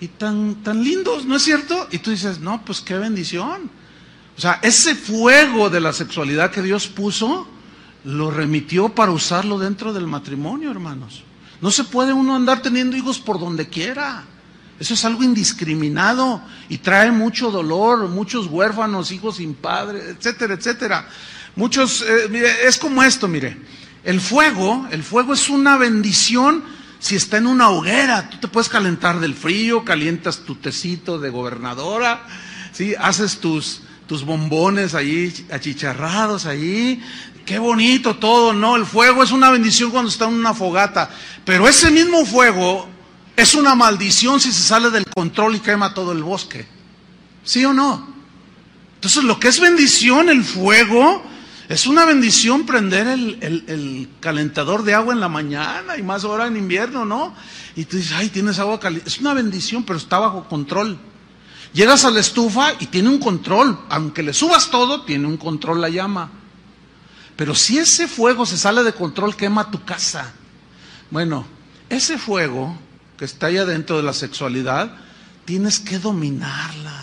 Y 0.04 0.10
tan, 0.10 0.56
tan 0.56 0.84
lindos, 0.84 1.24
¿no 1.24 1.38
es 1.38 1.44
cierto? 1.44 1.88
Y 1.90 2.00
tú 2.00 2.12
dices, 2.12 2.42
no, 2.42 2.66
pues 2.66 2.82
qué 2.82 2.96
bendición. 2.96 3.72
O 4.38 4.42
sea, 4.42 4.60
ese 4.62 4.96
fuego 4.96 5.70
de 5.70 5.80
la 5.80 5.94
sexualidad 5.94 6.52
que 6.52 6.62
Dios 6.62 6.90
puso, 6.90 7.48
lo 8.04 8.30
remitió 8.30 8.90
para 8.90 9.14
usarlo 9.14 9.58
dentro 9.58 9.94
del 9.94 10.06
matrimonio, 10.06 10.72
hermanos. 10.72 11.24
No 11.62 11.72
se 11.72 11.86
puede 11.86 12.12
uno 12.12 12.36
andar 12.36 12.62
teniendo 12.62 12.98
hijos 12.98 13.18
por 13.18 13.40
donde 13.40 13.70
quiera. 13.70 14.26
Eso 14.78 14.94
es 14.94 15.06
algo 15.06 15.24
indiscriminado 15.24 16.42
y 16.68 16.80
trae 16.80 17.10
mucho 17.10 17.50
dolor, 17.50 18.10
muchos 18.10 18.48
huérfanos, 18.48 19.10
hijos 19.14 19.38
sin 19.38 19.54
padre, 19.54 20.02
etcétera, 20.10 20.56
etcétera. 20.56 21.08
Muchos, 21.56 22.02
eh, 22.02 22.68
es 22.68 22.78
como 22.78 23.02
esto, 23.04 23.30
mire, 23.30 23.56
el 24.04 24.20
fuego, 24.20 24.86
el 24.92 25.02
fuego 25.02 25.34
es 25.34 25.48
una 25.48 25.78
bendición 25.78 26.83
si 27.04 27.18
está 27.18 27.36
en 27.36 27.48
una 27.48 27.70
hoguera. 27.70 28.30
Tú 28.30 28.38
te 28.38 28.48
puedes 28.48 28.70
calentar 28.70 29.20
del 29.20 29.36
frío, 29.36 29.84
calientas 29.84 30.40
tu 30.40 30.56
tecito 30.56 31.20
de 31.20 31.30
gobernadora, 31.30 32.26
¿sí? 32.72 32.96
haces 32.98 33.40
tus, 33.40 33.82
tus 34.08 34.24
bombones 34.24 34.96
ahí 34.96 35.46
achicharrados 35.52 36.46
ahí. 36.46 37.04
Qué 37.46 37.60
bonito 37.60 38.16
todo, 38.16 38.54
¿no? 38.54 38.78
El 38.78 38.86
fuego 38.86 39.22
es 39.22 39.32
una 39.32 39.52
bendición 39.52 39.92
cuando 39.92 40.10
está 40.10 40.30
en 40.30 40.36
una 40.36 40.54
fogata, 40.54 41.10
pero 41.44 41.68
ese 41.68 41.92
mismo 41.92 42.26
fuego 42.26 42.88
es 43.36 43.54
una 43.54 43.76
maldición 43.76 44.40
si 44.40 44.54
se 44.54 44.64
sale 44.64 44.90
del 44.90 45.06
control 45.06 45.58
y 45.58 45.60
quema 45.60 45.94
todo 45.94 46.14
el 46.14 46.24
bosque. 46.24 46.66
¿Sí 47.44 47.66
o 47.66 47.74
no? 47.74 48.14
Entonces 48.96 49.26
lo 49.26 49.42
que 49.42 49.50
es 49.50 49.60
bendición, 49.60 50.30
el 50.30 50.46
fuego, 50.46 51.22
es 51.74 51.88
una 51.88 52.06
bendición 52.06 52.66
prender 52.66 53.08
el, 53.08 54.10
calentador 54.20 54.84
de 54.84 54.94
agua 54.94 55.14
en 55.14 55.20
la 55.20 55.28
mañana 55.28 55.98
y 55.98 56.04
más 56.04 56.24
ahora 56.24 56.46
en 56.46 56.56
invierno, 56.56 57.04
¿no? 57.04 57.34
Y 57.76 57.86
tú 57.86 57.98
dices, 57.98 58.14
ay, 58.16 58.30
tienes 58.30 58.60
agua 58.60 58.80
caliente. 58.80 59.10
Es 59.10 59.20
una 59.20 59.34
bendición, 59.34 59.84
pero 59.84 59.98
está 59.98 60.20
bajo 60.20 60.48
control. 60.48 61.00
Llegas 61.74 62.06
a 62.06 62.12
la 62.12 62.20
estufa 62.20 62.74
y 62.80 62.86
tiene 62.86 63.10
un 63.10 63.18
control. 63.18 63.80
Aunque 63.90 64.22
le 64.22 64.34
subas 64.34 64.70
todo, 64.70 65.02
tiene 65.02 65.26
un 65.28 65.38
control 65.38 65.82
la 65.82 65.90
llama. 65.90 66.30
Pero 67.36 67.56
si 67.56 67.80
ese 67.80 68.08
fuego 68.08 68.46
se 68.46 68.58
sale 68.58 68.84
de 68.84 68.94
control, 68.94 69.36
quema 69.36 69.72
tu 69.72 69.84
casa. 69.84 70.32
Bueno, 71.10 71.48
ese 71.90 72.20
fuego 72.20 72.78
que 73.18 73.26
está 73.26 73.48
allá 73.48 73.66
dentro 73.66 73.98
de 73.98 74.04
la 74.04 74.14
sexualidad, 74.14 74.96
tienes 75.46 75.80
que 75.80 75.98
dominarla. 75.98 77.02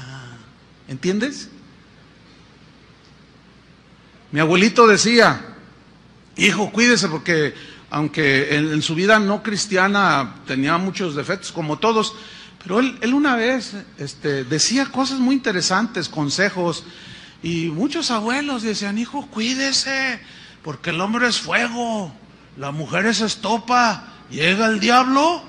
¿Entiendes? 0.86 1.48
Mi 4.32 4.40
abuelito 4.40 4.86
decía, 4.86 5.40
hijo, 6.36 6.70
cuídese 6.70 7.08
porque 7.08 7.54
aunque 7.90 8.54
en, 8.56 8.82
su 8.82 8.94
vida 8.94 9.18
no 9.18 9.42
cristiana 9.42 10.36
tenía 10.46 10.78
muchos 10.78 11.16
defectos, 11.16 11.50
como 11.50 11.78
todos, 11.78 12.14
pero 12.62 12.78
él, 12.78 12.96
él 13.00 13.14
una 13.14 13.34
vez 13.34 13.74
este, 13.98 14.44
decía 14.44 14.86
cosas 14.86 15.18
muy 15.18 15.34
interesantes, 15.34 16.08
consejos, 16.08 16.84
y 17.42 17.66
muchos 17.66 18.10
abuelos 18.12 18.62
decían, 18.62 18.98
hijo, 18.98 19.26
cuídese, 19.26 20.20
porque 20.62 20.90
el 20.90 21.00
hombre 21.00 21.26
es 21.26 21.40
fuego, 21.40 22.12
la 22.56 22.70
mujer 22.70 23.06
es 23.06 23.22
estopa, 23.22 24.04
llega 24.30 24.66
el 24.66 24.78
diablo, 24.78 25.42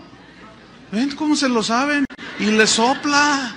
ven 0.91 1.15
cómo 1.15 1.35
se 1.35 1.49
lo 1.49 1.61
saben, 1.61 2.05
y 2.39 2.45
le 2.45 2.65
sopla. 2.65 3.55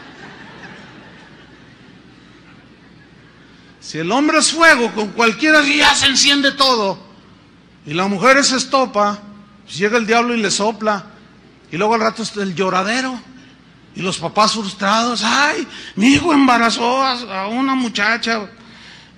Si 3.85 3.99
el 3.99 4.11
hombre 4.13 4.39
es 4.39 4.51
fuego, 4.51 4.91
con 4.95 5.09
cualquiera 5.09 5.63
ya 5.63 5.95
se 5.95 6.07
enciende 6.07 6.53
todo, 6.53 6.99
y 7.85 7.93
la 7.93 8.09
mujer 8.09 8.39
es 8.39 8.51
estopa, 8.51 9.21
pues 9.63 9.77
llega 9.77 9.99
el 9.99 10.07
diablo 10.07 10.35
y 10.35 10.41
le 10.41 10.51
sopla, 10.51 11.05
y 11.71 11.77
luego 11.77 11.93
al 11.95 12.01
rato 12.01 12.23
es 12.23 12.35
el 12.39 12.55
lloradero. 12.55 13.21
Y 13.95 14.01
los 14.01 14.19
papás 14.19 14.55
frustrados, 14.55 15.23
ay, 15.23 15.69
mi 15.97 16.15
hijo 16.15 16.33
embarazó 16.33 17.03
a, 17.03 17.47
una 17.49 17.75
muchacha. 17.75 18.49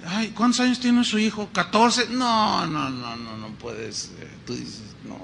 Ay, 0.05 0.31
¿cuántos 0.31 0.61
años 0.61 0.81
tiene 0.81 1.05
su 1.05 1.19
hijo? 1.19 1.49
14. 1.53 2.09
No, 2.09 2.67
no, 2.67 2.91
no, 2.91 3.17
no, 3.17 3.37
no 3.37 3.49
puedes. 3.59 4.11
Tú 4.45 4.55
dices, 4.55 4.83
no. 5.05 5.17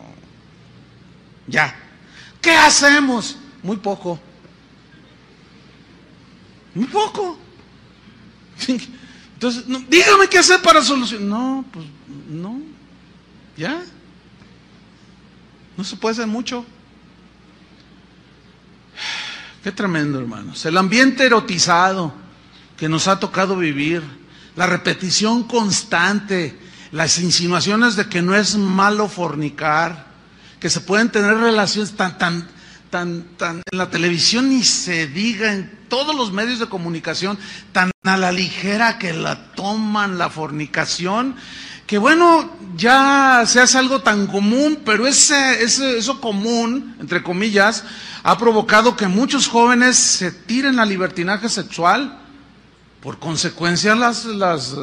Ya. 1.48 1.74
¿Qué 2.40 2.52
hacemos? 2.52 3.36
Muy 3.62 3.76
poco. 3.76 4.18
Muy 6.74 6.86
poco. 6.86 7.36
Entonces, 9.42 9.66
no, 9.66 9.80
dígame 9.88 10.28
qué 10.28 10.38
hacer 10.38 10.62
para 10.62 10.80
solucionar. 10.82 11.26
No, 11.26 11.64
pues 11.72 11.84
no. 12.30 12.60
Ya. 13.56 13.82
No 15.76 15.82
se 15.82 15.96
puede 15.96 16.12
hacer 16.12 16.28
mucho. 16.28 16.64
Qué 19.64 19.72
tremendo, 19.72 20.20
hermanos. 20.20 20.64
El 20.64 20.78
ambiente 20.78 21.26
erotizado 21.26 22.14
que 22.76 22.88
nos 22.88 23.08
ha 23.08 23.18
tocado 23.18 23.56
vivir, 23.56 24.00
la 24.54 24.68
repetición 24.68 25.42
constante, 25.42 26.56
las 26.92 27.18
insinuaciones 27.18 27.96
de 27.96 28.06
que 28.06 28.22
no 28.22 28.36
es 28.36 28.54
malo 28.54 29.08
fornicar, 29.08 30.06
que 30.60 30.70
se 30.70 30.82
pueden 30.82 31.10
tener 31.10 31.36
relaciones 31.36 31.96
tan, 31.96 32.16
tan, 32.16 32.48
tan, 32.90 33.24
tan, 33.36 33.60
en 33.72 33.78
la 33.78 33.90
televisión 33.90 34.50
ni 34.50 34.62
se 34.62 35.08
diga, 35.08 35.52
en 35.52 35.81
todos 35.92 36.16
los 36.16 36.32
medios 36.32 36.58
de 36.58 36.70
comunicación, 36.70 37.38
tan 37.72 37.90
a 38.02 38.16
la 38.16 38.32
ligera 38.32 38.98
que 38.98 39.12
la 39.12 39.52
toman 39.52 40.16
la 40.16 40.30
fornicación, 40.30 41.36
que 41.86 41.98
bueno, 41.98 42.50
ya 42.78 43.42
se 43.46 43.60
hace 43.60 43.76
algo 43.76 44.00
tan 44.00 44.26
común, 44.26 44.78
pero 44.86 45.06
ese, 45.06 45.62
ese, 45.62 45.98
eso 45.98 46.18
común, 46.18 46.96
entre 46.98 47.22
comillas, 47.22 47.84
ha 48.22 48.38
provocado 48.38 48.96
que 48.96 49.06
muchos 49.06 49.48
jóvenes 49.48 49.98
se 49.98 50.32
tiren 50.32 50.80
al 50.80 50.88
libertinaje 50.88 51.50
sexual. 51.50 52.20
Por 53.02 53.18
consecuencia, 53.18 53.94
las, 53.94 54.24
las, 54.24 54.74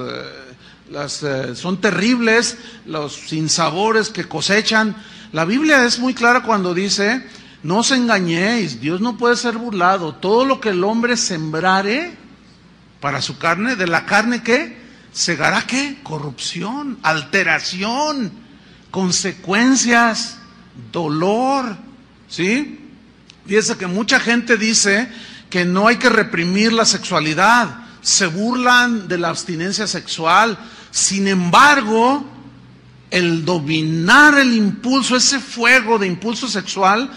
las 0.91 1.23
eh, 1.23 1.55
son 1.55 1.81
terribles 1.81 2.55
los 2.85 3.15
sinsabores 3.15 4.09
que 4.09 4.25
cosechan. 4.25 4.95
La 5.31 5.45
Biblia 5.45 5.85
es 5.85 5.97
muy 5.97 6.13
clara 6.13 6.43
cuando 6.43 6.75
dice, 6.75 7.25
no 7.61 7.79
os 7.79 7.91
engañéis, 7.91 8.79
Dios 8.79 9.01
no 9.01 9.17
puede 9.17 9.35
ser 9.35 9.57
burlado. 9.57 10.15
Todo 10.15 10.45
lo 10.45 10.61
que 10.61 10.69
el 10.69 10.83
hombre 10.83 11.17
sembrare 11.17 12.15
para 12.99 13.21
su 13.21 13.37
carne, 13.37 13.75
de 13.75 13.87
la 13.87 14.05
carne 14.05 14.43
que 14.43 14.77
segará 15.11 15.63
qué? 15.63 15.99
Corrupción, 16.03 16.99
alteración, 17.03 18.31
consecuencias, 18.91 20.37
dolor, 20.91 21.77
¿sí? 22.27 22.79
Fíjese 23.45 23.77
que 23.77 23.87
mucha 23.87 24.19
gente 24.19 24.57
dice 24.57 25.09
que 25.49 25.65
no 25.65 25.87
hay 25.87 25.97
que 25.97 26.09
reprimir 26.09 26.71
la 26.71 26.85
sexualidad, 26.85 27.87
se 28.01 28.27
burlan 28.27 29.07
de 29.07 29.17
la 29.17 29.29
abstinencia 29.29 29.87
sexual. 29.87 30.57
Sin 30.91 31.27
embargo, 31.27 32.25
el 33.09 33.43
dominar 33.43 34.37
el 34.37 34.53
impulso, 34.53 35.15
ese 35.15 35.39
fuego 35.39 35.97
de 35.97 36.07
impulso 36.07 36.47
sexual, 36.47 37.09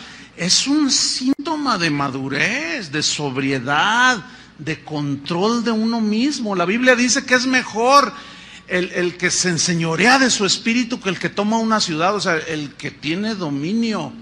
es 0.42 0.66
un 0.66 0.90
síntoma 0.90 1.78
de 1.78 1.88
madurez, 1.88 2.90
de 2.90 3.02
sobriedad, 3.02 4.24
de 4.58 4.82
control 4.82 5.62
de 5.62 5.70
uno 5.70 6.00
mismo. 6.00 6.56
La 6.56 6.64
Biblia 6.64 6.96
dice 6.96 7.24
que 7.24 7.34
es 7.34 7.46
mejor 7.46 8.12
el, 8.66 8.90
el, 8.90 9.16
que 9.16 9.30
se 9.30 9.50
enseñorea 9.50 10.18
de 10.18 10.30
su 10.30 10.44
espíritu 10.44 11.00
que 11.00 11.10
el 11.10 11.20
que 11.20 11.28
toma 11.28 11.58
una 11.58 11.80
ciudad, 11.80 12.16
o 12.16 12.20
sea, 12.20 12.36
el 12.36 12.72
que 12.72 12.90
tiene 12.90 13.36
dominio 13.36 14.12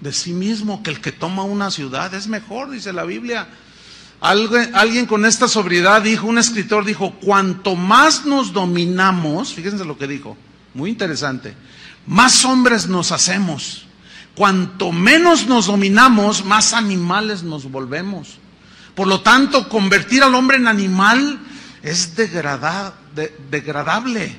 de 0.00 0.10
sí 0.14 0.32
mismo 0.32 0.82
que 0.82 0.90
el 0.90 1.02
que 1.02 1.12
toma 1.12 1.42
una 1.42 1.70
ciudad. 1.70 2.14
Es 2.14 2.26
mejor, 2.26 2.70
dice 2.70 2.90
la 2.94 3.04
Biblia. 3.04 3.46
Alguien, 4.22 4.74
alguien 4.74 5.04
con 5.04 5.26
esta 5.26 5.48
sobriedad 5.48 6.00
dijo, 6.00 6.26
un 6.26 6.38
escritor 6.38 6.86
dijo, 6.86 7.12
cuanto 7.20 7.76
más 7.76 8.24
nos 8.24 8.54
dominamos, 8.54 9.52
fíjense 9.52 9.84
lo 9.84 9.98
que 9.98 10.06
dijo, 10.06 10.36
muy 10.72 10.88
interesante, 10.88 11.54
más 12.06 12.42
hombres 12.46 12.86
nos 12.86 13.12
hacemos. 13.12 13.86
Cuanto 14.34 14.92
menos 14.92 15.46
nos 15.46 15.66
dominamos, 15.66 16.44
más 16.44 16.72
animales 16.72 17.42
nos 17.42 17.70
volvemos. 17.70 18.38
Por 18.94 19.06
lo 19.06 19.20
tanto, 19.20 19.68
convertir 19.68 20.22
al 20.22 20.34
hombre 20.34 20.56
en 20.56 20.66
animal 20.66 21.38
es 21.82 22.16
degradar, 22.16 22.94
de, 23.14 23.36
degradable. 23.50 24.36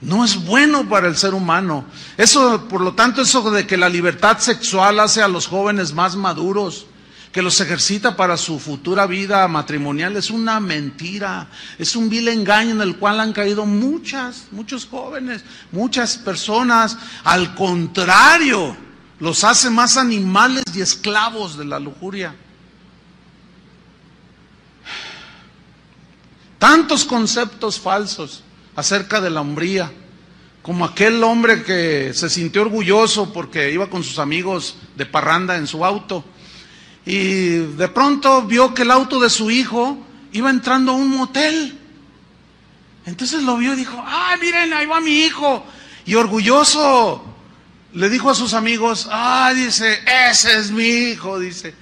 No 0.00 0.24
es 0.24 0.44
bueno 0.44 0.88
para 0.88 1.08
el 1.08 1.16
ser 1.16 1.34
humano. 1.34 1.86
Eso, 2.16 2.68
por 2.68 2.80
lo 2.80 2.94
tanto, 2.94 3.22
eso 3.22 3.50
de 3.50 3.66
que 3.66 3.76
la 3.76 3.88
libertad 3.88 4.38
sexual 4.38 5.00
hace 5.00 5.22
a 5.22 5.28
los 5.28 5.46
jóvenes 5.46 5.94
más 5.94 6.16
maduros, 6.16 6.86
que 7.32 7.42
los 7.42 7.60
ejercita 7.60 8.16
para 8.16 8.36
su 8.36 8.58
futura 8.58 9.06
vida 9.06 9.46
matrimonial, 9.48 10.16
es 10.16 10.30
una 10.30 10.60
mentira. 10.60 11.48
Es 11.78 11.96
un 11.96 12.08
vil 12.08 12.28
engaño 12.28 12.72
en 12.72 12.80
el 12.80 12.96
cual 12.96 13.20
han 13.20 13.32
caído 13.32 13.66
muchas, 13.66 14.44
muchos 14.52 14.86
jóvenes, 14.86 15.44
muchas 15.72 16.16
personas. 16.18 16.96
Al 17.24 17.54
contrario, 17.54 18.76
los 19.18 19.44
hace 19.44 19.70
más 19.70 19.96
animales 19.96 20.64
y 20.74 20.80
esclavos 20.80 21.56
de 21.56 21.64
la 21.64 21.78
lujuria. 21.78 22.34
Tantos 26.58 27.04
conceptos 27.04 27.78
falsos 27.78 28.42
acerca 28.74 29.20
de 29.20 29.30
la 29.30 29.40
hombría, 29.40 29.92
como 30.62 30.84
aquel 30.84 31.22
hombre 31.22 31.62
que 31.62 32.12
se 32.12 32.28
sintió 32.28 32.62
orgulloso 32.62 33.32
porque 33.32 33.70
iba 33.70 33.88
con 33.88 34.02
sus 34.02 34.18
amigos 34.18 34.76
de 34.96 35.06
parranda 35.06 35.56
en 35.56 35.66
su 35.66 35.84
auto 35.84 36.24
y 37.06 37.58
de 37.58 37.88
pronto 37.88 38.42
vio 38.42 38.74
que 38.74 38.82
el 38.82 38.90
auto 38.90 39.20
de 39.20 39.30
su 39.30 39.48
hijo 39.48 39.96
iba 40.32 40.50
entrando 40.50 40.90
a 40.90 40.96
un 40.96 41.08
motel. 41.08 41.78
Entonces 43.06 43.44
lo 43.44 43.56
vio 43.56 43.74
y 43.74 43.76
dijo, 43.76 44.02
ah, 44.04 44.34
miren, 44.40 44.72
ahí 44.72 44.86
va 44.86 45.00
mi 45.00 45.20
hijo. 45.20 45.64
Y 46.04 46.16
orgulloso 46.16 47.24
le 47.96 48.10
dijo 48.10 48.28
a 48.28 48.34
sus 48.34 48.52
amigos, 48.52 49.08
ah, 49.10 49.50
dice, 49.54 50.00
ese 50.30 50.58
es 50.58 50.70
mi 50.70 50.84
hijo, 50.84 51.38
dice, 51.38 51.74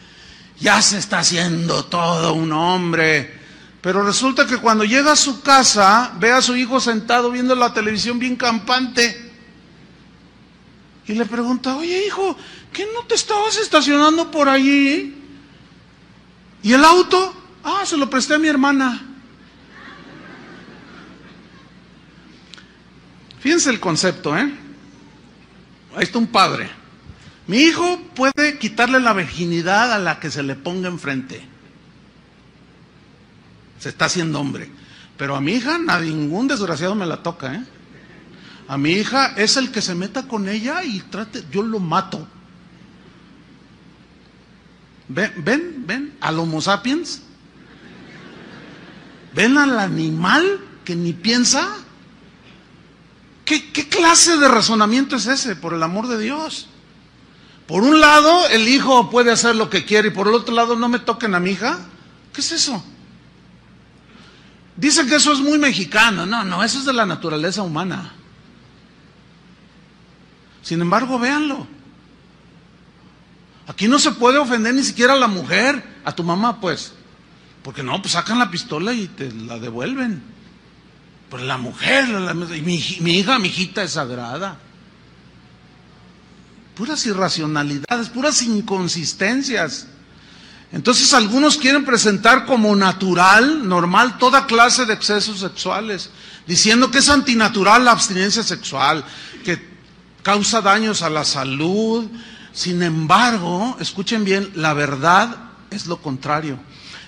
ya 0.61 0.81
se 0.81 0.99
está 0.99 1.19
haciendo 1.19 1.87
todo 1.87 2.35
un 2.35 2.53
hombre. 2.53 3.41
Pero 3.81 4.01
resulta 4.05 4.47
que 4.47 4.59
cuando 4.59 4.85
llega 4.85 5.11
a 5.11 5.17
su 5.17 5.43
casa, 5.43 6.13
ve 6.21 6.31
a 6.31 6.41
su 6.41 6.55
hijo 6.55 6.79
sentado 6.79 7.33
viendo 7.33 7.57
la 7.57 7.75
televisión 7.75 8.21
bien 8.21 8.37
campante. 8.37 9.33
Y 11.09 11.15
le 11.15 11.27
pregunta, 11.27 11.77
oye 11.77 12.07
hijo, 12.07 12.37
¿qué 12.73 12.87
no 12.95 13.05
te 13.07 13.17
estabas 13.17 13.57
estacionando 13.57 14.31
por 14.31 14.49
allí? 14.49 15.21
¿Y 16.63 16.73
el 16.73 16.85
auto? 16.85 17.35
Ah, 17.65 17.83
se 17.85 17.97
lo 17.97 18.09
presté 18.09 18.35
a 18.35 18.39
mi 18.39 18.47
hermana. 18.47 19.05
Fíjense 23.41 23.69
el 23.71 23.81
concepto, 23.81 24.39
¿eh? 24.39 24.64
Ahí 25.97 26.05
está 26.05 26.19
un 26.19 26.27
padre. 26.27 26.71
Mi 27.47 27.59
hijo 27.59 28.01
puede 28.15 28.59
quitarle 28.59 29.01
la 29.01 29.13
virginidad 29.13 29.93
a 29.93 29.99
la 29.99 30.19
que 30.19 30.31
se 30.31 30.43
le 30.43 30.55
ponga 30.55 30.89
enfrente 30.89 31.55
se 33.85 33.91
está 33.91 34.07
haciendo 34.07 34.41
hombre. 34.41 34.71
Pero 35.19 35.37
a 35.37 35.43
mi 35.43 35.53
hija, 35.53 35.79
a 35.89 36.01
ningún 36.01 36.49
desgraciado 36.49 36.95
me 36.95 37.05
la 37.05 37.23
toca, 37.23 37.55
¿eh? 37.55 37.63
A 38.67 38.79
mi 38.79 38.93
hija 38.93 39.35
es 39.37 39.59
el 39.59 39.71
que 39.71 39.83
se 39.83 39.95
meta 39.95 40.27
con 40.27 40.49
ella 40.49 40.83
y 40.83 41.01
trate, 41.01 41.45
yo 41.53 41.63
lo 41.63 41.81
mato. 41.81 42.27
Ven, 45.09 45.33
ven, 45.37 45.85
ven, 45.87 46.15
al 46.23 46.39
Homo 46.39 46.63
sapiens. 46.63 47.21
Ven 49.35 49.59
al 49.59 49.79
animal 49.79 50.61
que 50.83 50.97
ni 50.97 51.13
piensa. 51.13 51.77
¿Qué, 53.45 53.73
¿Qué 53.73 53.89
clase 53.89 54.39
de 54.39 54.49
razonamiento 54.49 55.17
es 55.17 55.27
ese, 55.27 55.57
por 55.57 55.75
el 55.75 55.83
amor 55.83 56.09
de 56.09 56.19
Dios? 56.19 56.69
Por 57.67 57.83
un 57.83 58.01
lado, 58.01 58.47
el 58.49 58.69
hijo 58.69 59.11
puede 59.11 59.33
hacer 59.33 59.57
lo 59.57 59.71
que 59.71 59.85
quiere 59.85 60.09
y 60.09 60.11
por 60.11 60.29
el 60.29 60.35
otro 60.35 60.55
lado, 60.55 60.77
no 60.77 60.89
me 60.89 60.99
toquen 60.99 61.35
a 61.35 61.41
mi 61.41 61.51
hija. 61.51 61.79
¿Qué 62.33 62.41
es 62.41 62.53
eso? 62.53 62.85
Dicen 64.77 65.09
que 65.09 65.17
eso 65.17 65.33
es 65.33 65.41
muy 65.41 65.59
mexicano. 65.59 66.27
No, 66.27 66.45
no, 66.45 66.63
eso 66.63 66.79
es 66.79 66.85
de 66.85 66.93
la 66.93 67.07
naturaleza 67.07 67.63
humana. 67.63 68.13
Sin 70.63 70.81
embargo, 70.81 71.19
véanlo. 71.19 71.67
Aquí 73.67 73.89
no 73.89 73.99
se 73.99 74.13
puede 74.13 74.39
ofender 74.39 74.75
ni 74.75 74.83
siquiera 74.83 75.15
a 75.15 75.17
la 75.17 75.29
mujer, 75.29 75.83
a 76.05 76.13
tu 76.13 76.23
mamá, 76.23 76.61
pues. 76.61 76.93
Porque 77.63 77.83
no, 77.83 78.01
pues 78.03 78.13
sacan 78.13 78.39
la 78.39 78.51
pistola 78.51 78.93
y 78.93 79.09
te 79.09 79.33
la 79.33 79.59
devuelven. 79.59 80.34
Pero 81.31 81.45
la 81.45 81.59
mujer, 81.59 82.09
la, 82.09 82.35
mi, 82.35 82.97
mi 83.01 83.19
hija, 83.19 83.39
mi 83.39 83.49
hijita 83.49 83.83
es 83.83 83.93
sagrada. 83.93 84.59
Puras 86.75 87.07
irracionalidades, 87.07 88.09
puras 88.09 88.43
inconsistencias. 88.43 89.87
Entonces 90.73 91.15
algunos 91.15 91.57
quieren 91.57 91.85
presentar 91.85 92.47
como 92.47 92.75
natural, 92.75 93.69
normal, 93.69 94.19
toda 94.19 94.47
clase 94.47 94.85
de 94.85 94.95
excesos 94.95 95.39
sexuales, 95.39 96.11
diciendo 96.49 96.91
que 96.91 96.99
es 96.99 97.09
antinatural 97.09 97.85
la 97.85 97.93
abstinencia 97.93 98.43
sexual, 98.43 99.05
que 99.45 99.75
causa 100.25 100.61
daños 100.61 101.03
a 101.03 101.11
la 101.11 101.25
salud. 101.25 102.07
Sin 102.53 102.83
embargo, 102.83 103.77
escuchen 103.79 104.25
bien, 104.25 104.51
la 104.57 104.75
verdad 104.75 105.37
es 105.71 105.87
lo 105.87 105.99
contrario. 105.99 106.59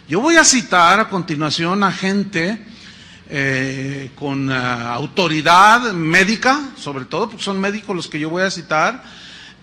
Yo 0.08 0.20
voy 0.20 0.36
a 0.36 0.44
citar 0.44 1.00
a 1.00 1.08
continuación 1.08 1.82
a 1.82 1.90
gente 1.90 2.64
eh, 3.28 4.10
con 4.14 4.48
uh, 4.48 4.52
autoridad 4.52 5.92
médica, 5.92 6.70
sobre 6.76 7.04
todo 7.04 7.28
porque 7.28 7.44
son 7.44 7.60
médicos 7.60 7.96
los 7.96 8.08
que 8.08 8.18
yo 8.20 8.30
voy 8.30 8.42
a 8.42 8.50
citar, 8.50 9.02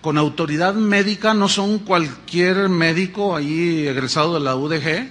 con 0.00 0.18
autoridad 0.18 0.74
médica, 0.74 1.32
no 1.34 1.48
son 1.48 1.78
cualquier 1.78 2.68
médico 2.68 3.34
ahí 3.34 3.86
egresado 3.86 4.34
de 4.34 4.40
la 4.40 4.54
UDG, 4.54 5.10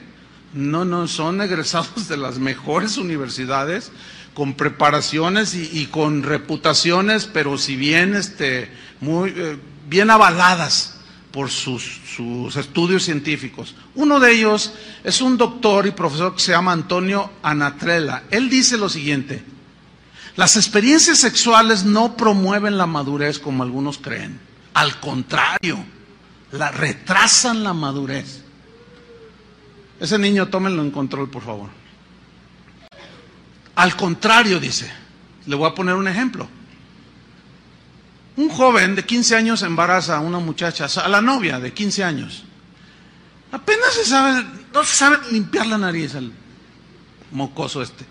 no, 0.54 0.86
no, 0.86 1.08
son 1.08 1.42
egresados 1.42 2.08
de 2.08 2.18
las 2.18 2.38
mejores 2.38 2.98
universidades, 2.98 3.92
con 4.36 4.54
preparaciones 4.54 5.56
y, 5.56 5.70
y 5.72 5.88
con 5.88 6.24
reputaciones, 6.24 7.26
pero 7.26 7.58
si 7.58 7.76
bien 7.76 8.16
este, 8.16 8.72
muy 9.00 9.34
eh, 9.36 9.58
bien 9.90 10.10
avaladas 10.10 10.93
por 11.34 11.50
sus, 11.50 12.00
estudios 12.56 13.04
científicos. 13.04 13.74
Uno 13.96 14.20
de 14.20 14.34
ellos 14.34 14.72
es 15.04 15.20
un 15.20 15.36
doctor 15.36 15.88
y 15.88 15.92
profesor 15.92 16.36
que 16.36 16.40
se 16.40 16.52
llama 16.52 16.72
Antonio 16.74 17.32
Anatrella. 17.42 18.26
Él 18.30 18.52
dice 18.52 18.78
lo 18.78 18.88
siguiente, 18.88 19.44
las 20.36 20.56
experiencias 20.58 21.18
sexuales 21.18 21.86
no 21.86 22.16
promueven 22.16 22.78
la 22.78 22.86
madurez 22.86 23.40
como 23.40 23.64
algunos 23.64 23.98
creen. 23.98 24.40
Al 24.76 25.00
contrario, 25.00 25.84
la 26.52 26.70
retrasan 26.70 27.64
la 27.64 27.74
madurez. 27.74 28.44
Ese 30.00 30.20
niño, 30.20 30.50
tómenlo 30.50 30.84
en 30.84 30.92
control, 30.92 31.32
por 31.32 31.42
favor. 31.42 31.70
Al 33.74 33.96
contrario, 33.96 34.60
dice, 34.60 34.92
le 35.48 35.56
voy 35.56 35.68
a 35.68 35.74
poner 35.74 35.96
un 35.96 36.08
ejemplo. 36.08 36.48
Un 38.36 38.50
joven 38.50 38.96
de 38.96 39.06
15 39.06 39.36
años 39.36 39.62
embaraza 39.62 40.18
a 40.18 40.20
una 40.20 40.40
muchacha, 40.40 40.86
a 40.86 41.08
la 41.08 41.22
novia 41.22 41.60
de 41.60 41.74
15 41.74 42.04
años. 42.04 42.44
Apenas 43.52 43.94
se 43.94 44.06
sabe, 44.06 44.44
no 44.74 44.84
se 44.84 44.96
sabe 44.96 45.18
limpiar 45.32 45.68
la 45.68 45.78
nariz 45.78 46.16
al 46.16 46.32
mocoso 47.32 47.82
este. 47.82 48.06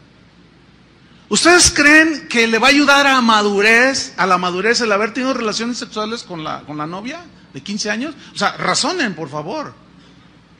¿Ustedes 1.28 1.70
creen 1.70 2.28
que 2.28 2.46
le 2.46 2.58
va 2.58 2.68
a 2.68 2.70
ayudar 2.70 3.06
a 3.06 3.20
madurez, 3.20 4.12
a 4.18 4.26
la 4.26 4.38
madurez 4.38 4.80
el 4.82 4.92
haber 4.92 5.14
tenido 5.14 5.34
relaciones 5.34 5.78
sexuales 5.78 6.22
con 6.22 6.44
la, 6.44 6.60
con 6.60 6.76
la 6.76 6.86
novia 6.86 7.24
de 7.52 7.60
15 7.62 7.90
años? 7.90 8.14
O 8.34 8.38
sea, 8.38 8.52
razonen, 8.56 9.14
por 9.14 9.30
favor. 9.30 9.74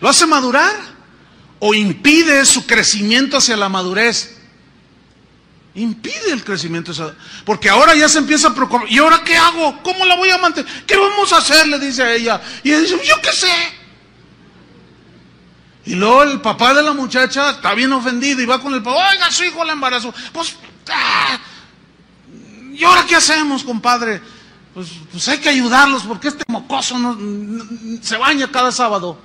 ¿Lo 0.01 0.09
hace 0.09 0.27
madurar? 0.27 0.75
¿O 1.61 1.75
impide 1.75 2.45
su 2.45 2.67
crecimiento 2.67 3.37
hacia 3.37 3.57
la 3.57 3.69
madurez? 3.69 4.42
Impide 5.75 6.33
el 6.33 6.45
crecimiento. 6.45 6.93
Porque 7.45 7.71
ahora 7.71 7.95
ya 7.95 8.09
se 8.09 8.19
empieza 8.19 8.49
a 8.49 8.55
preocupar. 8.55 8.91
¿Y 8.91 8.99
ahora 8.99 9.23
qué 9.25 9.37
hago? 9.37 9.83
¿Cómo 9.83 10.05
la 10.05 10.17
voy 10.17 10.31
a 10.31 10.39
mantener? 10.39 10.71
¿Qué 10.85 10.97
vamos 10.97 11.33
a 11.33 11.39
hacer? 11.39 11.67
Le 11.67 11.79
dice 11.79 12.03
a 12.03 12.13
ella. 12.13 12.41
Y 12.63 12.71
ella 12.71 12.81
dice, 12.81 13.01
yo 13.05 13.21
qué 13.23 13.33
sé. 13.33 13.83
Y 15.85 15.95
luego 15.95 16.23
el 16.23 16.41
papá 16.41 16.75
de 16.75 16.83
la 16.83 16.93
muchacha 16.93 17.51
está 17.51 17.75
bien 17.75 17.93
ofendido 17.93 18.41
y 18.41 18.47
va 18.47 18.61
con 18.61 18.73
el 18.73 18.83
papá, 18.83 19.11
oiga, 19.11 19.31
su 19.31 19.45
hijo 19.45 19.65
la 19.65 19.73
embarazó. 19.73 20.15
Pues, 20.33 20.55
ah, 20.91 21.39
¿y 22.73 22.85
ahora 22.85 23.05
qué 23.05 23.17
hacemos, 23.17 23.65
compadre? 23.65 24.23
Pues, 24.75 24.89
pues 25.11 25.27
hay 25.29 25.39
que 25.39 25.49
ayudarlos 25.49 26.05
porque 26.05 26.29
este 26.29 26.45
mocoso 26.47 26.99
no, 26.99 27.19
se 28.01 28.17
baña 28.17 28.51
cada 28.51 28.71
sábado. 28.71 29.19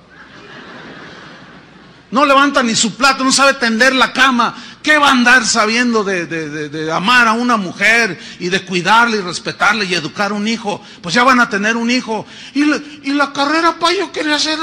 No 2.10 2.24
levanta 2.24 2.62
ni 2.62 2.74
su 2.74 2.94
plato, 2.96 3.22
no 3.22 3.30
sabe 3.30 3.54
tender 3.54 3.94
la 3.94 4.12
cama. 4.12 4.56
¿Qué 4.88 4.96
va 4.96 5.08
a 5.08 5.10
andar 5.10 5.44
sabiendo 5.44 6.02
de, 6.02 6.90
amar 6.90 7.28
a 7.28 7.34
una 7.34 7.58
mujer 7.58 8.18
y 8.40 8.48
de 8.48 8.64
cuidarla 8.64 9.16
y 9.16 9.20
respetarla 9.20 9.84
y 9.84 9.92
educar 9.92 10.32
un 10.32 10.48
hijo? 10.48 10.80
Pues 11.02 11.14
ya 11.14 11.24
van 11.24 11.40
a 11.40 11.50
tener 11.50 11.76
un 11.76 11.90
hijo. 11.90 12.24
Y, 12.54 12.62
y 12.62 13.12
la 13.12 13.30
carrera, 13.30 13.78
pa, 13.78 13.92
yo 13.92 14.10
quería 14.10 14.38
ser 14.38 14.58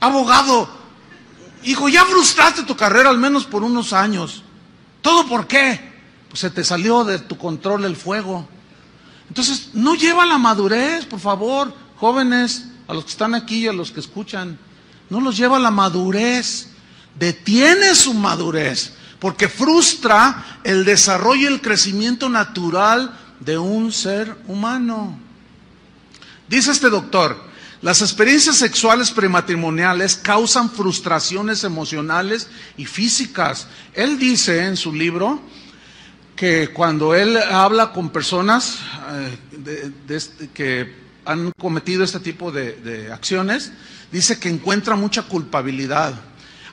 abogado. 0.00 0.70
Hijo, 1.64 1.90
ya 1.90 2.06
frustraste 2.06 2.62
tu 2.62 2.76
carrera 2.76 3.10
al 3.10 3.18
menos 3.18 3.44
por 3.44 3.62
unos 3.62 3.92
años. 3.92 4.42
¿Todo 5.02 5.26
por 5.26 5.46
qué? 5.46 5.92
Pues 6.30 6.40
se 6.40 6.48
te 6.48 6.64
salió 6.64 7.04
de 7.04 7.18
tu 7.18 7.36
control 7.36 7.84
el 7.84 7.94
fuego. 7.94 8.48
Entonces, 9.28 9.72
no 9.74 9.96
lleva 9.96 10.24
la 10.24 10.38
madurez, 10.38 11.04
por 11.04 11.20
favor, 11.20 11.74
jóvenes, 11.96 12.68
a 12.86 12.94
los 12.94 13.04
que 13.04 13.10
están 13.10 13.34
aquí 13.34 13.64
y 13.64 13.68
a 13.68 13.74
los 13.74 13.90
que 13.90 14.00
escuchan. 14.00 14.58
No 15.10 15.20
los 15.20 15.36
lleva 15.36 15.58
la 15.58 15.70
madurez. 15.70 16.68
Detiene 17.18 17.94
su 17.94 18.14
madurez, 18.14 18.94
porque 19.18 19.48
frustra 19.48 20.60
el 20.64 20.84
desarrollo 20.84 21.50
y 21.50 21.52
el 21.52 21.60
crecimiento 21.60 22.28
natural 22.28 23.18
de 23.40 23.58
un 23.58 23.92
ser 23.92 24.36
humano. 24.46 25.18
Dice 26.48 26.70
este 26.70 26.88
doctor, 26.88 27.36
las 27.82 28.00
experiencias 28.02 28.56
sexuales 28.56 29.10
prematrimoniales 29.10 30.16
causan 30.16 30.70
frustraciones 30.70 31.64
emocionales 31.64 32.48
y 32.76 32.86
físicas. 32.86 33.68
Él 33.94 34.18
dice 34.18 34.64
en 34.64 34.76
su 34.76 34.92
libro 34.92 35.40
que 36.34 36.68
cuando 36.68 37.14
él 37.14 37.36
habla 37.36 37.92
con 37.92 38.10
personas 38.10 38.78
eh, 39.66 39.92
este, 40.08 40.48
que 40.48 41.08
han 41.24 41.52
cometido 41.58 42.04
este 42.04 42.20
tipo 42.20 42.50
de 42.50 43.10
acciones, 43.12 43.72
dice 44.10 44.38
que 44.38 44.48
encuentra 44.48 44.96
mucha 44.96 45.22
culpabilidad 45.24 46.14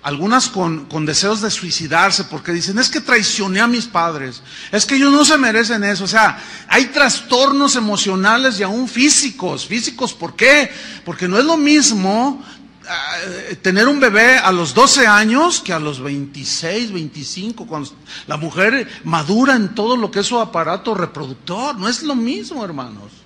algunas 0.06 0.50
con, 0.50 0.88
deseos 1.04 1.42
de 1.42 1.50
suicidarse 1.50 2.26
porque 2.26 2.52
dicen, 2.52 2.78
es 2.78 2.90
que 2.90 3.02
traicioné 3.02 3.60
a 3.60 3.66
mis 3.66 3.86
padres, 3.86 4.44
es 4.72 4.86
que 4.86 4.98
ellos 4.98 5.12
no 5.12 5.26
se 5.26 5.36
merecen 5.36 5.84
eso. 5.84 6.04
O 6.04 6.08
sea, 6.08 6.40
hay 6.68 6.86
trastornos 6.86 7.76
emocionales 7.76 8.60
y 8.60 8.64
aún 8.64 8.88
físicos. 8.88 9.66
Físicos, 9.66 10.14
¿por 10.14 10.36
qué? 10.36 10.72
Porque 11.04 11.28
no 11.28 11.40
es 11.40 11.46
lo 11.46 11.58
mismo 11.58 12.40
ah, 12.88 13.16
tener 13.64 13.88
un 13.88 14.00
bebé 14.00 14.38
a 14.38 14.52
los 14.52 14.76
12 14.76 15.08
años 15.08 15.60
que 15.60 15.74
a 15.74 15.80
los 15.80 16.00
26, 16.00 16.92
25, 16.92 17.66
cuando 17.66 17.90
la 18.28 18.38
mujer 18.38 18.88
madura 19.06 19.56
en 19.56 19.74
todo 19.74 19.98
lo 19.98 20.12
que 20.12 20.20
es 20.20 20.28
su 20.28 20.40
aparato 20.40 20.94
reproductor. 20.94 21.80
No 21.80 21.90
es 21.90 22.04
lo 22.04 22.14
mismo, 22.14 22.64
hermanos. 22.64 23.25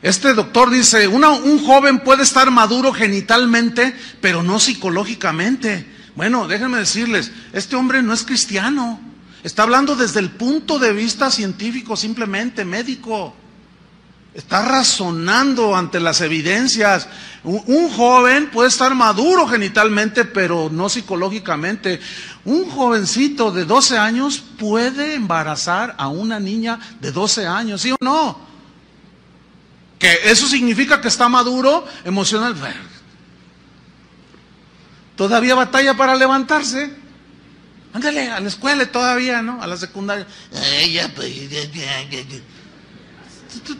Este 0.00 0.32
doctor 0.32 0.70
dice, 0.70 1.08
un 1.08 1.64
joven 1.64 2.00
puede 2.00 2.22
estar 2.22 2.50
maduro 2.50 2.92
genitalmente, 2.92 3.96
pero 4.20 4.42
no 4.42 4.60
psicológicamente. 4.60 5.86
Bueno, 6.14 6.46
déjenme 6.46 6.78
decirles, 6.78 7.32
este 7.52 7.74
hombre 7.74 8.02
no 8.02 8.12
es 8.12 8.22
cristiano. 8.22 9.00
Está 9.42 9.64
hablando 9.64 9.96
desde 9.96 10.20
el 10.20 10.30
punto 10.30 10.78
de 10.78 10.92
vista 10.92 11.30
científico, 11.30 11.96
simplemente 11.96 12.64
médico. 12.64 13.34
Está 14.34 14.62
razonando 14.62 15.74
ante 15.74 15.98
las 15.98 16.20
evidencias. 16.20 17.08
Un, 17.42 17.90
joven 17.90 18.50
puede 18.50 18.68
estar 18.68 18.94
maduro 18.94 19.48
genitalmente, 19.48 20.24
pero 20.24 20.68
no 20.70 20.88
psicológicamente. 20.88 21.98
Un 22.44 22.70
jovencito 22.70 23.50
de 23.50 23.64
12 23.64 23.98
años 23.98 24.42
puede 24.58 25.14
embarazar 25.14 25.94
a 25.98 26.08
una 26.08 26.38
niña 26.38 26.78
de 27.00 27.10
12 27.10 27.46
años, 27.46 27.80
¿sí 27.80 27.90
o 27.90 27.96
no? 28.00 28.38
Que 29.98 30.30
eso 30.30 30.46
significa 30.46 31.00
que 31.00 31.08
está 31.08 31.28
maduro 31.28 31.86
emocional. 32.04 32.54
Todavía 35.16 35.54
batalla 35.54 35.94
para 35.94 36.14
levantarse. 36.14 36.92
Ándale, 37.92 38.30
a 38.30 38.38
la 38.38 38.48
escuela 38.48 38.86
todavía, 38.86 39.42
¿no? 39.42 39.60
A 39.60 39.66
la 39.66 39.76
secundaria. 39.76 40.26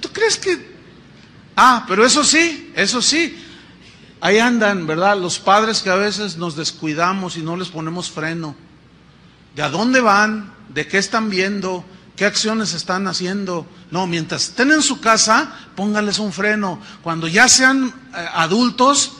¿Tú, 0.00 0.12
crees 0.12 0.38
que.? 0.38 0.76
Ah, 1.54 1.84
pero 1.86 2.04
eso 2.04 2.24
sí, 2.24 2.72
eso 2.74 3.00
sí. 3.00 3.44
Ahí 4.20 4.38
andan, 4.38 4.86
¿verdad? 4.86 5.16
Los 5.16 5.38
padres 5.38 5.82
que 5.82 5.90
a 5.90 5.94
veces 5.94 6.36
nos 6.36 6.56
descuidamos 6.56 7.36
y 7.36 7.42
no 7.42 7.56
les 7.56 7.68
ponemos 7.68 8.10
freno. 8.10 8.56
¿De 9.54 9.62
a 9.62 9.68
dónde 9.68 10.00
van? 10.00 10.52
¿De 10.68 10.88
qué 10.88 10.98
están 10.98 11.30
viendo? 11.30 11.84
¿Qué 12.18 12.26
acciones 12.26 12.74
están 12.74 13.06
haciendo? 13.06 13.64
No, 13.92 14.08
mientras 14.08 14.48
estén 14.48 14.72
en 14.72 14.82
su 14.82 15.00
casa, 15.00 15.52
póngales 15.76 16.18
un 16.18 16.32
freno. 16.32 16.82
Cuando 17.00 17.28
ya 17.28 17.48
sean 17.48 17.94
eh, 18.12 18.28
adultos, 18.34 19.12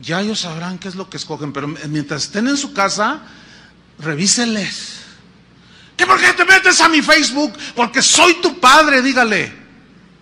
ya 0.00 0.22
ellos 0.22 0.40
sabrán 0.40 0.78
qué 0.78 0.88
es 0.88 0.94
lo 0.94 1.10
que 1.10 1.18
escogen. 1.18 1.52
Pero 1.52 1.68
mientras 1.68 2.24
estén 2.24 2.48
en 2.48 2.56
su 2.56 2.72
casa, 2.72 3.20
revíseles. 3.98 5.00
¿Qué 5.98 6.06
por 6.06 6.18
qué 6.18 6.32
te 6.32 6.46
metes 6.46 6.80
a 6.80 6.88
mi 6.88 7.02
Facebook? 7.02 7.52
Porque 7.76 8.00
soy 8.00 8.40
tu 8.40 8.58
padre, 8.58 9.02
dígale. 9.02 9.52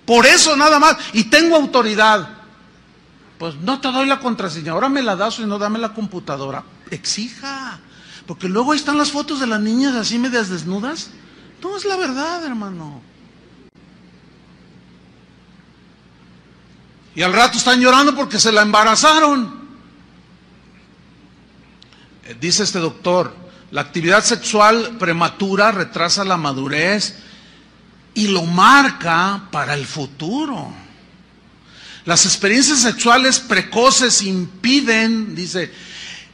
Por 0.04 0.26
eso 0.26 0.56
nada 0.56 0.80
más. 0.80 0.96
Y 1.12 1.22
tengo 1.24 1.54
autoridad. 1.54 2.30
Pues 3.38 3.54
no 3.54 3.80
te 3.80 3.92
doy 3.92 4.08
la 4.08 4.18
contraseña. 4.18 4.72
Ahora 4.72 4.88
me 4.88 5.02
la 5.02 5.14
das 5.14 5.38
y 5.38 5.46
no 5.46 5.56
dame 5.56 5.78
la 5.78 5.94
computadora. 5.94 6.64
Exija. 6.90 7.78
Porque 8.26 8.48
luego 8.48 8.72
ahí 8.72 8.78
están 8.78 8.98
las 8.98 9.12
fotos 9.12 9.38
de 9.38 9.46
las 9.46 9.60
niñas 9.60 9.94
así 9.94 10.18
medias 10.18 10.48
desnudas. 10.48 11.10
No 11.62 11.76
es 11.76 11.84
la 11.84 11.96
verdad, 11.96 12.44
hermano. 12.44 13.02
Y 17.14 17.22
al 17.22 17.32
rato 17.32 17.58
están 17.58 17.80
llorando 17.80 18.14
porque 18.14 18.38
se 18.38 18.52
la 18.52 18.62
embarazaron. 18.62 19.58
Eh, 22.24 22.36
dice 22.40 22.62
este 22.62 22.78
doctor, 22.78 23.34
la 23.72 23.80
actividad 23.80 24.22
sexual 24.22 24.96
prematura 24.98 25.72
retrasa 25.72 26.24
la 26.24 26.36
madurez 26.36 27.16
y 28.14 28.28
lo 28.28 28.44
marca 28.44 29.48
para 29.50 29.74
el 29.74 29.84
futuro. 29.84 30.72
Las 32.04 32.24
experiencias 32.24 32.80
sexuales 32.80 33.40
precoces 33.40 34.22
impiden, 34.22 35.34
dice, 35.34 35.72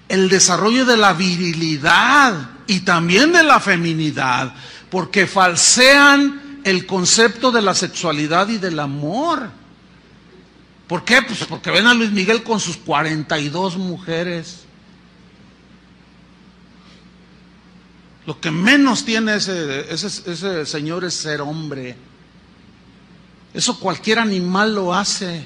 el 0.08 0.28
desarrollo 0.28 0.84
de 0.84 0.96
la 0.98 1.14
virilidad 1.14 2.50
y 2.66 2.80
también 2.80 3.32
de 3.32 3.42
la 3.42 3.58
feminidad 3.58 4.54
porque 4.94 5.26
falsean 5.26 6.60
el 6.62 6.86
concepto 6.86 7.50
de 7.50 7.60
la 7.60 7.74
sexualidad 7.74 8.48
y 8.48 8.58
del 8.58 8.78
amor. 8.78 9.50
¿Por 10.86 11.04
qué? 11.04 11.20
Pues 11.20 11.44
porque 11.46 11.72
ven 11.72 11.88
a 11.88 11.94
Luis 11.94 12.12
Miguel 12.12 12.44
con 12.44 12.60
sus 12.60 12.76
42 12.76 13.76
mujeres. 13.76 14.60
Lo 18.24 18.40
que 18.40 18.52
menos 18.52 19.04
tiene 19.04 19.34
ese, 19.34 19.92
ese, 19.92 20.64
señor 20.64 21.04
es 21.04 21.14
ser 21.14 21.40
hombre. 21.40 21.96
Eso 23.52 23.80
cualquier 23.80 24.20
animal 24.20 24.76
lo 24.76 24.94
hace. 24.94 25.44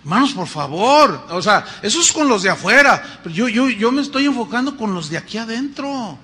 Hermanos, 0.00 0.32
por 0.32 0.48
favor. 0.48 1.24
O 1.30 1.40
sea, 1.40 1.64
eso 1.82 2.00
es 2.00 2.10
con 2.10 2.26
los 2.26 2.42
de 2.42 2.50
afuera. 2.50 3.20
Pero 3.22 3.32
yo, 3.32 3.48
yo, 3.48 3.68
yo 3.68 3.92
me 3.92 4.02
estoy 4.02 4.24
enfocando 4.24 4.76
con 4.76 4.92
los 4.92 5.08
de 5.08 5.18
aquí 5.18 5.38
adentro. 5.38 6.18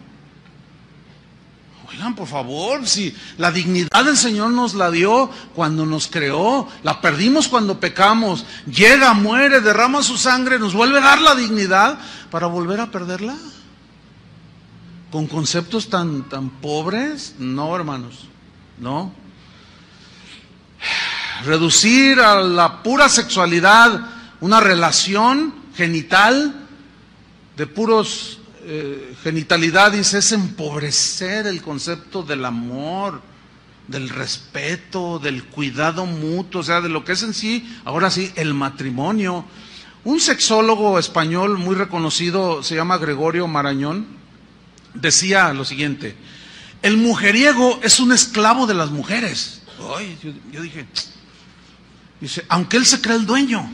Por 2.17 2.29
favor, 2.29 2.87
si 2.87 3.15
la 3.39 3.51
dignidad 3.51 4.05
del 4.05 4.17
Señor 4.17 4.51
nos 4.51 4.75
la 4.75 4.91
dio 4.91 5.31
cuando 5.55 5.87
nos 5.87 6.07
creó, 6.07 6.69
la 6.83 7.01
perdimos 7.01 7.49
cuando 7.49 7.81
pecamos, 7.81 8.45
llega, 8.67 9.15
muere, 9.15 9.61
derrama 9.61 10.03
su 10.03 10.17
sangre, 10.17 10.59
nos 10.59 10.75
vuelve 10.75 10.99
a 10.99 11.03
dar 11.03 11.21
la 11.21 11.35
dignidad 11.35 11.99
para 12.31 12.47
volver 12.47 12.81
a 12.81 12.91
perderla. 12.91 13.37
Con 15.11 15.27
conceptos 15.27 15.89
tan, 15.89 16.29
tan 16.29 16.51
pobres, 16.51 17.37
no, 17.39 17.75
hermanos, 17.75 18.29
no. 18.79 19.13
Reducir 21.45 22.21
a 22.21 22.41
la 22.41 22.83
pura 22.83 23.09
sexualidad 23.09 24.09
una 24.41 24.61
relación 24.61 25.55
genital 25.75 26.67
de 27.57 27.67
puros 27.67 28.41
eh, 28.67 29.15
genitalidad, 29.23 29.93
dice, 29.93 30.19
es 30.19 30.33
empobrecer 30.33 31.47
el 31.47 31.61
concepto 31.61 32.23
del 32.23 32.45
amor, 32.45 33.21
del 33.89 34.09
respeto, 34.09 35.19
del 35.19 35.45
cuidado 35.45 36.07
mutuo, 36.07 36.63
o 36.63 36.65
sea, 36.65 36.81
de 36.81 36.89
lo 36.89 37.05
que 37.05 37.13
es 37.13 37.23
en 37.23 37.35
sí, 37.35 37.69
ahora 37.85 38.11
sí, 38.11 38.33
el 38.37 38.55
matrimonio. 38.55 39.45
Un 40.05 40.19
sexólogo 40.19 40.99
español 40.99 41.59
muy 41.59 41.75
reconocido, 41.75 42.63
se 42.63 42.75
llama 42.75 42.99
Gregorio 42.99 43.47
Marañón, 43.47 44.07
decía 44.95 45.53
lo 45.53 45.65
siguiente, 45.65 46.17
el 46.81 46.97
mujeriego 46.97 47.81
es 47.83 48.01
un 48.01 48.13
esclavo 48.13 48.67
de 48.67 48.75
las 48.75 48.91
mujeres. 48.91 49.63
yo, 49.79 50.31
yo 50.53 50.63
dije, 50.63 50.87
dice, 52.21 52.45
aunque 52.49 52.79
él 52.79 52.87
se 52.87 53.01
cree 53.01 53.17
el 53.17 53.27
dueño. 53.27 53.71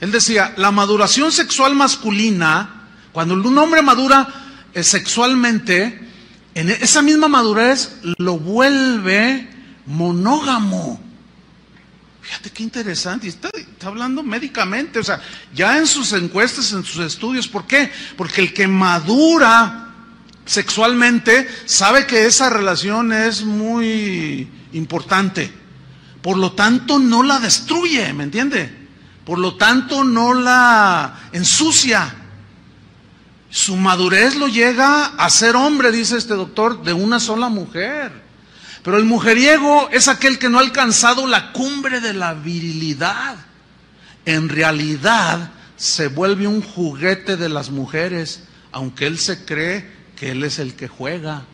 Él 0.00 0.12
decía, 0.12 0.54
la 0.56 0.70
maduración 0.70 1.32
sexual 1.32 1.74
masculina 1.74 2.75
cuando 3.16 3.32
un 3.32 3.56
hombre 3.56 3.80
madura 3.80 4.28
eh, 4.74 4.82
sexualmente, 4.82 6.06
en 6.54 6.68
esa 6.68 7.00
misma 7.00 7.28
madurez 7.28 7.96
lo 8.18 8.38
vuelve 8.38 9.48
monógamo. 9.86 11.00
Fíjate 12.20 12.50
qué 12.50 12.62
interesante, 12.62 13.26
está, 13.26 13.48
está, 13.56 13.86
hablando 13.86 14.22
médicamente, 14.22 14.98
o 14.98 15.02
sea, 15.02 15.22
ya 15.54 15.78
en 15.78 15.86
sus 15.86 16.12
encuestas, 16.12 16.70
en 16.72 16.84
sus 16.84 17.02
estudios, 17.06 17.48
¿por 17.48 17.66
qué? 17.66 17.90
Porque 18.18 18.42
el 18.42 18.52
que 18.52 18.68
madura 18.68 19.94
sexualmente 20.44 21.48
sabe 21.64 22.06
que 22.06 22.26
esa 22.26 22.50
relación 22.50 23.14
es 23.14 23.44
muy 23.44 24.46
importante, 24.74 25.50
por 26.20 26.36
lo 26.36 26.52
tanto 26.52 26.98
no 26.98 27.22
la 27.22 27.38
destruye, 27.38 28.12
¿me 28.12 28.24
entiende? 28.24 28.70
Por 29.24 29.38
lo 29.38 29.56
tanto 29.56 30.04
no 30.04 30.34
la 30.34 31.30
ensucia. 31.32 32.25
Su 33.50 33.76
madurez 33.76 34.34
lo 34.34 34.48
llega 34.48 35.06
a 35.06 35.30
ser 35.30 35.56
hombre, 35.56 35.92
dice 35.92 36.16
este 36.16 36.34
doctor, 36.34 36.82
de 36.82 36.92
una 36.92 37.20
sola 37.20 37.48
mujer. 37.48 38.12
Pero 38.82 38.98
el 38.98 39.04
mujeriego 39.04 39.88
es 39.90 40.08
aquel 40.08 40.38
que 40.38 40.48
no 40.48 40.58
ha 40.58 40.62
alcanzado 40.62 41.26
la 41.26 41.52
cumbre 41.52 42.00
de 42.00 42.12
la 42.12 42.34
virilidad. 42.34 43.36
En 44.24 44.48
realidad 44.48 45.50
se 45.76 46.08
vuelve 46.08 46.46
un 46.46 46.62
juguete 46.62 47.36
de 47.36 47.48
las 47.48 47.70
mujeres, 47.70 48.44
aunque 48.72 49.06
él 49.06 49.18
se 49.18 49.44
cree 49.44 49.90
que 50.16 50.30
él 50.30 50.44
es 50.44 50.58
el 50.58 50.74
que 50.74 50.88
juega. 50.88 51.44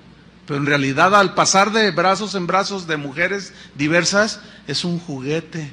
Pero 0.47 0.59
en 0.59 0.67
realidad 0.67 1.15
al 1.15 1.35
pasar 1.35 1.73
de 1.73 1.91
brazos 1.91 2.35
en 2.35 2.47
brazos 2.47 2.87
de 2.87 2.97
mujeres 2.97 3.53
diversas 3.75 4.41
es 4.67 4.85
un 4.85 4.99
juguete. 4.99 5.73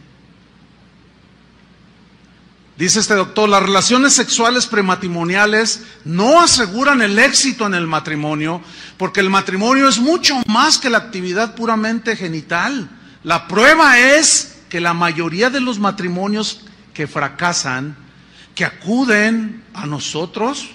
Dice 2.79 3.01
este 3.01 3.13
doctor, 3.15 3.49
las 3.49 3.61
relaciones 3.61 4.13
sexuales 4.13 4.65
prematrimoniales 4.65 5.81
no 6.05 6.39
aseguran 6.39 7.01
el 7.01 7.19
éxito 7.19 7.67
en 7.67 7.73
el 7.73 7.87
matrimonio, 7.87 8.61
porque 8.95 9.19
el 9.19 9.29
matrimonio 9.29 9.89
es 9.89 9.99
mucho 9.99 10.41
más 10.47 10.77
que 10.77 10.89
la 10.89 10.99
actividad 10.99 11.55
puramente 11.55 12.15
genital. 12.15 12.89
La 13.25 13.49
prueba 13.49 13.99
es 13.99 14.59
que 14.69 14.79
la 14.79 14.93
mayoría 14.93 15.49
de 15.49 15.59
los 15.59 15.77
matrimonios 15.77 16.61
que 16.93 17.05
fracasan, 17.05 17.97
que 18.55 18.63
acuden 18.63 19.61
a 19.73 19.85
nosotros, 19.85 20.69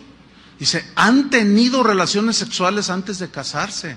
dice, 0.59 0.85
han 0.97 1.31
tenido 1.31 1.83
relaciones 1.83 2.37
sexuales 2.37 2.91
antes 2.91 3.19
de 3.19 3.31
casarse. 3.31 3.97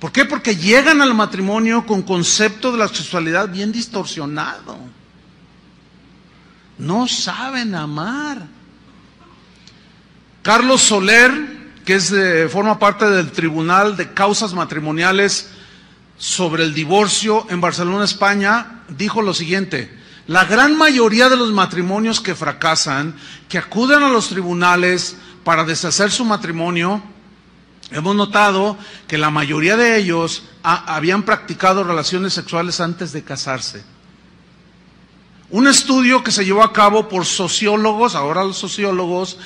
¿Por 0.00 0.12
qué? 0.12 0.24
Porque 0.24 0.56
llegan 0.56 1.02
al 1.02 1.12
matrimonio 1.12 1.84
con 1.84 2.00
concepto 2.00 2.72
de 2.72 2.78
la 2.78 2.88
sexualidad 2.88 3.50
bien 3.50 3.70
distorsionado. 3.70 5.03
No 6.78 7.06
saben 7.06 7.74
amar. 7.74 8.46
Carlos 10.42 10.82
Soler, 10.82 11.30
que 11.84 11.94
es 11.94 12.10
de, 12.10 12.48
forma 12.48 12.78
parte 12.78 13.08
del 13.08 13.32
Tribunal 13.32 13.96
de 13.96 14.12
Causas 14.12 14.54
Matrimoniales 14.54 15.50
sobre 16.18 16.64
el 16.64 16.74
divorcio 16.74 17.46
en 17.48 17.60
Barcelona, 17.60 18.04
España, 18.04 18.82
dijo 18.88 19.22
lo 19.22 19.34
siguiente. 19.34 19.90
La 20.26 20.44
gran 20.44 20.76
mayoría 20.76 21.28
de 21.28 21.36
los 21.36 21.52
matrimonios 21.52 22.20
que 22.20 22.34
fracasan, 22.34 23.14
que 23.48 23.58
acuden 23.58 24.02
a 24.02 24.08
los 24.08 24.28
tribunales 24.28 25.16
para 25.44 25.64
deshacer 25.64 26.10
su 26.10 26.24
matrimonio, 26.24 27.02
hemos 27.90 28.16
notado 28.16 28.78
que 29.06 29.18
la 29.18 29.30
mayoría 29.30 29.76
de 29.76 29.96
ellos 29.96 30.44
habían 30.62 31.22
practicado 31.22 31.84
relaciones 31.84 32.32
sexuales 32.32 32.80
antes 32.80 33.12
de 33.12 33.22
casarse. 33.22 33.93
Un 35.54 35.68
estudio 35.68 36.24
que 36.24 36.32
se 36.32 36.44
llevó 36.44 36.64
a 36.64 36.72
cabo 36.72 37.08
por 37.08 37.24
sociólogos, 37.24 38.16
ahora 38.16 38.42
los 38.42 38.58
sociólogos, 38.58 39.38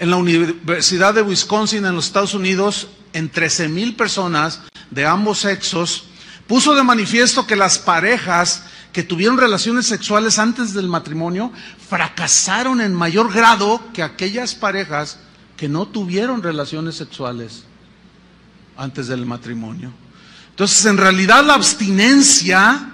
en 0.00 0.10
la 0.10 0.16
Universidad 0.16 1.14
de 1.14 1.22
Wisconsin 1.22 1.86
en 1.86 1.94
los 1.94 2.06
Estados 2.06 2.34
Unidos, 2.34 2.88
en 3.12 3.30
13 3.30 3.68
mil 3.68 3.94
personas 3.94 4.62
de 4.90 5.06
ambos 5.06 5.38
sexos, 5.38 6.06
puso 6.48 6.74
de 6.74 6.82
manifiesto 6.82 7.46
que 7.46 7.54
las 7.54 7.78
parejas 7.78 8.64
que 8.92 9.04
tuvieron 9.04 9.38
relaciones 9.38 9.86
sexuales 9.86 10.40
antes 10.40 10.74
del 10.74 10.88
matrimonio 10.88 11.52
fracasaron 11.88 12.80
en 12.80 12.92
mayor 12.92 13.32
grado 13.32 13.80
que 13.94 14.02
aquellas 14.02 14.56
parejas 14.56 15.20
que 15.56 15.68
no 15.68 15.86
tuvieron 15.86 16.42
relaciones 16.42 16.96
sexuales 16.96 17.62
antes 18.76 19.06
del 19.06 19.26
matrimonio. 19.26 19.92
Entonces, 20.50 20.84
en 20.86 20.96
realidad 20.96 21.44
la 21.44 21.54
abstinencia 21.54 22.91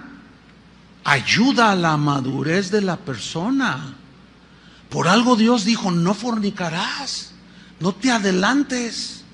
ayuda 1.09 1.71
a 1.71 1.75
la 1.75 1.97
madurez 1.97 2.71
de 2.71 2.83
la 2.83 2.99
persona. 2.99 3.95
Por 4.91 5.09
algo 5.09 5.37
Dios 5.37 5.65
dijo, 5.65 5.91
no 5.91 6.13
fornicarás, 6.13 7.33
no 7.81 7.95
te 7.95 8.11
adelantes, 8.11 9.25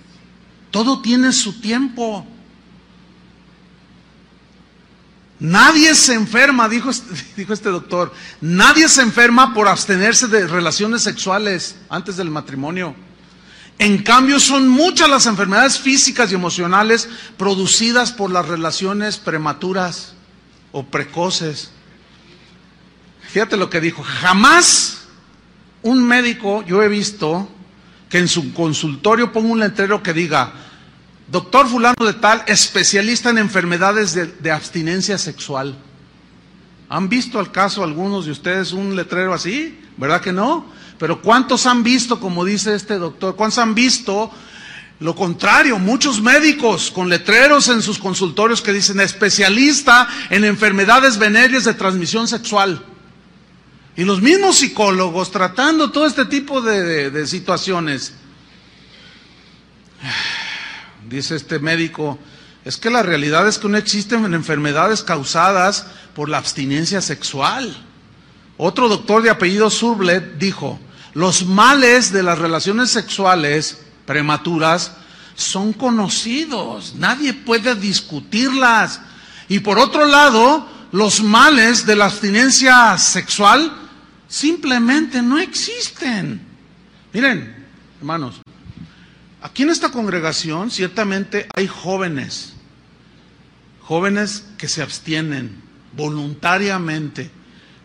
todo 0.71 1.03
tiene 1.03 1.33
su 1.33 1.61
tiempo. 1.61 2.27
Nadie 5.41 5.97
se 5.97 6.15
enferma, 6.15 6.69
dijo, 6.69 6.91
dijo 7.37 7.53
este 7.53 7.71
doctor, 7.71 8.13
nadie 8.41 8.89
se 8.89 9.03
enferma 9.03 9.53
por 9.53 9.67
abstenerse 9.67 10.29
de 10.29 10.47
relaciones 10.47 11.03
sexuales 11.03 11.77
antes 11.89 12.17
del 12.17 12.31
matrimonio. 12.31 12.95
En 13.81 14.05
cambio, 14.05 14.39
son 14.39 14.69
muchas 14.69 15.11
las 15.11 15.27
enfermedades 15.27 15.81
físicas 15.81 16.31
y 16.31 16.37
emocionales 16.37 17.09
producidas 17.37 18.13
por 18.13 18.31
las 18.31 18.47
relaciones 18.47 19.17
prematuras 19.17 20.14
o 20.75 20.83
precoces. 20.83 21.71
Fíjate 23.29 23.57
lo 23.57 23.71
que 23.71 23.81
dijo, 23.81 24.03
jamás 24.03 25.07
un 25.83 26.05
médico, 26.05 26.65
yo 26.67 26.83
he 26.83 26.89
visto, 26.89 27.49
que 28.09 28.19
en 28.19 28.27
su 28.27 28.53
consultorio 28.53 29.33
ponga 29.33 29.53
un 29.53 29.61
letrero 29.61 30.03
que 30.03 30.13
diga, 30.13 30.53
doctor 31.29 31.69
fulano 31.69 32.05
de 32.05 32.15
tal, 32.15 32.43
especialista 32.49 33.31
en 33.31 33.39
enfermedades 33.39 34.15
de, 34.15 34.27
de 34.27 34.51
abstinencia 34.51 35.17
sexual. 35.17 35.77
¿Han 36.89 37.09
visto 37.09 37.39
al 37.39 37.53
caso 37.53 37.85
algunos 37.85 38.27
de 38.27 38.33
ustedes 38.33 38.73
un 38.73 38.97
letrero 38.97 39.33
así? 39.33 39.81
¿Verdad 39.97 40.21
que 40.21 40.33
no? 40.33 40.67
Pero 40.99 41.23
¿cuántos 41.23 41.67
han 41.67 41.85
visto, 41.85 42.19
como 42.19 42.45
dice 42.45 42.75
este 42.75 42.99
doctor, 42.99 43.37
cuántos 43.37 43.59
han 43.59 43.77
visto 43.77 44.33
lo 45.05 45.15
contrario, 45.15 45.79
muchos 45.79 46.23
médicos 46.23 46.91
con 46.91 47.11
letreros 47.11 47.69
en 47.69 47.83
sus 47.83 47.99
consultorios 47.99 48.63
que 48.63 48.73
dicen 48.73 49.01
especialista 49.01 50.09
en 50.31 50.45
enfermedades 50.45 51.19
venéreas 51.19 51.65
de 51.65 51.75
transmisión 51.75 52.27
sexual. 52.27 52.83
Y 53.97 54.05
los 54.05 54.23
mismos 54.23 54.57
psicólogos 54.57 55.31
tratando 55.31 55.93
todo 55.93 56.07
este 56.07 56.25
tipo 56.25 56.63
de, 56.63 57.27
situaciones. 57.27 58.15
Dice 61.07 61.37
este 61.37 61.59
médico, 61.59 62.19
es 62.65 62.79
que 62.79 62.89
la 62.89 63.03
realidad 63.03 63.47
es 63.47 63.59
que 63.59 63.69
no 63.69 63.77
existen 63.77 64.33
enfermedades 64.33 65.03
causadas 65.03 65.87
por 66.15 66.31
la 66.31 66.39
abstinencia 66.39 67.03
sexual. 67.03 67.77
Otro 68.57 68.89
doctor 68.89 69.23
de 69.23 69.29
apellido 69.29 69.69
Surblet 69.69 70.39
dijo, 70.39 70.81
los 71.13 71.45
males 71.45 72.11
de 72.11 72.23
las 72.23 72.39
relaciones 72.39 72.89
sexuales 72.89 73.84
prematuras 74.07 74.93
son 75.35 75.73
conocidos, 75.73 76.95
nadie 76.97 77.35
puede 77.35 77.75
discutirlas. 77.75 79.01
Y 79.49 79.61
por 79.61 79.79
otro 79.79 80.07
lado, 80.07 80.69
los 80.93 81.23
males 81.23 81.87
de 81.87 81.97
la 81.97 82.07
abstinencia 82.07 82.97
sexual 82.99 83.73
simplemente 84.29 85.23
no 85.23 85.39
existen. 85.39 86.41
Miren, 87.13 87.67
hermanos, 87.99 88.41
aquí 89.43 89.63
en 89.63 89.71
esta 89.71 89.91
congregación 89.91 90.71
ciertamente 90.71 91.49
hay 91.55 91.67
jóvenes, 91.67 92.55
jóvenes 93.83 94.45
que 94.57 94.69
se 94.69 94.83
abstienen 94.83 95.63
voluntariamente, 95.97 97.31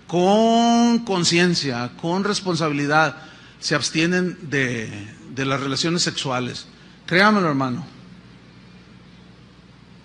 con 0.07 0.99
conciencia, 0.99 1.91
con 2.01 2.23
responsabilidad, 2.23 3.17
se 3.59 3.75
abstienen 3.75 4.37
de, 4.49 4.89
de 5.33 5.45
las 5.45 5.59
relaciones 5.59 6.01
sexuales. 6.01 6.67
Créamelo, 7.05 7.47
hermano. 7.47 7.85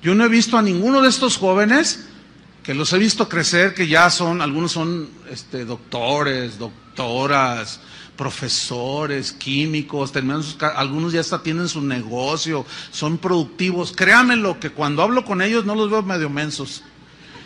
Yo 0.03 0.15
no 0.15 0.25
he 0.25 0.29
visto 0.29 0.59
a 0.59 0.63
ninguno 0.63 1.01
de 1.01 1.09
estos 1.09 1.37
jóvenes 1.39 2.07
que 2.63 2.75
los 2.75 2.93
he 2.93 2.99
visto 2.99 3.29
crecer, 3.29 3.75
que 3.75 3.87
ya 3.87 4.09
son, 4.11 4.41
algunos 4.41 4.73
son 4.73 5.09
este, 5.31 5.65
doctores, 5.65 6.59
doctoras, 6.59 7.81
profesores, 8.17 9.33
químicos, 9.33 10.13
algunos 10.77 11.13
ya 11.13 11.21
hasta 11.21 11.43
tienen 11.43 11.69
su 11.69 11.83
negocio, 11.83 12.65
son 12.91 13.19
productivos. 13.19 13.93
Créamelo 13.93 14.59
que 14.59 14.71
cuando 14.71 15.03
hablo 15.03 15.25
con 15.25 15.43
ellos 15.43 15.65
no 15.65 15.75
los 15.75 15.91
veo 15.91 16.03
medio 16.03 16.31
mensos. 16.31 16.83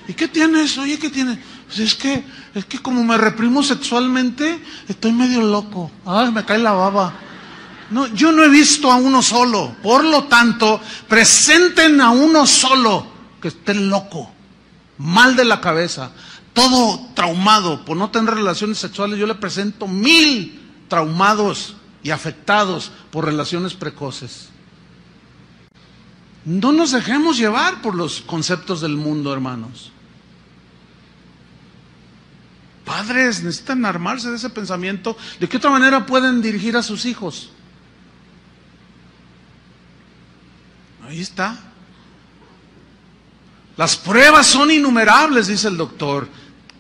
¿Y 0.07 0.15
qué 0.15 0.29
tienes? 0.29 0.79
Oye, 0.79 0.99
¿qué 0.99 1.11
tienes? 1.11 1.39
Pues 1.67 1.81
es 1.81 1.95
que, 1.95 2.25
es 2.55 2.65
que 2.65 2.79
como 2.79 3.05
me 3.05 3.19
reprimo 3.19 3.63
sexualmente, 3.63 4.59
estoy 4.89 5.13
medio 5.13 5.43
loco. 5.43 5.91
Ay, 6.07 6.33
me 6.33 6.45
cae 6.45 6.59
la 6.59 6.73
baba. 6.73 7.15
No, 7.91 8.07
yo 8.09 8.33
no 8.33 8.43
he 8.45 8.49
visto 8.49 8.91
a 8.91 8.97
uno 8.97 9.23
solo. 9.23 9.77
Por 9.83 10.05
lo 10.05 10.25
tanto, 10.25 10.81
presenten 11.09 12.01
a 12.01 12.11
uno 12.11 12.47
solo 12.47 13.07
que 13.41 13.49
esté 13.49 13.75
loco, 13.75 14.31
mal 14.99 15.37
de 15.37 15.45
la 15.45 15.61
cabeza, 15.61 16.11
todo 16.53 17.09
traumado 17.15 17.85
por 17.85 17.97
no 17.97 18.11
tener 18.11 18.35
relaciones 18.35 18.79
sexuales. 18.79 19.19
Yo 19.19 19.27
le 19.27 19.35
presento 19.35 19.87
mil 19.87 20.61
traumados 20.89 21.77
y 22.03 22.11
afectados 22.11 22.91
por 23.11 23.25
relaciones 23.25 23.75
precoces. 23.75 24.49
No 26.45 26.73
nos 26.73 26.93
dejemos 26.93 27.37
llevar 27.37 27.83
por 27.83 27.95
los 27.95 28.21
conceptos 28.23 28.81
del 28.81 28.97
mundo, 28.97 29.33
hermanos. 29.33 29.93
Padres 32.85 33.43
necesitan 33.43 33.85
armarse 33.85 34.31
de 34.31 34.37
ese 34.37 34.49
pensamiento. 34.49 35.17
¿De 35.39 35.49
qué 35.49 35.59
otra 35.59 35.71
manera 35.71 36.07
pueden 36.07 36.41
dirigir 36.41 36.75
a 36.77 36.83
sus 36.83 37.05
hijos? 37.05 37.51
Ahí 41.09 41.23
está. 41.23 41.57
Las 43.79 43.97
pruebas 43.97 44.47
son 44.47 44.71
innumerables, 44.71 45.47
dice 45.47 45.69
el 45.69 45.79
doctor. 45.79 46.29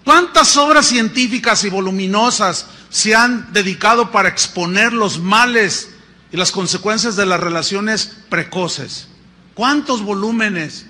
¿Cuántas 0.04 0.54
obras 0.58 0.84
científicas 0.84 1.64
y 1.64 1.70
voluminosas 1.70 2.66
se 2.90 3.14
han 3.14 3.50
dedicado 3.54 4.10
para 4.10 4.28
exponer 4.28 4.92
los 4.92 5.18
males 5.18 5.94
y 6.30 6.36
las 6.36 6.52
consecuencias 6.52 7.16
de 7.16 7.24
las 7.24 7.40
relaciones 7.40 8.18
precoces? 8.28 9.08
¿Cuántos 9.54 10.02
volúmenes? 10.02 10.84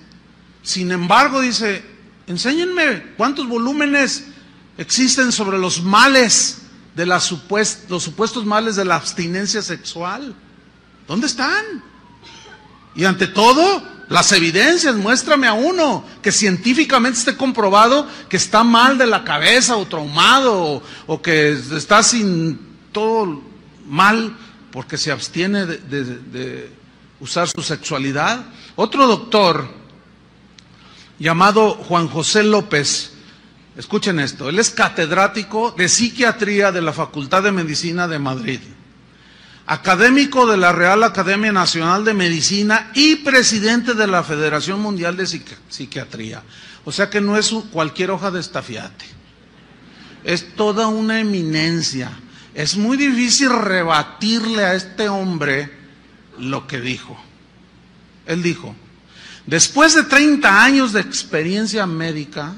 Sin 0.64 0.90
embargo, 0.90 1.40
dice, 1.40 1.84
enséñenme 2.26 3.14
cuántos 3.16 3.46
volúmenes 3.46 4.24
existen 4.78 5.30
sobre 5.30 5.58
los 5.58 5.80
males 5.80 6.62
de 6.96 7.06
los 7.06 7.22
supuestos 7.22 8.44
males 8.44 8.74
de 8.74 8.84
la 8.84 8.96
abstinencia 8.96 9.62
sexual. 9.62 10.34
¿Dónde 11.06 11.28
están? 11.28 11.84
Y 12.98 13.04
ante 13.04 13.28
todo, 13.28 13.80
las 14.08 14.32
evidencias, 14.32 14.96
muéstrame 14.96 15.46
a 15.46 15.52
uno 15.52 16.04
que 16.20 16.32
científicamente 16.32 17.16
esté 17.16 17.36
comprobado 17.36 18.08
que 18.28 18.36
está 18.36 18.64
mal 18.64 18.98
de 18.98 19.06
la 19.06 19.22
cabeza 19.22 19.76
o 19.76 19.86
traumado 19.86 20.82
o, 21.06 21.22
que 21.22 21.52
está 21.52 22.02
sin 22.02 22.58
todo 22.90 23.40
mal 23.86 24.36
porque 24.72 24.98
se 24.98 25.12
abstiene 25.12 25.64
de, 25.64 26.72
usar 27.20 27.46
su 27.46 27.62
sexualidad. 27.62 28.46
Otro 28.74 29.06
doctor 29.06 29.68
llamado 31.20 31.74
Juan 31.74 32.08
José 32.08 32.42
López, 32.42 33.12
escuchen 33.76 34.18
esto, 34.18 34.48
él 34.48 34.58
es 34.58 34.70
catedrático 34.70 35.70
de 35.70 35.88
psiquiatría 35.88 36.72
de 36.72 36.82
la 36.82 36.92
Facultad 36.92 37.44
de 37.44 37.52
Medicina 37.52 38.08
de 38.08 38.18
Madrid 38.18 38.58
académico 39.68 40.46
de 40.46 40.56
la 40.56 40.72
Real 40.72 41.04
Academia 41.04 41.52
Nacional 41.52 42.02
de 42.02 42.14
Medicina 42.14 42.90
y 42.94 43.16
presidente 43.16 43.92
de 43.92 44.06
la 44.06 44.24
Federación 44.24 44.80
Mundial 44.80 45.14
de 45.14 45.26
Psiquiatría. 45.26 46.42
O 46.86 46.90
sea 46.90 47.10
que 47.10 47.20
no 47.20 47.36
es 47.36 47.54
cualquier 47.70 48.10
hoja 48.10 48.30
de 48.30 48.40
estafiate. 48.40 49.04
Es 50.24 50.54
toda 50.56 50.86
una 50.86 51.20
eminencia. 51.20 52.10
Es 52.54 52.78
muy 52.78 52.96
difícil 52.96 53.50
rebatirle 53.50 54.64
a 54.64 54.74
este 54.74 55.10
hombre 55.10 55.70
lo 56.38 56.66
que 56.66 56.80
dijo. 56.80 57.22
Él 58.24 58.42
dijo, 58.42 58.74
después 59.44 59.94
de 59.94 60.04
30 60.04 60.64
años 60.64 60.94
de 60.94 61.00
experiencia 61.00 61.86
médica, 61.86 62.54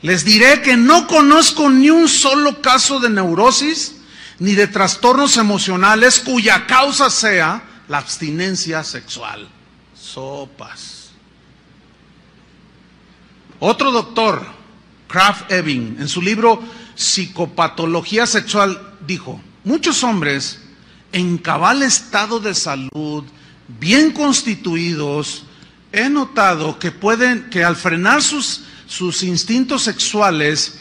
les 0.00 0.24
diré 0.24 0.62
que 0.62 0.78
no 0.78 1.06
conozco 1.06 1.68
ni 1.68 1.90
un 1.90 2.08
solo 2.08 2.62
caso 2.62 3.00
de 3.00 3.10
neurosis 3.10 3.96
ni 4.38 4.54
de 4.54 4.66
trastornos 4.66 5.36
emocionales 5.36 6.20
cuya 6.20 6.66
causa 6.66 7.10
sea 7.10 7.62
la 7.88 7.98
abstinencia 7.98 8.82
sexual. 8.84 9.48
Sopas. 9.94 11.10
Otro 13.58 13.92
doctor, 13.92 14.44
Kraft 15.06 15.52
Ebing, 15.52 15.96
en 16.00 16.08
su 16.08 16.20
libro 16.20 16.62
Psicopatología 16.96 18.26
Sexual, 18.26 18.96
dijo, 19.06 19.40
muchos 19.64 20.02
hombres 20.02 20.60
en 21.12 21.38
cabal 21.38 21.82
estado 21.82 22.40
de 22.40 22.54
salud, 22.54 23.24
bien 23.68 24.10
constituidos, 24.10 25.44
he 25.92 26.08
notado 26.08 26.78
que 26.78 26.90
pueden, 26.90 27.50
que 27.50 27.62
al 27.62 27.76
frenar 27.76 28.22
sus, 28.22 28.62
sus 28.86 29.22
instintos 29.22 29.82
sexuales, 29.82 30.78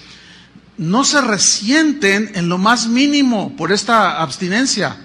no 0.78 1.04
se 1.04 1.22
resienten 1.22 2.32
en 2.36 2.50
lo 2.50 2.58
más 2.58 2.88
mínimo 2.88 3.56
por 3.56 3.72
esta 3.72 4.22
abstinencia. 4.22 4.98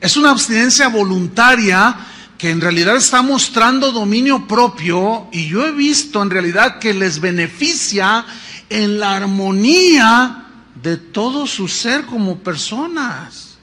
Es 0.00 0.16
una 0.16 0.30
abstinencia 0.30 0.88
voluntaria 0.88 1.96
que 2.38 2.50
en 2.50 2.60
realidad 2.60 2.96
está 2.96 3.20
mostrando 3.20 3.92
dominio 3.92 4.48
propio 4.48 5.28
y 5.30 5.46
yo 5.48 5.66
he 5.66 5.72
visto 5.72 6.22
en 6.22 6.30
realidad 6.30 6.78
que 6.78 6.94
les 6.94 7.20
beneficia 7.20 8.24
en 8.70 8.98
la 8.98 9.16
armonía 9.16 10.46
de 10.82 10.96
todo 10.96 11.46
su 11.46 11.68
ser 11.68 12.06
como 12.06 12.38
personas. 12.38 13.58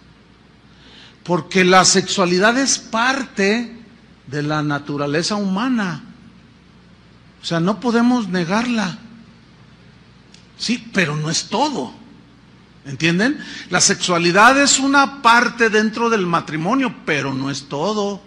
Porque 1.23 1.65
la 1.65 1.85
sexualidad 1.85 2.57
es 2.57 2.77
parte 2.77 3.75
de 4.27 4.43
la 4.43 4.61
naturaleza 4.61 5.35
humana. 5.35 6.03
O 7.41 7.45
sea, 7.45 7.59
no 7.59 7.79
podemos 7.79 8.27
negarla. 8.27 8.99
Sí, 10.57 10.89
pero 10.93 11.15
no 11.15 11.29
es 11.29 11.45
todo. 11.45 11.93
¿Entienden? 12.85 13.37
La 13.69 13.81
sexualidad 13.81 14.59
es 14.59 14.79
una 14.79 15.21
parte 15.21 15.69
dentro 15.69 16.09
del 16.09 16.25
matrimonio, 16.25 16.95
pero 17.05 17.33
no 17.33 17.51
es 17.51 17.67
todo. 17.67 18.21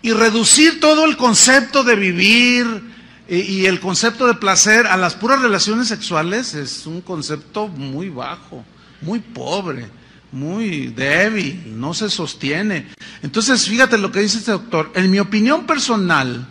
Y 0.00 0.12
reducir 0.12 0.80
todo 0.80 1.04
el 1.04 1.16
concepto 1.16 1.84
de 1.84 1.94
vivir 1.94 2.94
y, 3.28 3.64
el 3.66 3.80
concepto 3.80 4.26
de 4.26 4.34
placer 4.34 4.86
a 4.86 4.96
las 4.96 5.14
puras 5.14 5.40
relaciones 5.40 5.88
sexuales 5.88 6.54
es 6.54 6.86
un 6.86 7.00
concepto 7.00 7.68
muy 7.68 8.10
bajo, 8.10 8.64
muy 9.00 9.20
pobre, 9.20 9.86
muy 10.32 10.88
débil, 10.88 11.78
no 11.78 11.94
se 11.94 12.10
sostiene. 12.10 12.88
Entonces, 13.22 13.66
fíjate 13.66 13.96
lo 13.96 14.12
que 14.12 14.20
dice 14.20 14.38
este 14.38 14.52
doctor. 14.52 14.92
En 14.94 15.10
mi 15.10 15.20
opinión 15.20 15.64
personal, 15.64 16.46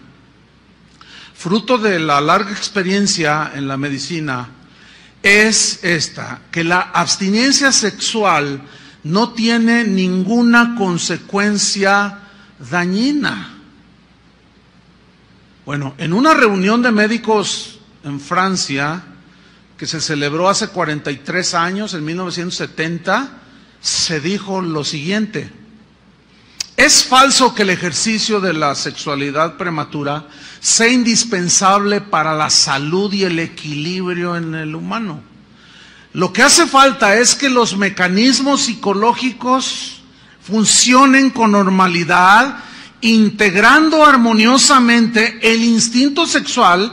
fruto 1.36 1.78
de 1.78 2.00
la 2.00 2.22
larga 2.22 2.52
experiencia 2.52 3.52
en 3.54 3.68
la 3.68 3.78
medicina, 3.78 4.50
es 5.24 5.84
esta, 5.84 6.42
que 6.52 6.64
la 6.66 6.82
abstinencia 6.82 7.72
sexual 7.72 8.62
no 9.04 9.34
tiene 9.34 9.86
ninguna 9.86 10.76
consecuencia 10.76 12.20
dañina. 12.70 13.58
Bueno, 15.66 15.96
en 15.98 16.12
una 16.14 16.34
reunión 16.34 16.82
de 16.82 16.92
médicos 16.92 17.80
en 18.04 18.20
Francia, 18.20 19.02
que 19.78 19.88
se 19.88 20.02
celebró 20.02 20.50
hace 20.50 20.68
43 20.68 21.54
años, 21.54 21.94
en 21.94 22.04
1970, 22.04 23.32
se 23.82 24.20
dijo 24.20 24.62
lo 24.62 24.84
siguiente, 24.84 25.50
es 26.76 27.04
falso 27.06 27.54
que 27.54 27.62
el 27.62 27.70
ejercicio 27.70 28.42
de 28.42 28.54
la 28.54 28.74
sexualidad 28.74 29.58
prematura 29.58 30.28
sea 30.60 30.88
indispensable 30.88 32.02
para 32.02 32.34
la 32.34 32.50
salud 32.50 33.14
y 33.14 33.24
el 33.24 33.38
equilibrio 33.40 34.36
en 34.36 34.56
el 34.56 34.74
humano. 34.76 35.22
Lo 36.14 36.34
que 36.34 36.44
hace 36.44 36.66
falta 36.66 37.16
es 37.16 37.36
que 37.36 37.50
los 37.50 37.78
mecanismos 37.78 38.62
psicológicos 38.62 40.02
funcionen 40.42 41.30
con 41.30 41.52
normalidad, 41.52 42.58
integrando 43.02 44.06
armoniosamente 44.06 45.40
el 45.42 45.64
instinto 45.64 46.26
sexual 46.26 46.92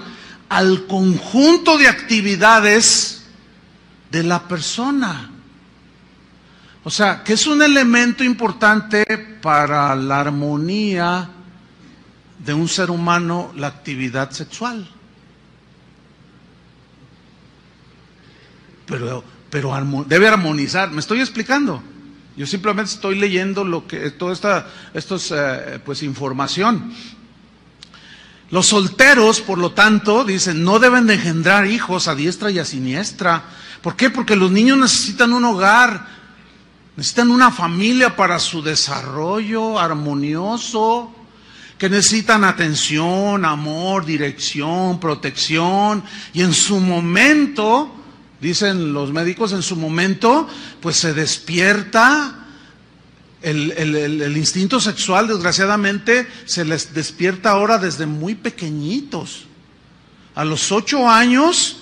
al 0.48 0.86
conjunto 0.86 1.78
de 1.78 1.88
actividades 1.88 3.22
de 4.10 4.24
la 4.24 4.46
persona. 4.48 5.29
O 6.82 6.90
sea, 6.90 7.22
que 7.22 7.34
es 7.34 7.46
un 7.46 7.60
elemento 7.62 8.24
importante 8.24 9.04
para 9.42 9.94
la 9.94 10.20
armonía 10.20 11.28
de 12.38 12.54
un 12.54 12.68
ser 12.68 12.90
humano 12.90 13.52
la 13.56 13.66
actividad 13.66 14.30
sexual. 14.30 14.88
Pero, 18.86 19.22
pero 19.50 20.04
debe 20.06 20.28
armonizar. 20.28 20.90
¿Me 20.90 21.00
estoy 21.00 21.20
explicando? 21.20 21.82
Yo 22.36 22.46
simplemente 22.46 22.92
estoy 22.92 23.16
leyendo 23.16 23.64
lo 23.64 23.86
que 23.86 24.10
toda 24.12 24.32
esta 24.32 24.66
esto 24.94 25.16
es, 25.16 25.30
eh, 25.32 25.80
pues 25.84 26.02
información. 26.02 26.92
Los 28.50 28.66
solteros, 28.66 29.40
por 29.40 29.58
lo 29.58 29.72
tanto, 29.72 30.24
dicen, 30.24 30.64
no 30.64 30.78
deben 30.78 31.06
de 31.06 31.14
engendrar 31.14 31.66
hijos 31.66 32.08
a 32.08 32.14
diestra 32.14 32.50
y 32.50 32.58
a 32.58 32.64
siniestra. 32.64 33.44
¿Por 33.80 33.94
qué? 33.94 34.10
Porque 34.10 34.34
los 34.34 34.50
niños 34.50 34.78
necesitan 34.78 35.32
un 35.32 35.44
hogar, 35.44 36.19
necesitan 36.96 37.30
una 37.30 37.50
familia 37.50 38.16
para 38.16 38.38
su 38.38 38.62
desarrollo 38.62 39.78
armonioso, 39.78 41.14
que 41.78 41.88
necesitan 41.88 42.44
atención, 42.44 43.44
amor, 43.44 44.04
dirección, 44.04 45.00
protección, 45.00 46.04
y 46.34 46.42
en 46.42 46.52
su 46.52 46.78
momento, 46.78 47.90
dicen 48.40 48.92
los 48.92 49.12
médicos, 49.12 49.52
en 49.52 49.62
su 49.62 49.76
momento, 49.76 50.46
pues 50.82 50.96
se 50.96 51.14
despierta 51.14 52.40
el, 53.42 53.72
el, 53.72 54.36
instinto 54.36 54.80
sexual, 54.80 55.26
desgraciadamente, 55.26 56.28
se 56.44 56.64
les 56.66 56.92
despierta 56.92 57.52
ahora 57.52 57.78
desde 57.78 58.04
muy 58.04 58.34
pequeñitos. 58.34 59.46
A 60.34 60.44
los 60.44 60.70
ocho 60.72 61.08
años 61.08 61.79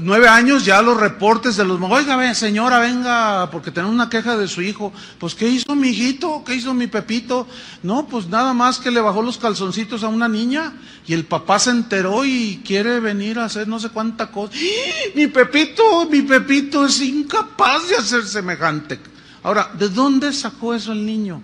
nueve 0.00 0.28
años 0.28 0.64
ya 0.64 0.80
los 0.80 0.96
reportes 0.98 1.56
de 1.56 1.64
los... 1.64 1.80
Oiga, 1.80 2.34
señora, 2.34 2.78
venga, 2.78 3.50
porque 3.50 3.72
tenemos 3.72 3.94
una 3.94 4.08
queja 4.08 4.36
de 4.36 4.46
su 4.46 4.62
hijo. 4.62 4.92
Pues, 5.18 5.34
¿qué 5.34 5.48
hizo 5.48 5.74
mi 5.74 5.88
hijito? 5.88 6.44
¿Qué 6.44 6.54
hizo 6.54 6.72
mi 6.72 6.86
Pepito? 6.86 7.48
No, 7.82 8.06
pues 8.06 8.28
nada 8.28 8.54
más 8.54 8.78
que 8.78 8.90
le 8.92 9.00
bajó 9.00 9.22
los 9.22 9.38
calzoncitos 9.38 10.04
a 10.04 10.08
una 10.08 10.28
niña 10.28 10.72
y 11.06 11.14
el 11.14 11.24
papá 11.24 11.58
se 11.58 11.70
enteró 11.70 12.24
y 12.24 12.62
quiere 12.64 13.00
venir 13.00 13.38
a 13.38 13.46
hacer 13.46 13.66
no 13.66 13.80
sé 13.80 13.88
cuánta 13.88 14.30
cosa. 14.30 14.52
¡Ah! 14.54 15.10
Mi 15.16 15.26
Pepito, 15.26 16.08
mi 16.08 16.22
Pepito 16.22 16.86
es 16.86 17.00
incapaz 17.00 17.88
de 17.88 17.96
hacer 17.96 18.24
semejante. 18.24 19.00
Ahora, 19.42 19.70
¿de 19.76 19.88
dónde 19.88 20.32
sacó 20.32 20.74
eso 20.74 20.92
el 20.92 21.04
niño? 21.04 21.42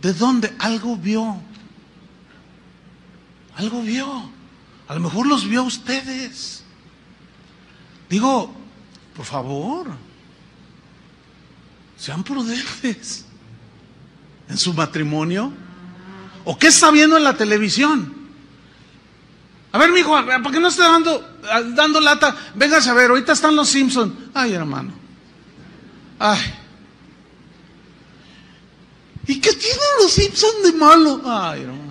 ¿De 0.00 0.12
dónde? 0.14 0.54
Algo 0.58 0.96
vio. 0.96 1.36
Algo 3.56 3.82
vio. 3.82 4.30
A 4.88 4.94
lo 4.94 5.00
mejor 5.00 5.26
los 5.26 5.48
vio 5.48 5.60
a 5.60 5.64
ustedes. 5.64 6.62
Digo, 8.08 8.54
por 9.16 9.24
favor, 9.24 9.86
sean 11.96 12.22
prudentes 12.22 13.24
en 14.48 14.58
su 14.58 14.74
matrimonio. 14.74 15.52
¿O 16.44 16.58
qué 16.58 16.66
está 16.66 16.90
viendo 16.90 17.16
en 17.16 17.24
la 17.24 17.36
televisión? 17.36 18.12
A 19.72 19.78
ver, 19.78 19.90
mijo, 19.90 20.14
¿por 20.42 20.52
qué 20.52 20.60
no 20.60 20.68
está 20.68 20.88
dando, 20.88 21.38
dando 21.74 22.00
lata? 22.00 22.36
Véngase 22.54 22.90
a 22.90 22.94
ver, 22.94 23.10
ahorita 23.10 23.32
están 23.32 23.56
los 23.56 23.68
Simpsons. 23.68 24.12
Ay, 24.32 24.52
hermano. 24.52 24.92
Ay. 26.18 26.40
¿Y 29.26 29.40
qué 29.40 29.52
tienen 29.52 29.80
los 30.00 30.12
Simpsons 30.12 30.62
de 30.62 30.72
malo? 30.74 31.22
Ay, 31.24 31.62
hermano. 31.62 31.83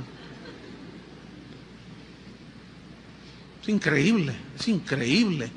Es 3.63 3.69
increíble, 3.69 4.35
es 4.59 4.67
increíble. 4.67 5.49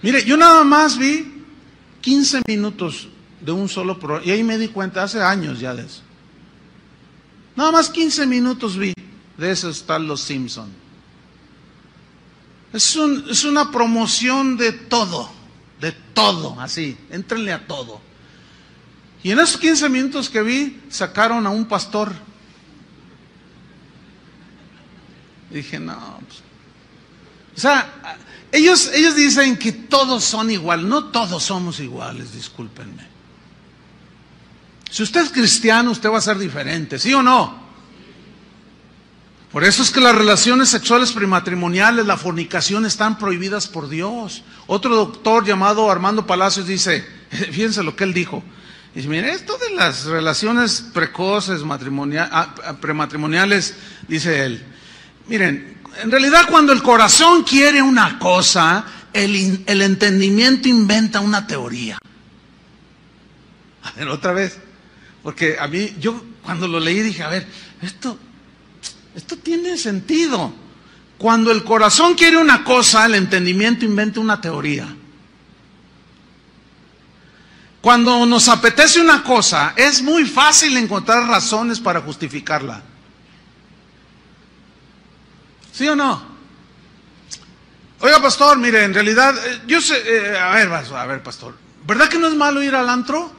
Mire, 0.00 0.24
yo 0.24 0.36
nada 0.36 0.62
más 0.62 0.96
vi 0.96 1.44
15 2.00 2.42
minutos 2.46 3.08
de 3.40 3.50
un 3.50 3.68
solo 3.68 3.98
programa, 3.98 4.24
y 4.24 4.30
ahí 4.30 4.44
me 4.44 4.56
di 4.56 4.68
cuenta, 4.68 5.02
hace 5.02 5.20
años 5.20 5.58
ya 5.58 5.74
de 5.74 5.84
eso. 5.84 6.02
Nada 7.56 7.72
más 7.72 7.90
15 7.90 8.26
minutos 8.26 8.78
vi, 8.78 8.94
de 9.36 9.50
eso 9.50 9.70
están 9.70 10.06
los 10.06 10.20
Simpson. 10.20 10.70
Es, 12.72 12.96
es 13.28 13.44
una 13.44 13.72
promoción 13.72 14.56
de 14.56 14.70
todo, 14.70 15.28
de 15.80 15.90
todo, 15.90 16.60
así, 16.60 16.96
entrenle 17.10 17.52
a 17.52 17.66
todo. 17.66 18.00
Y 19.24 19.32
en 19.32 19.40
esos 19.40 19.58
15 19.58 19.88
minutos 19.88 20.30
que 20.30 20.42
vi, 20.42 20.80
sacaron 20.88 21.44
a 21.44 21.50
un 21.50 21.64
pastor. 21.64 22.12
dije, 25.50 25.78
no, 25.78 26.18
pues, 26.26 26.42
o 27.56 27.60
sea, 27.60 28.18
ellos, 28.52 28.90
ellos 28.94 29.16
dicen 29.16 29.56
que 29.56 29.72
todos 29.72 30.24
son 30.24 30.50
iguales. 30.50 30.84
No 30.84 31.06
todos 31.06 31.42
somos 31.42 31.80
iguales, 31.80 32.34
discúlpenme. 32.34 33.10
Si 34.90 35.02
usted 35.02 35.22
es 35.22 35.30
cristiano, 35.30 35.90
usted 35.90 36.10
va 36.10 36.18
a 36.18 36.22
ser 36.22 36.38
diferente, 36.38 36.98
¿sí 36.98 37.14
o 37.14 37.22
no? 37.22 37.62
Por 39.50 39.64
eso 39.64 39.82
es 39.82 39.90
que 39.90 40.00
las 40.00 40.14
relaciones 40.14 40.68
sexuales 40.68 41.12
prematrimoniales, 41.12 42.06
la 42.06 42.18
fornicación 42.18 42.84
están 42.84 43.18
prohibidas 43.18 43.68
por 43.68 43.88
Dios. 43.88 44.42
Otro 44.66 44.94
doctor 44.94 45.46
llamado 45.46 45.90
Armando 45.90 46.26
Palacios 46.26 46.66
dice, 46.66 47.06
fíjense 47.30 47.82
lo 47.82 47.96
que 47.96 48.04
él 48.04 48.12
dijo. 48.12 48.42
Dice, 48.94 49.08
mire, 49.08 49.32
esto 49.32 49.56
de 49.56 49.74
las 49.74 50.04
relaciones 50.04 50.84
precoces, 50.92 51.62
ah, 52.18 52.76
prematrimoniales, 52.80 53.74
dice 54.08 54.44
él, 54.44 54.62
miren, 55.28 55.81
en 56.00 56.10
realidad 56.10 56.46
cuando 56.48 56.72
el 56.72 56.82
corazón 56.82 57.42
quiere 57.42 57.82
una 57.82 58.18
cosa, 58.18 58.84
el, 59.12 59.82
entendimiento 59.82 60.68
inventa 60.68 61.20
una 61.20 61.46
teoría. 61.46 61.98
A 63.82 63.92
ver, 63.92 64.08
otra 64.08 64.32
vez. 64.32 64.58
Porque 65.22 65.56
a 65.58 65.68
mí, 65.68 65.94
yo 66.00 66.24
cuando 66.42 66.66
lo 66.66 66.80
leí 66.80 67.00
dije, 67.00 67.22
a 67.22 67.28
ver, 67.28 67.46
esto, 67.80 68.18
esto 69.14 69.36
tiene 69.36 69.76
sentido. 69.76 70.52
Cuando 71.18 71.52
el 71.52 71.62
corazón 71.62 72.14
quiere 72.14 72.36
una 72.36 72.64
cosa, 72.64 73.06
el 73.06 73.14
entendimiento 73.14 73.84
inventa 73.84 74.18
una 74.18 74.40
teoría. 74.40 74.96
Cuando 77.80 78.24
nos 78.26 78.48
apetece 78.48 79.00
una 79.00 79.22
cosa, 79.22 79.74
es 79.76 80.02
muy 80.02 80.24
fácil 80.24 80.76
encontrar 80.76 81.26
razones 81.26 81.80
para 81.80 82.00
justificarla. 82.00 82.82
¿Sí 85.72 85.88
o 85.88 85.96
no? 85.96 86.22
Oiga, 88.00 88.20
pastor, 88.20 88.58
mire, 88.58 88.84
en 88.84 88.92
realidad, 88.92 89.34
eh, 89.46 89.62
yo 89.66 89.80
sé, 89.80 89.94
eh, 90.04 90.36
a 90.38 90.50
ver, 90.50 90.68
a 90.70 91.06
ver, 91.06 91.22
pastor, 91.22 91.54
¿verdad 91.86 92.08
que 92.08 92.18
no 92.18 92.28
es 92.28 92.34
malo 92.34 92.62
ir 92.62 92.74
al 92.74 92.88
antro? 92.88 93.32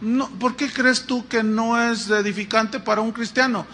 No, 0.00 0.28
¿Por 0.30 0.56
qué 0.56 0.72
crees 0.72 1.06
tú 1.06 1.28
que 1.28 1.42
no 1.42 1.80
es 1.80 2.10
edificante 2.10 2.80
para 2.80 3.00
un 3.00 3.12
cristiano? 3.12 3.66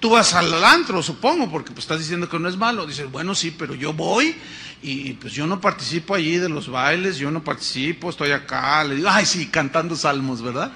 Tú 0.00 0.10
vas 0.10 0.32
al 0.32 0.64
antro, 0.64 1.02
supongo, 1.02 1.50
porque 1.50 1.72
pues, 1.72 1.80
estás 1.80 1.98
diciendo 1.98 2.28
que 2.28 2.38
no 2.38 2.48
es 2.48 2.56
malo. 2.56 2.86
Dices, 2.86 3.10
bueno, 3.10 3.34
sí, 3.34 3.50
pero 3.50 3.74
yo 3.74 3.92
voy 3.92 4.36
y 4.80 5.14
pues 5.14 5.32
yo 5.32 5.46
no 5.46 5.60
participo 5.60 6.14
allí 6.14 6.38
de 6.38 6.48
los 6.48 6.70
bailes, 6.70 7.18
yo 7.18 7.32
no 7.32 7.42
participo, 7.42 8.10
estoy 8.10 8.30
acá, 8.30 8.84
le 8.84 8.94
digo, 8.94 9.08
ay, 9.10 9.26
sí, 9.26 9.48
cantando 9.48 9.96
salmos, 9.96 10.40
¿verdad? 10.40 10.70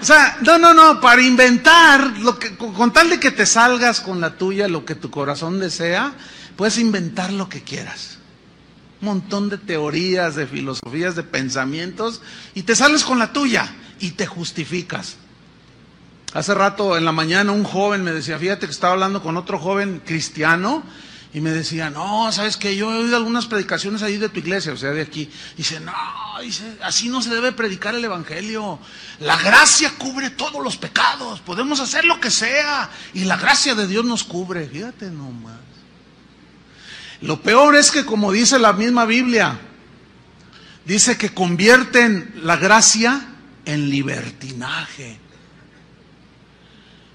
O 0.00 0.04
sea, 0.04 0.38
no, 0.40 0.58
no, 0.58 0.72
no, 0.72 1.00
para 1.00 1.20
inventar, 1.20 2.18
lo 2.18 2.38
que, 2.38 2.56
con 2.56 2.92
tal 2.92 3.10
de 3.10 3.20
que 3.20 3.30
te 3.30 3.44
salgas 3.44 4.00
con 4.00 4.20
la 4.20 4.38
tuya, 4.38 4.66
lo 4.66 4.84
que 4.84 4.94
tu 4.94 5.10
corazón 5.10 5.60
desea, 5.60 6.14
puedes 6.56 6.78
inventar 6.78 7.32
lo 7.32 7.48
que 7.48 7.62
quieras. 7.62 8.18
Un 9.02 9.08
montón 9.08 9.50
de 9.50 9.58
teorías, 9.58 10.36
de 10.36 10.46
filosofías, 10.46 11.16
de 11.16 11.22
pensamientos, 11.22 12.22
y 12.54 12.62
te 12.62 12.74
sales 12.74 13.04
con 13.04 13.18
la 13.18 13.32
tuya 13.32 13.74
y 13.98 14.12
te 14.12 14.26
justificas. 14.26 15.16
Hace 16.32 16.54
rato 16.54 16.96
en 16.96 17.04
la 17.04 17.12
mañana 17.12 17.52
un 17.52 17.64
joven 17.64 18.02
me 18.02 18.12
decía, 18.12 18.38
fíjate 18.38 18.66
que 18.66 18.72
estaba 18.72 18.94
hablando 18.94 19.22
con 19.22 19.36
otro 19.36 19.58
joven 19.58 20.00
cristiano 20.04 20.82
y 21.32 21.40
me 21.40 21.50
decía, 21.50 21.90
no, 21.90 22.30
sabes 22.32 22.56
que 22.56 22.74
yo 22.74 22.92
he 22.92 23.04
oído 23.04 23.16
algunas 23.16 23.46
predicaciones 23.46 24.02
ahí 24.02 24.16
de 24.16 24.28
tu 24.28 24.40
iglesia, 24.40 24.72
o 24.72 24.76
sea, 24.76 24.90
de 24.90 25.02
aquí. 25.02 25.30
Dice, 25.56 25.78
no, 25.78 25.92
dice, 26.42 26.76
así 26.82 27.08
no 27.08 27.22
se 27.22 27.30
debe 27.30 27.52
predicar 27.52 27.94
el 27.94 28.04
evangelio. 28.04 28.80
La 29.20 29.36
gracia 29.36 29.92
cubre 29.96 30.30
todos 30.30 30.62
los 30.62 30.76
pecados, 30.76 31.40
podemos 31.40 31.78
hacer 31.78 32.04
lo 32.04 32.20
que 32.20 32.32
sea 32.32 32.90
y 33.14 33.24
la 33.24 33.36
gracia 33.36 33.76
de 33.76 33.86
Dios 33.86 34.04
nos 34.04 34.24
cubre. 34.24 34.66
Fíjate 34.66 35.10
nomás. 35.10 35.60
Lo 37.20 37.40
peor 37.40 37.76
es 37.76 37.92
que, 37.92 38.04
como 38.04 38.32
dice 38.32 38.58
la 38.58 38.72
misma 38.72 39.04
Biblia, 39.04 39.60
dice 40.84 41.16
que 41.16 41.32
convierten 41.32 42.40
la 42.42 42.56
gracia 42.56 43.28
en 43.66 43.88
libertinaje. 43.88 45.29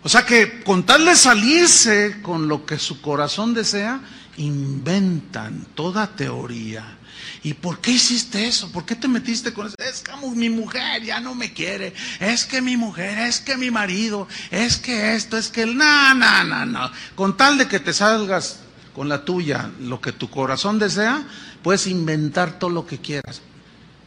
O 0.06 0.10
sea 0.10 0.24
que 0.24 0.62
con 0.62 0.86
tal 0.86 1.04
de 1.04 1.16
salirse 1.16 2.22
con 2.22 2.48
lo 2.48 2.64
que 2.64 2.78
su 2.78 3.02
corazón 3.02 3.56
desea, 3.56 4.02
inventan 4.38 5.66
toda 5.74 6.16
teoría. 6.16 7.00
¿Y 7.42 7.56
por 7.56 7.80
qué 7.80 7.94
hiciste 7.94 8.46
eso? 8.46 8.72
¿Por 8.72 8.86
qué 8.86 8.94
te 8.94 9.08
metiste 9.08 9.52
con 9.52 9.66
eso? 9.66 9.76
Es 9.80 10.04
que 10.04 10.12
mi 10.36 10.52
mujer 10.52 11.04
ya 11.04 11.20
no 11.20 11.34
me 11.34 11.54
quiere. 11.54 11.96
Es 12.20 12.46
que 12.46 12.62
mi 12.62 12.78
mujer, 12.78 13.18
es 13.18 13.40
que 13.40 13.58
mi 13.58 13.72
marido, 13.72 14.28
es 14.52 14.78
que 14.78 15.16
esto, 15.16 15.38
es 15.38 15.50
que 15.50 15.64
el... 15.64 15.76
No, 15.76 16.14
no, 16.14 16.44
no, 16.44 16.68
no. 16.68 16.92
Con 17.16 17.36
tal 17.36 17.58
de 17.58 17.68
que 17.68 17.80
te 17.80 17.92
salgas 17.92 18.60
con 18.94 19.10
la 19.10 19.26
tuya, 19.26 19.72
lo 19.80 20.02
que 20.02 20.12
tu 20.12 20.30
corazón 20.30 20.78
desea, 20.78 21.24
puedes 21.64 21.88
inventar 21.88 22.60
todo 22.60 22.70
lo 22.70 22.86
que 22.86 23.00
quieras. 23.00 23.42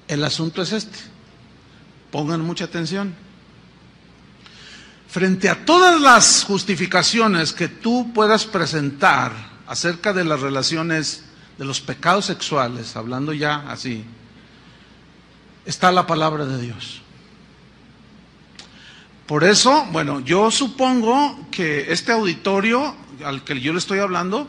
El 0.06 0.22
asunto 0.22 0.62
es 0.62 0.70
este. 0.70 0.98
Pongan 2.12 2.42
mucha 2.42 2.66
atención 2.66 3.16
frente 5.08 5.48
a 5.48 5.64
todas 5.64 6.00
las 6.00 6.44
justificaciones 6.44 7.52
que 7.52 7.68
tú 7.68 8.12
puedas 8.12 8.44
presentar 8.44 9.32
acerca 9.66 10.12
de 10.12 10.24
las 10.24 10.40
relaciones, 10.40 11.24
de 11.56 11.64
los 11.64 11.80
pecados 11.80 12.26
sexuales, 12.26 12.94
hablando 12.94 13.32
ya 13.32 13.70
así, 13.70 14.04
está 15.64 15.90
la 15.90 16.06
palabra 16.06 16.44
de 16.44 16.60
Dios. 16.60 17.02
Por 19.26 19.44
eso, 19.44 19.86
bueno, 19.92 20.20
yo 20.20 20.50
supongo 20.50 21.48
que 21.50 21.92
este 21.92 22.12
auditorio 22.12 22.94
al 23.24 23.44
que 23.44 23.60
yo 23.60 23.72
le 23.72 23.78
estoy 23.78 23.98
hablando, 23.98 24.48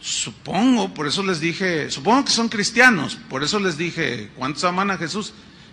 supongo, 0.00 0.94
por 0.94 1.06
eso 1.06 1.22
les 1.22 1.40
dije, 1.40 1.90
supongo 1.90 2.24
que 2.26 2.30
son 2.32 2.48
cristianos, 2.48 3.18
por 3.28 3.42
eso 3.42 3.58
les 3.58 3.76
dije, 3.76 4.30
¿cuántos 4.36 4.64
aman 4.64 4.90
a 4.90 4.98
Jesús? 4.98 5.32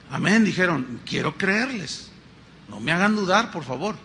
Amén, 0.09 0.45
dijeron, 0.45 1.01
quiero 1.05 1.37
creerles, 1.37 2.09
no 2.69 2.79
me 2.79 2.91
hagan 2.91 3.15
dudar, 3.15 3.51
por 3.51 3.63
favor. 3.63 3.95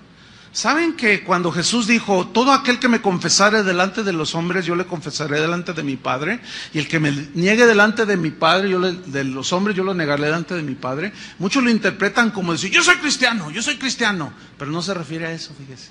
¿Saben 0.53 0.97
que 0.97 1.25
cuando 1.25 1.51
Jesús 1.51 1.87
dijo, 1.87 2.29
todo 2.29 2.53
aquel 2.53 2.79
que 2.79 2.89
me 2.89 3.01
confesare 3.01 3.63
delante 3.63 4.03
de 4.03 4.13
los 4.13 4.35
hombres, 4.35 4.67
yo 4.67 4.77
le 4.77 4.85
confesaré 4.85 5.41
delante 5.41 5.73
de 5.73 5.83
mi 5.83 5.97
Padre, 5.97 6.41
y 6.75 6.79
el 6.79 6.89
que 6.89 7.01
me 7.01 7.11
niegue 7.33 7.65
delante 7.65 8.05
de 8.05 8.19
mi 8.19 8.31
Padre, 8.31 8.69
yo 8.69 8.79
de 8.79 9.25
los 9.25 9.51
hombres, 9.55 9.75
yo 9.75 9.83
lo 9.83 9.95
negaré 9.95 10.25
delante 10.25 10.55
de 10.55 10.63
mi 10.63 10.75
Padre? 10.75 11.15
Muchos 11.39 11.65
lo 11.65 11.71
interpretan 11.71 12.33
como 12.33 12.53
decir, 12.53 12.71
yo 12.71 12.83
soy 12.83 12.97
cristiano, 12.97 13.51
yo 13.51 13.63
soy 13.63 13.79
cristiano, 13.79 14.35
pero 14.59 14.71
no 14.71 14.83
se 14.83 14.93
refiere 14.93 15.27
a 15.27 15.33
eso, 15.33 15.55
fíjese. 15.59 15.91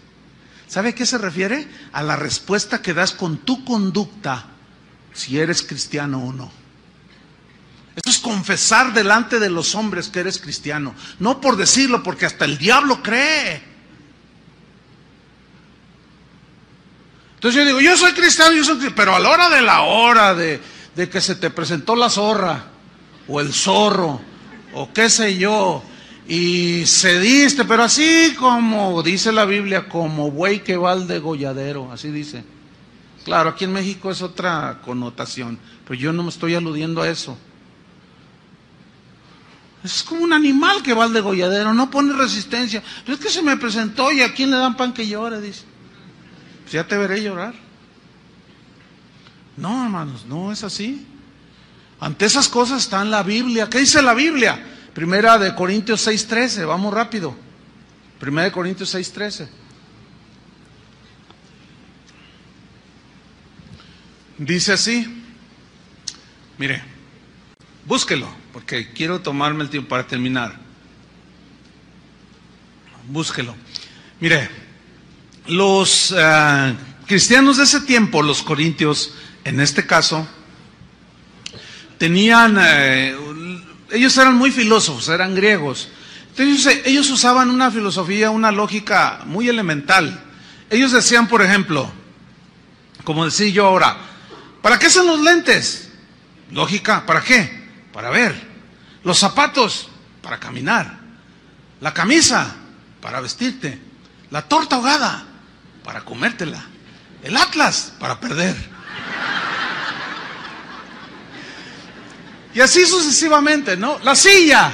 ¿Sabe 0.68 0.90
a 0.90 0.96
qué 0.96 1.08
se 1.08 1.18
refiere? 1.18 1.68
A 1.92 2.04
la 2.04 2.16
respuesta 2.16 2.84
que 2.84 2.94
das 2.94 3.14
con 3.14 3.40
tu 3.40 3.66
conducta, 3.66 4.46
si 5.12 5.40
eres 5.40 5.64
cristiano 5.64 6.24
o 6.24 6.34
no. 6.34 6.52
Esto 7.96 8.10
es 8.12 8.20
confesar 8.20 8.94
delante 8.94 9.40
de 9.40 9.50
los 9.50 9.74
hombres 9.74 10.08
que 10.10 10.20
eres 10.20 10.38
cristiano. 10.38 10.94
No 11.18 11.42
por 11.42 11.58
decirlo, 11.58 12.04
porque 12.04 12.28
hasta 12.28 12.46
el 12.46 12.60
diablo 12.60 13.02
cree. 13.02 13.71
Entonces 17.42 17.60
yo 17.60 17.66
digo, 17.66 17.82
yo 17.82 17.98
soy 17.98 18.12
cristiano, 18.12 18.54
yo 18.54 18.64
soy 18.64 18.76
cristiano, 18.76 18.96
pero 18.96 19.16
a 19.16 19.20
la 19.20 19.30
hora 19.32 19.50
de 19.50 19.64
la 19.64 19.82
hora 19.82 20.36
de, 20.36 20.62
que 21.10 21.20
se 21.20 21.34
te 21.34 21.50
presentó 21.50 21.96
la 21.96 22.08
zorra 22.08 22.66
o 23.28 23.42
el 23.42 23.52
zorro 23.52 24.22
o 24.76 24.94
qué 24.94 25.10
sé 25.10 25.36
yo, 25.40 25.82
y 26.28 26.86
cediste, 26.86 27.66
pero 27.66 27.82
así 27.82 28.36
como 28.38 29.02
dice 29.02 29.32
la 29.32 29.46
Biblia, 29.46 29.90
como 29.90 30.30
buey 30.30 30.60
que 30.60 30.78
va 30.78 30.92
al 30.92 31.08
degolladero, 31.08 31.92
así 31.92 32.12
dice. 32.12 32.44
Claro, 33.26 33.50
aquí 33.50 33.64
en 33.64 33.74
México 33.74 34.12
es 34.12 34.22
otra 34.22 34.80
connotación, 34.86 35.58
pero 35.88 36.00
yo 36.00 36.14
no 36.14 36.22
me 36.22 36.30
estoy 36.30 36.54
aludiendo 36.54 37.02
a 37.02 37.10
eso. 37.10 37.36
Es 39.84 40.04
como 40.04 40.24
un 40.24 40.32
animal 40.32 40.84
que 40.84 40.94
va 40.94 41.06
al 41.06 41.14
degolladero, 41.14 41.74
no 41.74 41.90
pone 41.90 42.14
resistencia. 42.14 42.84
Pero 43.04 43.18
es 43.18 43.20
que 43.20 43.32
se 43.32 43.42
me 43.42 43.58
presentó 43.58 44.12
y 44.12 44.22
a 44.22 44.32
quién 44.32 44.52
le 44.52 44.58
dan 44.58 44.78
pan 44.78 44.94
que 44.94 45.08
llore, 45.08 45.42
dice. 45.42 45.71
Pues 46.72 46.86
ya 46.86 46.88
te 46.88 46.98
veré 46.98 47.22
llorar. 47.22 47.54
No, 49.58 49.84
hermanos, 49.84 50.26
no 50.26 50.54
es 50.54 50.64
así. 50.64 51.06
Ante 52.00 52.24
esas 52.24 52.48
cosas 52.48 52.84
está 52.84 53.02
en 53.02 53.12
la 53.12 53.24
Biblia. 53.24 53.70
¿Qué 53.70 53.80
dice 53.80 54.02
la 54.02 54.14
Biblia? 54.14 54.58
Primera 54.94 55.38
de 55.38 55.54
Corintios 55.54 56.08
6:13, 56.08 56.66
vamos 56.66 56.94
rápido. 56.94 57.36
Primera 58.22 58.46
de 58.46 58.54
Corintios 58.54 58.96
6:13. 58.96 59.50
Dice 64.38 64.72
así, 64.72 65.26
mire, 66.58 66.82
búsquelo, 67.86 68.34
porque 68.54 68.94
quiero 68.94 69.20
tomarme 69.20 69.66
el 69.66 69.70
tiempo 69.70 69.90
para 69.90 70.08
terminar. 70.08 70.56
Búsquelo. 73.10 73.54
Mire, 74.22 74.61
los 75.48 76.12
uh, 76.12 76.74
cristianos 77.08 77.58
de 77.58 77.64
ese 77.64 77.82
tiempo, 77.82 78.22
los 78.22 78.44
corintios, 78.44 79.14
en 79.44 79.60
este 79.60 79.86
caso, 79.86 80.28
tenían, 81.98 82.58
eh, 82.60 83.16
ellos 83.92 84.18
eran 84.18 84.36
muy 84.36 84.52
filósofos, 84.52 85.08
eran 85.10 85.36
griegos. 85.36 85.90
Entonces 86.30 86.82
ellos 86.86 87.10
usaban 87.10 87.50
una 87.50 87.70
filosofía, 87.70 88.30
una 88.30 88.52
lógica 88.52 89.22
muy 89.26 89.50
elemental. 89.50 90.24
Ellos 90.70 90.92
decían, 90.92 91.28
por 91.28 91.42
ejemplo, 91.42 91.92
como 93.04 93.26
decía 93.26 93.50
yo 93.50 93.66
ahora, 93.66 93.98
¿para 94.62 94.80
qué 94.80 94.90
son 94.90 95.08
los 95.08 95.20
lentes? 95.20 95.92
Lógica, 96.52 97.06
¿para 97.06 97.22
qué? 97.22 97.70
Para 97.92 98.10
ver. 98.10 98.50
Los 99.04 99.20
zapatos, 99.20 99.90
para 100.22 100.40
caminar. 100.40 101.00
La 101.82 101.94
camisa, 101.94 102.56
para 103.02 103.20
vestirte. 103.20 103.80
La 104.30 104.48
torta 104.48 104.78
ahogada, 104.78 105.26
para 105.92 106.06
comértela. 106.06 106.64
El 107.22 107.36
atlas, 107.36 107.92
para 108.00 108.18
perder. 108.18 108.56
Y 112.54 112.62
así 112.62 112.86
sucesivamente, 112.86 113.76
¿no? 113.76 114.00
La 114.00 114.16
silla 114.16 114.72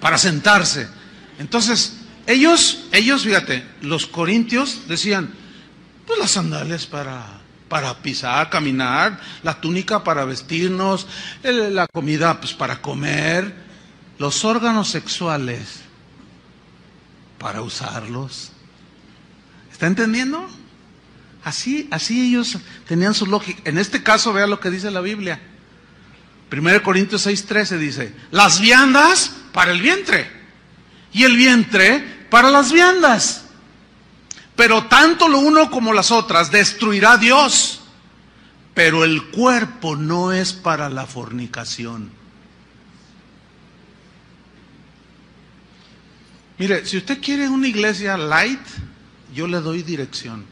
para 0.00 0.16
sentarse. 0.16 0.88
Entonces, 1.40 1.96
ellos, 2.24 2.84
ellos, 2.92 3.24
fíjate, 3.24 3.66
los 3.80 4.06
corintios 4.06 4.86
decían, 4.86 5.34
pues 6.06 6.20
las 6.20 6.30
sandalias 6.30 6.86
para, 6.86 7.40
para 7.68 8.00
pisar, 8.00 8.48
caminar, 8.48 9.18
la 9.42 9.60
túnica 9.60 10.04
para 10.04 10.24
vestirnos, 10.24 11.08
la 11.42 11.88
comida 11.88 12.38
pues 12.38 12.52
para 12.54 12.80
comer, 12.80 13.52
los 14.18 14.44
órganos 14.44 14.88
sexuales 14.88 15.80
para 17.40 17.60
usarlos. 17.60 18.52
¿Está 19.72 19.88
entendiendo? 19.88 20.59
Así, 21.42 21.88
así 21.90 22.28
ellos 22.28 22.58
tenían 22.86 23.14
su 23.14 23.26
lógica. 23.26 23.62
En 23.64 23.78
este 23.78 24.02
caso, 24.02 24.32
vea 24.32 24.46
lo 24.46 24.60
que 24.60 24.70
dice 24.70 24.90
la 24.90 25.00
Biblia. 25.00 25.40
1 26.50 26.82
Corintios 26.82 27.26
6:13 27.26 27.78
dice, 27.78 28.14
las 28.30 28.60
viandas 28.60 29.32
para 29.52 29.70
el 29.70 29.80
vientre 29.80 30.30
y 31.12 31.24
el 31.24 31.36
vientre 31.36 32.26
para 32.28 32.50
las 32.50 32.72
viandas. 32.72 33.44
Pero 34.56 34.84
tanto 34.86 35.28
lo 35.28 35.38
uno 35.38 35.70
como 35.70 35.92
las 35.92 36.10
otras 36.10 36.50
destruirá 36.50 37.16
Dios. 37.16 37.80
Pero 38.74 39.04
el 39.04 39.30
cuerpo 39.30 39.96
no 39.96 40.32
es 40.32 40.52
para 40.52 40.88
la 40.90 41.06
fornicación. 41.06 42.10
Mire, 46.58 46.84
si 46.84 46.98
usted 46.98 47.20
quiere 47.22 47.48
una 47.48 47.68
iglesia 47.68 48.18
light, 48.18 48.60
yo 49.34 49.46
le 49.46 49.60
doy 49.60 49.82
dirección. 49.82 50.44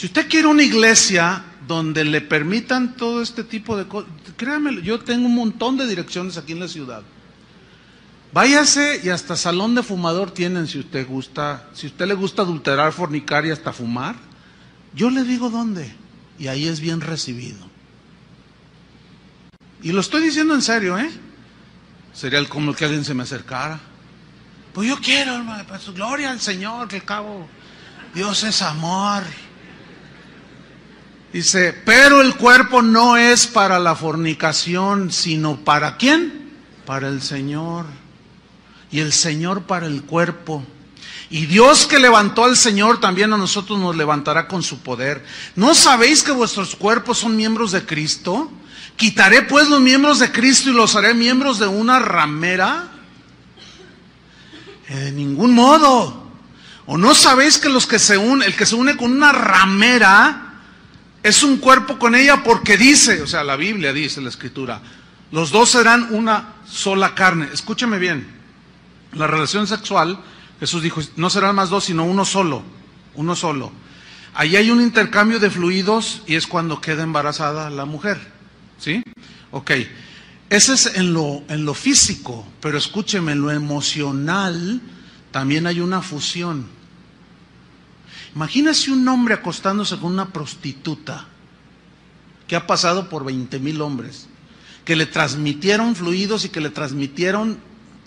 Si 0.00 0.06
usted 0.06 0.30
quiere 0.30 0.46
una 0.48 0.62
iglesia 0.62 1.44
donde 1.68 2.06
le 2.06 2.22
permitan 2.22 2.96
todo 2.96 3.20
este 3.20 3.44
tipo 3.44 3.76
de 3.76 3.86
cosas, 3.86 4.10
créanme, 4.38 4.80
yo 4.80 4.98
tengo 5.00 5.26
un 5.26 5.34
montón 5.34 5.76
de 5.76 5.86
direcciones 5.86 6.38
aquí 6.38 6.52
en 6.52 6.60
la 6.60 6.68
ciudad. 6.68 7.02
Váyase 8.32 9.02
y 9.04 9.10
hasta 9.10 9.36
salón 9.36 9.74
de 9.74 9.82
fumador 9.82 10.30
tienen 10.30 10.68
si 10.68 10.78
usted 10.78 11.06
gusta, 11.06 11.68
si 11.74 11.86
usted 11.88 12.08
le 12.08 12.14
gusta 12.14 12.40
adulterar, 12.40 12.94
fornicar 12.94 13.44
y 13.44 13.50
hasta 13.50 13.74
fumar, 13.74 14.16
yo 14.94 15.10
le 15.10 15.22
digo 15.22 15.50
dónde 15.50 15.94
y 16.38 16.46
ahí 16.46 16.66
es 16.66 16.80
bien 16.80 17.02
recibido. 17.02 17.58
Y 19.82 19.92
lo 19.92 20.00
estoy 20.00 20.22
diciendo 20.22 20.54
en 20.54 20.62
serio, 20.62 20.98
¿eh? 20.98 21.10
Sería 22.14 22.42
como 22.48 22.72
que 22.72 22.86
alguien 22.86 23.04
se 23.04 23.12
me 23.12 23.24
acercara. 23.24 23.78
Pues 24.72 24.88
yo 24.88 24.98
quiero, 24.98 25.34
hermano, 25.34 25.62
pues 25.68 25.90
gloria 25.90 26.30
al 26.30 26.40
Señor, 26.40 26.88
que 26.88 26.96
al 26.96 27.04
cabo 27.04 27.46
Dios 28.14 28.42
es 28.44 28.62
amor. 28.62 29.24
Dice, 31.32 31.72
pero 31.84 32.20
el 32.20 32.34
cuerpo 32.34 32.82
no 32.82 33.16
es 33.16 33.46
para 33.46 33.78
la 33.78 33.94
fornicación, 33.94 35.12
sino 35.12 35.58
para 35.58 35.96
quién? 35.96 36.50
Para 36.84 37.08
el 37.08 37.22
Señor. 37.22 37.86
Y 38.90 38.98
el 38.98 39.12
Señor 39.12 39.62
para 39.62 39.86
el 39.86 40.02
cuerpo. 40.02 40.64
Y 41.30 41.46
Dios 41.46 41.86
que 41.86 42.00
levantó 42.00 42.44
al 42.44 42.56
Señor 42.56 42.98
también 42.98 43.32
a 43.32 43.36
nosotros 43.36 43.78
nos 43.78 43.94
levantará 43.94 44.48
con 44.48 44.64
su 44.64 44.80
poder. 44.80 45.24
¿No 45.54 45.76
sabéis 45.76 46.24
que 46.24 46.32
vuestros 46.32 46.74
cuerpos 46.74 47.18
son 47.18 47.36
miembros 47.36 47.70
de 47.70 47.86
Cristo? 47.86 48.50
Quitaré 48.96 49.42
pues 49.42 49.68
los 49.68 49.80
miembros 49.80 50.18
de 50.18 50.32
Cristo 50.32 50.70
y 50.70 50.72
los 50.72 50.96
haré 50.96 51.14
miembros 51.14 51.60
de 51.60 51.68
una 51.68 52.00
ramera. 52.00 52.90
Eh, 54.88 54.96
de 54.96 55.12
ningún 55.12 55.54
modo. 55.54 56.28
¿O 56.86 56.98
no 56.98 57.14
sabéis 57.14 57.58
que 57.58 57.68
los 57.68 57.86
que 57.86 58.00
se 58.00 58.16
el 58.16 58.56
que 58.56 58.66
se 58.66 58.74
une 58.74 58.96
con 58.96 59.12
una 59.12 59.30
ramera, 59.30 60.49
es 61.22 61.42
un 61.42 61.58
cuerpo 61.58 61.98
con 61.98 62.14
ella 62.14 62.42
porque 62.42 62.76
dice, 62.76 63.22
o 63.22 63.26
sea, 63.26 63.44
la 63.44 63.56
Biblia 63.56 63.92
dice, 63.92 64.20
la 64.20 64.28
escritura, 64.28 64.80
los 65.32 65.50
dos 65.50 65.70
serán 65.70 66.08
una 66.10 66.54
sola 66.66 67.14
carne. 67.14 67.48
Escúcheme 67.52 67.98
bien, 67.98 68.26
la 69.12 69.26
relación 69.26 69.66
sexual, 69.66 70.18
Jesús 70.58 70.82
dijo, 70.82 71.00
no 71.16 71.30
serán 71.30 71.54
más 71.54 71.70
dos, 71.70 71.84
sino 71.84 72.04
uno 72.04 72.24
solo, 72.24 72.62
uno 73.14 73.36
solo. 73.36 73.72
Ahí 74.34 74.56
hay 74.56 74.70
un 74.70 74.80
intercambio 74.80 75.38
de 75.40 75.50
fluidos 75.50 76.22
y 76.26 76.36
es 76.36 76.46
cuando 76.46 76.80
queda 76.80 77.02
embarazada 77.02 77.68
la 77.70 77.84
mujer. 77.84 78.18
¿Sí? 78.78 79.02
Ok. 79.50 79.72
Ese 80.48 80.74
es 80.74 80.86
en 80.96 81.12
lo, 81.12 81.42
en 81.48 81.64
lo 81.64 81.74
físico, 81.74 82.46
pero 82.60 82.78
escúcheme, 82.78 83.32
en 83.32 83.40
lo 83.40 83.50
emocional 83.50 84.80
también 85.30 85.66
hay 85.66 85.80
una 85.80 86.02
fusión. 86.02 86.66
Imagínese 88.34 88.92
un 88.92 89.06
hombre 89.08 89.34
acostándose 89.34 89.98
con 89.98 90.12
una 90.12 90.28
prostituta 90.28 91.26
que 92.46 92.56
ha 92.56 92.66
pasado 92.66 93.08
por 93.08 93.24
20 93.24 93.58
mil 93.58 93.80
hombres, 93.80 94.28
que 94.84 94.96
le 94.96 95.06
transmitieron 95.06 95.94
fluidos 95.96 96.44
y 96.44 96.48
que 96.48 96.60
le 96.60 96.70
transmitieron 96.70 97.58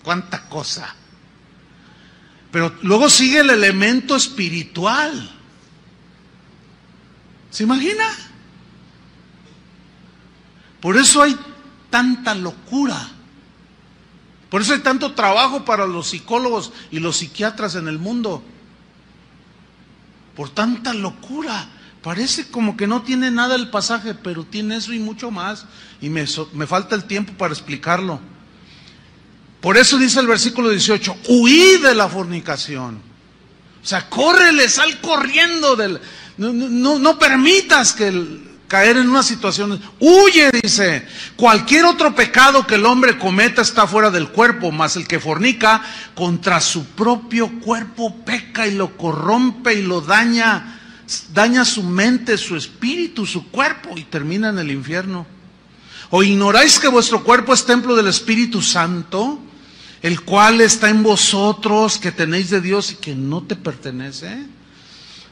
cuánta 0.02 0.48
cosa. 0.48 0.94
Pero 2.50 2.74
luego 2.82 3.08
sigue 3.10 3.40
el 3.40 3.50
elemento 3.50 4.16
espiritual. 4.16 5.30
¿Se 7.50 7.62
imagina? 7.62 8.04
Por 10.80 10.96
eso 10.96 11.22
hay 11.22 11.36
tanta 11.90 12.34
locura. 12.34 13.10
Por 14.50 14.60
eso 14.60 14.74
hay 14.74 14.80
tanto 14.80 15.14
trabajo 15.14 15.64
para 15.64 15.86
los 15.86 16.08
psicólogos 16.08 16.72
y 16.90 17.00
los 17.00 17.16
psiquiatras 17.16 17.74
en 17.74 17.88
el 17.88 17.98
mundo 17.98 18.42
por 20.36 20.50
tanta 20.50 20.94
locura. 20.94 21.68
Parece 22.02 22.48
como 22.48 22.76
que 22.76 22.86
no 22.86 23.02
tiene 23.02 23.30
nada 23.30 23.54
el 23.54 23.70
pasaje, 23.70 24.14
pero 24.14 24.44
tiene 24.44 24.76
eso 24.76 24.92
y 24.92 24.98
mucho 24.98 25.30
más. 25.30 25.66
Y 26.00 26.10
me, 26.10 26.26
me 26.52 26.66
falta 26.66 26.94
el 26.94 27.04
tiempo 27.04 27.32
para 27.34 27.52
explicarlo. 27.52 28.20
Por 29.60 29.78
eso 29.78 29.96
dice 29.96 30.20
el 30.20 30.26
versículo 30.26 30.68
18, 30.68 31.16
huí 31.28 31.78
de 31.78 31.94
la 31.94 32.08
fornicación. 32.08 33.00
O 33.82 33.86
sea, 33.86 34.08
córrele, 34.10 34.68
sal 34.68 35.00
corriendo 35.00 35.76
del... 35.76 36.00
No, 36.36 36.52
no, 36.52 36.98
no 36.98 37.18
permitas 37.18 37.92
que 37.92 38.08
el, 38.08 38.53
caer 38.74 38.96
en 38.96 39.08
una 39.08 39.22
situación. 39.22 39.80
Huye, 40.00 40.50
dice. 40.50 41.06
Cualquier 41.36 41.84
otro 41.84 42.12
pecado 42.12 42.66
que 42.66 42.74
el 42.74 42.84
hombre 42.86 43.16
cometa 43.16 43.62
está 43.62 43.86
fuera 43.86 44.10
del 44.10 44.30
cuerpo, 44.30 44.72
mas 44.72 44.96
el 44.96 45.06
que 45.06 45.20
fornica 45.20 45.80
contra 46.16 46.60
su 46.60 46.84
propio 46.86 47.60
cuerpo 47.60 48.16
peca 48.24 48.66
y 48.66 48.74
lo 48.74 48.96
corrompe 48.96 49.74
y 49.74 49.82
lo 49.82 50.00
daña, 50.00 50.80
daña 51.32 51.64
su 51.64 51.84
mente, 51.84 52.36
su 52.36 52.56
espíritu, 52.56 53.26
su 53.26 53.48
cuerpo 53.48 53.96
y 53.96 54.02
termina 54.02 54.48
en 54.48 54.58
el 54.58 54.72
infierno. 54.72 55.24
¿O 56.10 56.24
ignoráis 56.24 56.80
que 56.80 56.88
vuestro 56.88 57.22
cuerpo 57.22 57.54
es 57.54 57.64
templo 57.64 57.94
del 57.94 58.08
Espíritu 58.08 58.60
Santo, 58.60 59.38
el 60.02 60.22
cual 60.22 60.60
está 60.60 60.88
en 60.88 61.04
vosotros, 61.04 61.98
que 61.98 62.10
tenéis 62.10 62.50
de 62.50 62.60
Dios 62.60 62.90
y 62.90 62.96
que 62.96 63.14
no 63.14 63.44
te 63.44 63.54
pertenece? 63.54 64.46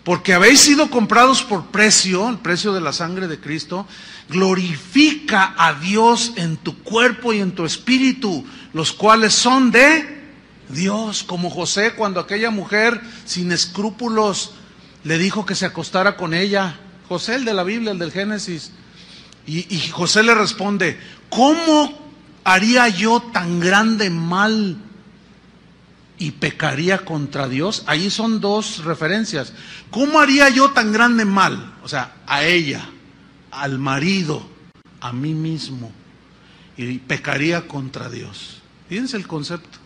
Porque 0.04 0.34
habéis 0.34 0.60
sido 0.60 0.90
comprados 0.90 1.42
por 1.42 1.66
precio, 1.66 2.28
el 2.28 2.38
precio 2.38 2.72
de 2.72 2.80
la 2.80 2.92
sangre 2.92 3.28
de 3.28 3.38
Cristo, 3.38 3.86
glorifica 4.28 5.54
a 5.56 5.74
Dios 5.74 6.32
en 6.36 6.56
tu 6.56 6.78
cuerpo 6.82 7.32
y 7.32 7.40
en 7.40 7.52
tu 7.52 7.64
espíritu, 7.64 8.44
los 8.72 8.92
cuales 8.92 9.32
son 9.32 9.70
de 9.70 10.22
Dios, 10.68 11.22
como 11.22 11.50
José 11.50 11.92
cuando 11.92 12.18
aquella 12.18 12.50
mujer 12.50 13.00
sin 13.24 13.52
escrúpulos 13.52 14.52
le 15.04 15.18
dijo 15.18 15.46
que 15.46 15.54
se 15.54 15.66
acostara 15.66 16.16
con 16.16 16.34
ella, 16.34 16.78
José 17.08 17.36
el 17.36 17.44
de 17.44 17.54
la 17.54 17.62
Biblia, 17.62 17.92
el 17.92 17.98
del 17.98 18.12
Génesis, 18.12 18.72
y, 19.46 19.74
y 19.74 19.88
José 19.88 20.22
le 20.22 20.34
responde, 20.34 20.98
¿cómo 21.28 21.92
haría 22.44 22.88
yo 22.88 23.20
tan 23.32 23.60
grande 23.60 24.10
mal? 24.10 24.76
Y 26.22 26.30
pecaría 26.30 26.98
contra 26.98 27.48
Dios. 27.48 27.82
Ahí 27.86 28.08
son 28.08 28.40
dos 28.40 28.84
referencias. 28.84 29.52
¿Cómo 29.90 30.20
haría 30.20 30.48
yo 30.50 30.70
tan 30.70 30.92
grande 30.92 31.24
mal? 31.24 31.74
O 31.82 31.88
sea, 31.88 32.14
a 32.28 32.44
ella, 32.44 32.88
al 33.50 33.80
marido, 33.80 34.48
a 35.00 35.12
mí 35.12 35.34
mismo. 35.34 35.90
Y 36.76 36.98
pecaría 37.00 37.66
contra 37.66 38.08
Dios. 38.08 38.62
Fíjense 38.88 39.16
el 39.16 39.26
concepto. 39.26 39.78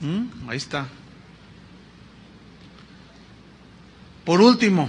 ¿Mm? 0.00 0.48
Ahí 0.48 0.56
está. 0.56 0.88
Por 4.24 4.40
último, 4.40 4.88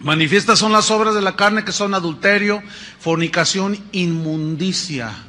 manifiestas 0.00 0.58
son 0.58 0.72
las 0.72 0.90
obras 0.90 1.14
de 1.14 1.20
la 1.20 1.36
carne 1.36 1.66
que 1.66 1.72
son 1.72 1.92
adulterio, 1.92 2.62
fornicación, 2.98 3.78
inmundicia. 3.92 5.25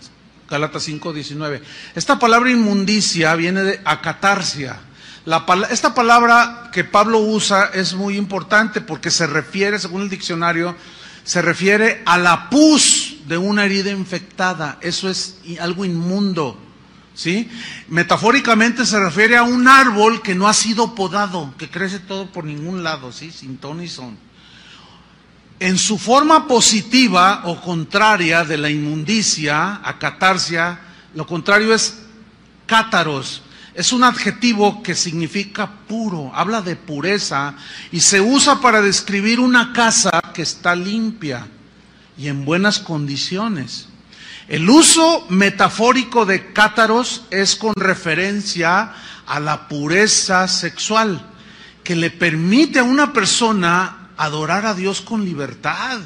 Galatas 0.50 0.84
5, 0.84 1.14
19. 1.14 1.62
Esta 1.96 2.20
palabra 2.20 2.50
inmundicia 2.50 3.36
viene 3.36 3.64
de 3.64 3.82
acatarsia. 3.84 4.80
Esta 5.70 5.94
palabra 5.94 6.70
que 6.72 6.86
Pablo 6.86 7.20
usa 7.20 7.70
es 7.74 7.94
muy 7.94 8.16
importante 8.16 8.80
porque 8.80 9.12
se 9.12 9.28
refiere, 9.28 9.78
según 9.78 10.04
el 10.04 10.10
diccionario, 10.10 10.76
se 11.26 11.42
refiere 11.42 12.02
a 12.06 12.18
la 12.18 12.50
pus 12.50 13.18
de 13.28 13.38
una 13.38 13.66
herida 13.66 13.92
infectada. 13.92 14.78
Eso 14.82 15.10
es 15.10 15.40
algo 15.60 15.84
inmundo. 15.84 16.64
¿Sí? 17.14 17.50
Metafóricamente 17.88 18.86
se 18.86 19.00
refiere 19.00 19.38
a 19.38 19.44
un 19.44 19.68
árbol 19.68 20.22
que 20.22 20.36
no 20.36 20.48
ha 20.48 20.54
sido 20.54 20.94
podado, 20.94 21.52
que 21.58 21.68
crece 21.68 21.98
todo 21.98 22.32
por 22.32 22.44
ningún 22.44 22.84
lado, 22.84 23.12
¿sí? 23.12 23.32
Sin 23.32 23.58
ton 23.58 23.82
y 23.82 23.88
son. 23.88 24.16
En 25.60 25.80
su 25.80 25.98
forma 25.98 26.48
positiva 26.48 27.42
o 27.46 27.60
contraria 27.60 28.44
de 28.44 28.58
la 28.58 28.70
inmundicia, 28.70 29.82
acatarsia, 29.84 30.80
lo 31.16 31.26
contrario 31.26 31.74
es 31.74 31.98
cátaros. 32.68 33.42
Es 33.74 33.92
un 33.92 34.04
adjetivo 34.04 34.84
que 34.84 34.94
significa 34.94 35.68
puro, 35.88 36.32
habla 36.34 36.62
de 36.62 36.76
pureza 36.76 37.56
y 37.92 38.02
se 38.02 38.22
usa 38.22 38.62
para 38.62 38.82
describir 38.82 39.40
una 39.40 39.74
casa 39.74 40.12
que 40.34 40.44
está 40.44 40.76
limpia 40.76 41.48
y 42.18 42.28
en 42.28 42.46
buenas 42.46 42.80
condiciones. 42.80 43.88
El 44.48 44.70
uso 44.70 45.26
metafórico 45.30 46.26
de 46.26 46.54
cátaros 46.54 47.24
es 47.32 47.56
con 47.56 47.74
referencia 47.76 48.94
a 49.26 49.40
la 49.40 49.68
pureza 49.68 50.48
sexual, 50.48 51.20
que 51.84 51.96
le 51.96 52.12
permite 52.12 52.80
a 52.80 52.84
una 52.84 53.12
persona 53.12 53.97
adorar 54.18 54.66
a 54.66 54.74
Dios 54.74 55.02
con 55.02 55.24
libertad. 55.24 56.00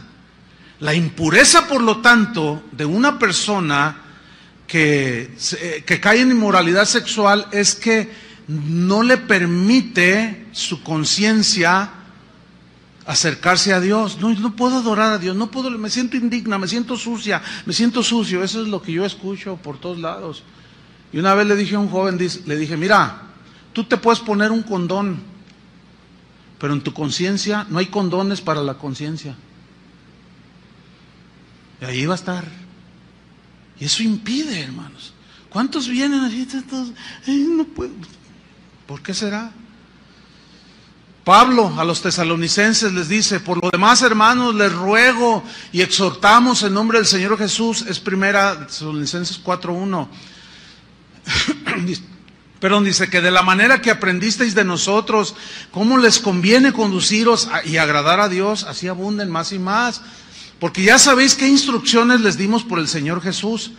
La 0.80 0.94
impureza, 0.94 1.68
por 1.68 1.82
lo 1.82 2.02
tanto, 2.02 2.64
de 2.72 2.86
una 2.86 3.18
persona 3.20 3.98
que, 4.68 5.36
que 5.86 6.00
cae 6.00 6.22
en 6.22 6.32
inmoralidad 6.32 6.86
sexual 6.86 7.48
es 7.52 7.76
que 7.76 8.10
no 8.48 9.04
le 9.04 9.18
permite 9.18 10.48
su 10.52 10.84
conciencia 10.84 11.92
acercarse 13.06 13.74
a 13.74 13.80
Dios. 13.80 14.20
No, 14.20 14.34
no 14.34 14.56
puedo 14.56 14.78
adorar 14.78 15.14
a 15.14 15.18
Dios, 15.18 15.36
no 15.36 15.52
puedo, 15.52 15.70
me 15.72 15.90
siento 15.90 16.18
indigna, 16.18 16.58
me 16.58 16.68
siento 16.68 16.98
sucia, 16.98 17.42
me 17.66 17.74
siento 17.74 18.04
sucio. 18.04 18.44
Eso 18.44 18.62
es 18.62 18.68
lo 18.68 18.82
que 18.82 18.92
yo 18.92 19.06
escucho 19.06 19.58
por 19.58 19.80
todos 19.80 20.00
lados. 20.00 20.44
Y 21.14 21.20
una 21.20 21.34
vez 21.34 21.48
le 21.48 21.56
dije 21.56 21.76
a 21.76 21.80
un 21.80 21.90
joven, 21.90 22.18
le 22.46 22.56
dije, 22.56 22.78
mira, 22.78 23.24
tú 23.74 23.84
te 23.84 23.98
puedes 23.98 24.20
poner 24.20 24.52
un 24.52 24.64
condón, 24.64 25.22
pero 26.62 26.74
en 26.74 26.82
tu 26.82 26.94
conciencia 26.94 27.66
no 27.72 27.80
hay 27.80 27.88
condones 27.88 28.40
para 28.40 28.62
la 28.62 28.76
conciencia. 28.76 29.36
Y 31.82 31.86
ahí 31.86 32.06
va 32.06 32.14
a 32.14 32.16
estar. 32.16 32.46
Y 33.80 33.86
eso 33.86 34.04
impide, 34.04 34.62
hermanos. 34.62 35.12
¿Cuántos 35.50 35.90
vienen 35.90 36.20
así? 36.20 36.48
no 37.50 37.64
puedo. 37.64 37.94
¿Por 38.86 39.02
qué 39.02 39.12
será? 39.16 39.52
Pablo 41.24 41.74
a 41.80 41.84
los 41.84 42.04
tesalonicenses 42.04 42.94
les 42.94 43.10
dice, 43.10 43.40
por 43.40 43.64
lo 43.64 43.72
demás 43.72 44.04
hermanos 44.04 44.54
les 44.54 44.72
ruego 44.72 45.44
y 45.72 45.82
exhortamos 45.82 46.62
en 46.62 46.76
nombre 46.76 47.00
del 47.00 47.08
Señor 47.08 47.40
Jesús, 47.40 47.86
es 47.88 48.00
primera 48.00 48.68
Tesalonicenses 48.68 49.44
4.1, 49.44 50.08
Perdón, 52.62 52.84
dice 52.84 53.10
que 53.10 53.22
de 53.22 53.32
la 53.32 53.42
manera 53.42 53.82
que 53.82 53.90
aprendisteis 53.90 54.54
de 54.54 54.64
nosotros, 54.64 55.34
cómo 55.72 55.98
les 55.98 56.20
conviene 56.20 56.72
conduciros 56.72 57.50
y 57.66 57.78
agradar 57.78 58.20
a 58.20 58.30
Dios, 58.30 58.66
así 58.66 58.88
abunden 58.88 59.32
más 59.32 59.52
y 59.52 59.58
más. 59.58 60.02
Porque 60.60 60.84
ya 60.84 61.00
sabéis 61.00 61.34
qué 61.34 61.48
instrucciones 61.48 62.22
les 62.22 62.38
dimos 62.38 62.64
por 62.64 62.78
el 62.78 62.88
Señor 62.88 63.20
Jesús. 63.20 63.72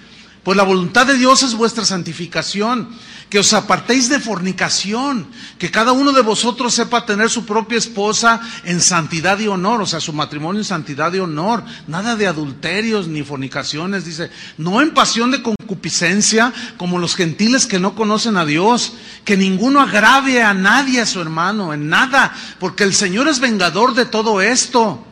Pues 0.43 0.57
la 0.57 0.65
voluntad 0.65 1.07
de 1.07 1.17
Dios 1.17 1.45
es 1.45 1.55
vuestra 1.55 1.85
santificación, 1.85 2.89
que 3.31 3.39
os 3.39 3.53
apartéis 3.53 4.09
de 4.09 4.19
fornicación, 4.19 5.29
que 5.57 5.71
cada 5.71 5.93
uno 5.93 6.11
de 6.13 6.21
vosotros 6.21 6.75
sepa 6.75 7.07
tener 7.07 7.31
su 7.31 7.47
propia 7.47 7.79
esposa 7.79 8.41
en 8.65 8.81
santidad 8.81 9.39
y 9.39 9.47
honor, 9.47 9.81
o 9.81 9.87
sea, 9.87 10.01
su 10.01 10.13
matrimonio 10.13 10.61
en 10.61 10.65
santidad 10.65 11.15
y 11.15 11.21
honor, 11.21 11.63
nada 11.87 12.17
de 12.17 12.27
adulterios 12.27 13.07
ni 13.07 13.23
fornicaciones, 13.23 14.05
dice, 14.05 14.31
no 14.59 14.83
en 14.83 14.93
pasión 14.93 15.31
de 15.31 15.43
concupiscencia 15.43 16.53
como 16.77 16.99
los 16.99 17.15
gentiles 17.15 17.67
que 17.67 17.79
no 17.79 17.95
conocen 17.95 18.37
a 18.37 18.45
Dios, 18.45 18.95
que 19.25 19.37
ninguno 19.37 19.81
agrave 19.81 20.43
a 20.43 20.55
nadie 20.55 21.01
a 21.01 21.07
su 21.07 21.21
hermano, 21.21 21.73
en 21.73 21.89
nada, 21.89 22.35
porque 22.59 22.83
el 22.83 22.95
Señor 22.95 23.29
es 23.29 23.39
vengador 23.39 23.95
de 23.95 24.07
todo 24.07 24.43
esto, 24.43 25.07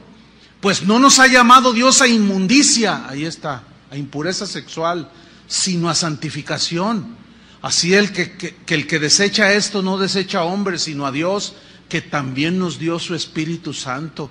pues 0.61 0.83
no 0.83 0.99
nos 0.99 1.21
ha 1.21 1.29
llamado 1.29 1.73
Dios 1.73 2.03
a 2.03 2.09
inmundicia, 2.09 3.07
ahí 3.09 3.25
está, 3.25 3.63
a 3.91 3.97
impureza 3.97 4.47
sexual, 4.47 5.11
sino 5.47 5.91
a 5.91 5.95
santificación. 5.95 7.17
Así 7.63 7.95
el 7.95 8.13
que, 8.13 8.57
el 8.69 8.87
que 8.87 8.99
desecha 8.99 9.53
esto 9.53 9.83
no 9.83 9.99
desecha 9.99 10.41
a 10.41 10.45
hombres, 10.45 10.83
sino 10.83 11.07
a 11.07 11.13
Dios, 11.13 11.55
que 11.89 12.01
también 12.01 12.59
nos 12.59 12.79
dio 12.79 12.99
su 12.99 13.15
Espíritu 13.15 13.75
Santo. 13.75 14.31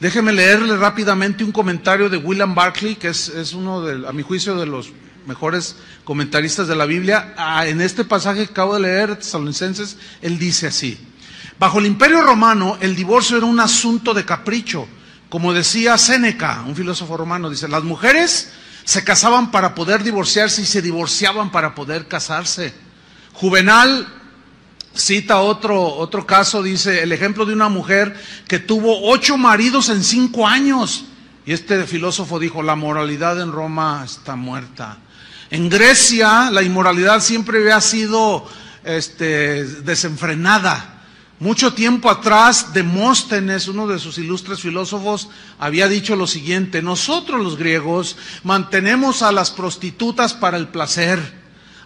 Déjeme 0.00 0.32
leerle 0.32 0.76
rápidamente 0.76 1.42
un 1.42 1.52
comentario 1.52 2.10
de 2.10 2.18
William 2.18 2.54
Barclay, 2.54 2.96
que 2.96 3.08
es, 3.08 3.52
uno, 3.54 3.80
de, 3.80 4.06
a 4.06 4.12
mi 4.12 4.22
juicio, 4.22 4.56
de 4.56 4.66
los 4.66 4.90
mejores 5.26 5.76
comentaristas 6.04 6.68
de 6.68 6.76
la 6.76 6.84
Biblia. 6.84 7.34
Ah, 7.38 7.66
en 7.66 7.80
este 7.80 8.04
pasaje 8.04 8.44
que 8.44 8.52
acabo 8.52 8.74
de 8.74 8.80
leer, 8.80 9.16
Tesalonicenses, 9.16 9.96
él 10.20 10.38
dice 10.38 10.66
así. 10.66 10.98
Bajo 11.58 11.78
el 11.78 11.86
imperio 11.86 12.20
romano, 12.20 12.76
el 12.80 12.94
divorcio 12.94 13.38
era 13.38 13.46
un 13.46 13.60
asunto 13.60 14.12
de 14.12 14.26
capricho. 14.26 14.86
Como 15.30 15.54
decía 15.54 15.96
Séneca, 15.96 16.62
un 16.66 16.76
filósofo 16.76 17.16
romano, 17.16 17.48
dice, 17.48 17.66
las 17.66 17.82
mujeres 17.82 18.52
se 18.86 19.02
casaban 19.02 19.50
para 19.50 19.74
poder 19.74 20.04
divorciarse 20.04 20.62
y 20.62 20.64
se 20.64 20.80
divorciaban 20.80 21.50
para 21.50 21.74
poder 21.74 22.06
casarse. 22.06 22.72
Juvenal 23.32 24.06
cita 24.94 25.40
otro, 25.40 25.84
otro 25.84 26.24
caso, 26.24 26.62
dice 26.62 27.02
el 27.02 27.10
ejemplo 27.10 27.44
de 27.44 27.52
una 27.52 27.68
mujer 27.68 28.14
que 28.46 28.60
tuvo 28.60 29.10
ocho 29.10 29.36
maridos 29.36 29.88
en 29.88 30.04
cinco 30.04 30.46
años. 30.46 31.04
Y 31.44 31.52
este 31.52 31.84
filósofo 31.84 32.38
dijo, 32.38 32.62
la 32.62 32.76
moralidad 32.76 33.40
en 33.40 33.50
Roma 33.50 34.04
está 34.04 34.36
muerta. 34.36 34.98
En 35.50 35.68
Grecia 35.68 36.52
la 36.52 36.62
inmoralidad 36.62 37.20
siempre 37.20 37.58
había 37.58 37.80
sido 37.80 38.48
este, 38.84 39.64
desenfrenada. 39.64 40.95
Mucho 41.38 41.74
tiempo 41.74 42.08
atrás, 42.08 42.72
Demóstenes, 42.72 43.68
uno 43.68 43.86
de 43.86 43.98
sus 43.98 44.16
ilustres 44.16 44.60
filósofos, 44.60 45.28
había 45.58 45.86
dicho 45.86 46.16
lo 46.16 46.26
siguiente, 46.26 46.80
nosotros 46.80 47.42
los 47.42 47.58
griegos 47.58 48.16
mantenemos 48.42 49.20
a 49.20 49.32
las 49.32 49.50
prostitutas 49.50 50.32
para 50.32 50.56
el 50.56 50.68
placer, 50.68 51.20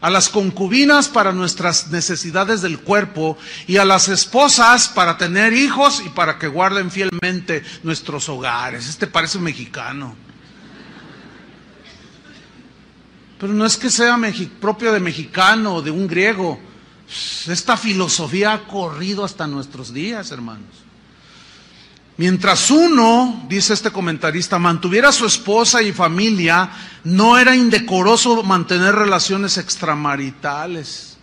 a 0.00 0.08
las 0.08 0.28
concubinas 0.28 1.08
para 1.08 1.32
nuestras 1.32 1.88
necesidades 1.88 2.62
del 2.62 2.78
cuerpo 2.78 3.36
y 3.66 3.78
a 3.78 3.84
las 3.84 4.08
esposas 4.08 4.86
para 4.86 5.18
tener 5.18 5.52
hijos 5.52 6.00
y 6.06 6.10
para 6.10 6.38
que 6.38 6.46
guarden 6.46 6.92
fielmente 6.92 7.64
nuestros 7.82 8.28
hogares. 8.28 8.88
Este 8.88 9.08
parece 9.08 9.40
mexicano. 9.40 10.14
Pero 13.40 13.52
no 13.52 13.66
es 13.66 13.76
que 13.76 13.90
sea 13.90 14.16
propio 14.60 14.92
de 14.92 15.00
mexicano 15.00 15.76
o 15.76 15.82
de 15.82 15.90
un 15.90 16.06
griego. 16.06 16.69
Esta 17.46 17.76
filosofía 17.76 18.52
ha 18.52 18.66
corrido 18.66 19.24
hasta 19.24 19.46
nuestros 19.46 19.92
días, 19.92 20.30
hermanos. 20.30 20.68
Mientras 22.16 22.70
uno, 22.70 23.46
dice 23.48 23.72
este 23.72 23.90
comentarista, 23.90 24.58
mantuviera 24.58 25.08
a 25.08 25.12
su 25.12 25.24
esposa 25.24 25.82
y 25.82 25.90
familia, 25.92 26.70
no 27.02 27.38
era 27.38 27.56
indecoroso 27.56 28.42
mantener 28.42 28.94
relaciones 28.94 29.56
extramaritales. 29.56 31.16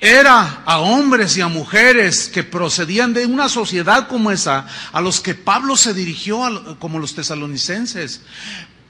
Era 0.00 0.62
a 0.64 0.78
hombres 0.78 1.36
y 1.36 1.42
a 1.42 1.48
mujeres 1.48 2.30
que 2.32 2.42
procedían 2.42 3.12
de 3.12 3.26
una 3.26 3.50
sociedad 3.50 4.08
como 4.08 4.30
esa, 4.30 4.66
a 4.92 5.00
los 5.02 5.20
que 5.20 5.34
Pablo 5.34 5.76
se 5.76 5.92
dirigió 5.92 6.40
como 6.78 6.98
los 6.98 7.14
tesalonicenses. 7.14 8.22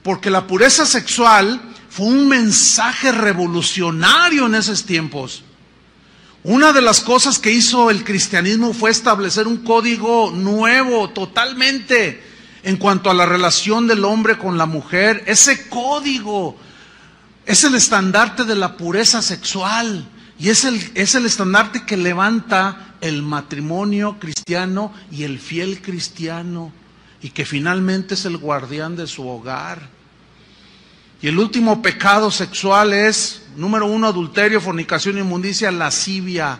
Porque 0.03 0.29
la 0.29 0.47
pureza 0.47 0.85
sexual 0.85 1.61
fue 1.89 2.07
un 2.07 2.27
mensaje 2.27 3.11
revolucionario 3.11 4.45
en 4.45 4.55
esos 4.55 4.85
tiempos. 4.85 5.43
Una 6.43 6.73
de 6.73 6.81
las 6.81 7.01
cosas 7.01 7.37
que 7.37 7.51
hizo 7.51 7.91
el 7.91 8.03
cristianismo 8.03 8.73
fue 8.73 8.89
establecer 8.89 9.47
un 9.47 9.57
código 9.57 10.31
nuevo 10.31 11.09
totalmente 11.09 12.23
en 12.63 12.77
cuanto 12.77 13.11
a 13.11 13.13
la 13.13 13.25
relación 13.25 13.87
del 13.87 14.05
hombre 14.05 14.37
con 14.37 14.57
la 14.57 14.65
mujer. 14.65 15.23
Ese 15.27 15.67
código 15.69 16.57
es 17.45 17.63
el 17.63 17.75
estandarte 17.75 18.43
de 18.45 18.55
la 18.55 18.77
pureza 18.77 19.21
sexual 19.21 20.07
y 20.39 20.49
es 20.49 20.65
el, 20.65 20.91
es 20.95 21.13
el 21.13 21.25
estandarte 21.27 21.85
que 21.85 21.97
levanta 21.97 22.95
el 23.01 23.21
matrimonio 23.21 24.17
cristiano 24.19 24.93
y 25.11 25.23
el 25.23 25.39
fiel 25.39 25.81
cristiano 25.81 26.71
y 27.21 27.29
que 27.29 27.45
finalmente 27.45 28.15
es 28.15 28.25
el 28.25 28.37
guardián 28.37 28.95
de 28.95 29.07
su 29.07 29.27
hogar. 29.27 29.89
Y 31.21 31.27
el 31.27 31.37
último 31.37 31.81
pecado 31.81 32.31
sexual 32.31 32.93
es, 32.93 33.43
número 33.55 33.85
uno, 33.85 34.07
adulterio, 34.07 34.59
fornicación, 34.59 35.19
inmundicia, 35.19 35.71
lascivia. 35.71 36.59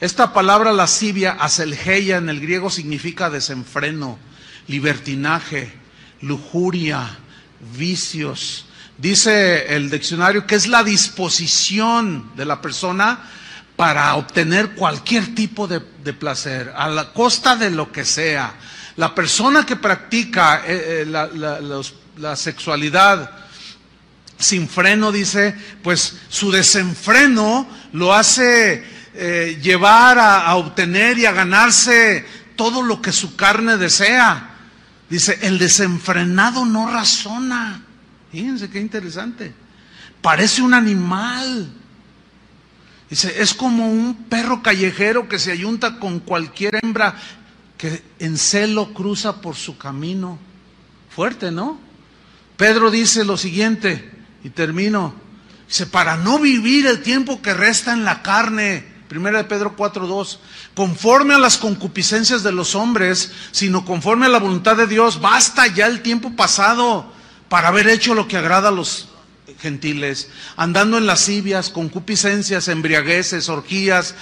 Esta 0.00 0.34
palabra 0.34 0.72
lascivia, 0.72 1.32
aselgeia 1.32 2.18
en 2.18 2.28
el 2.28 2.40
griego 2.40 2.68
significa 2.68 3.30
desenfreno, 3.30 4.18
libertinaje, 4.66 5.72
lujuria, 6.20 7.18
vicios. 7.76 8.66
Dice 8.98 9.74
el 9.74 9.90
diccionario 9.90 10.46
que 10.46 10.54
es 10.54 10.66
la 10.66 10.84
disposición 10.84 12.30
de 12.36 12.44
la 12.44 12.60
persona 12.60 13.30
para 13.76 14.14
obtener 14.14 14.70
cualquier 14.70 15.34
tipo 15.34 15.66
de, 15.66 15.80
placer, 15.80 16.72
a 16.76 16.88
la 16.88 17.12
costa 17.12 17.56
de 17.56 17.70
lo 17.70 17.90
que 17.90 18.04
sea. 18.04 18.54
La 18.96 19.14
persona 19.14 19.66
que 19.66 19.76
practica 19.76 20.62
eh, 20.66 21.02
eh, 21.02 21.80
la 22.16 22.36
sexualidad 22.36 23.44
sin 24.38 24.68
freno, 24.68 25.12
dice, 25.12 25.54
pues 25.82 26.16
su 26.28 26.50
desenfreno 26.50 27.66
lo 27.92 28.12
hace 28.14 28.84
eh, 29.14 29.58
llevar 29.62 30.18
a, 30.18 30.54
obtener 30.56 31.18
y 31.18 31.26
a 31.26 31.32
ganarse 31.32 32.24
todo 32.56 32.82
lo 32.82 33.00
que 33.00 33.12
su 33.12 33.36
carne 33.36 33.76
desea. 33.76 34.50
Dice, 35.08 35.38
el 35.42 35.58
desenfrenado 35.58 36.64
no 36.64 36.90
razona. 36.90 37.82
Fíjense 38.32 38.68
qué 38.70 38.80
interesante. 38.80 39.52
Parece 40.20 40.62
un 40.62 40.74
animal. 40.74 41.72
Dice, 43.08 43.40
es 43.40 43.54
como 43.54 43.88
un 43.88 44.24
perro 44.28 44.62
callejero 44.62 45.28
que 45.28 45.38
se 45.38 45.52
ayunta 45.52 45.98
con 45.98 46.20
cualquier 46.20 46.80
hembra 46.82 47.14
que 47.76 48.02
en 48.18 48.38
celo 48.38 48.92
cruza 48.94 49.40
por 49.40 49.56
su 49.56 49.76
camino. 49.78 50.38
Fuerte, 51.10 51.50
¿no? 51.50 51.78
Pedro 52.56 52.90
dice 52.90 53.24
lo 53.24 53.36
siguiente, 53.36 54.10
y 54.42 54.50
termino. 54.50 55.14
Dice, 55.66 55.86
para 55.86 56.16
no 56.16 56.38
vivir 56.38 56.86
el 56.86 57.02
tiempo 57.02 57.42
que 57.42 57.54
resta 57.54 57.92
en 57.92 58.04
la 58.04 58.22
carne, 58.22 58.84
primera 59.08 59.38
de 59.38 59.44
Pedro 59.44 59.76
4.2, 59.76 60.38
conforme 60.74 61.34
a 61.34 61.38
las 61.38 61.56
concupiscencias 61.56 62.42
de 62.42 62.52
los 62.52 62.74
hombres, 62.74 63.32
sino 63.50 63.84
conforme 63.84 64.26
a 64.26 64.28
la 64.30 64.38
voluntad 64.38 64.76
de 64.76 64.86
Dios, 64.86 65.20
basta 65.20 65.66
ya 65.66 65.86
el 65.86 66.02
tiempo 66.02 66.36
pasado 66.36 67.12
para 67.48 67.68
haber 67.68 67.88
hecho 67.88 68.14
lo 68.14 68.28
que 68.28 68.36
agrada 68.36 68.68
a 68.68 68.72
los 68.72 69.08
gentiles, 69.60 70.28
andando 70.56 70.98
en 70.98 71.06
lascivias, 71.06 71.70
concupiscencias, 71.70 72.68
embriagueces, 72.68 73.48
orgías, 73.48 74.14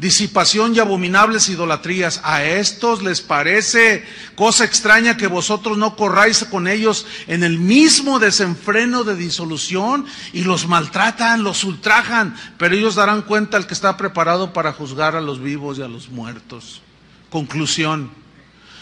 disipación 0.00 0.74
y 0.74 0.78
abominables 0.78 1.48
idolatrías. 1.48 2.20
A 2.24 2.42
estos 2.42 3.02
les 3.02 3.20
parece 3.20 4.04
cosa 4.34 4.64
extraña 4.64 5.16
que 5.16 5.26
vosotros 5.26 5.76
no 5.76 5.94
corráis 5.94 6.44
con 6.44 6.66
ellos 6.66 7.06
en 7.26 7.44
el 7.44 7.58
mismo 7.58 8.18
desenfreno 8.18 9.04
de 9.04 9.14
disolución 9.14 10.06
y 10.32 10.44
los 10.44 10.66
maltratan, 10.66 11.42
los 11.42 11.64
ultrajan, 11.64 12.34
pero 12.56 12.74
ellos 12.74 12.94
darán 12.94 13.22
cuenta 13.22 13.58
al 13.58 13.66
que 13.66 13.74
está 13.74 13.96
preparado 13.96 14.52
para 14.52 14.72
juzgar 14.72 15.14
a 15.14 15.20
los 15.20 15.40
vivos 15.40 15.78
y 15.78 15.82
a 15.82 15.88
los 15.88 16.08
muertos. 16.08 16.80
Conclusión. 17.28 18.10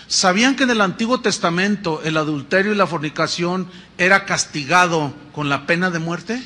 ¿Sabían 0.06 0.56
que 0.56 0.62
en 0.62 0.70
el 0.70 0.80
Antiguo 0.80 1.20
Testamento 1.20 2.00
el 2.02 2.16
adulterio 2.16 2.72
y 2.72 2.76
la 2.76 2.86
fornicación 2.86 3.68
era 3.98 4.24
castigado 4.24 5.12
con 5.34 5.50
la 5.50 5.66
pena 5.66 5.90
de 5.90 5.98
muerte? 5.98 6.42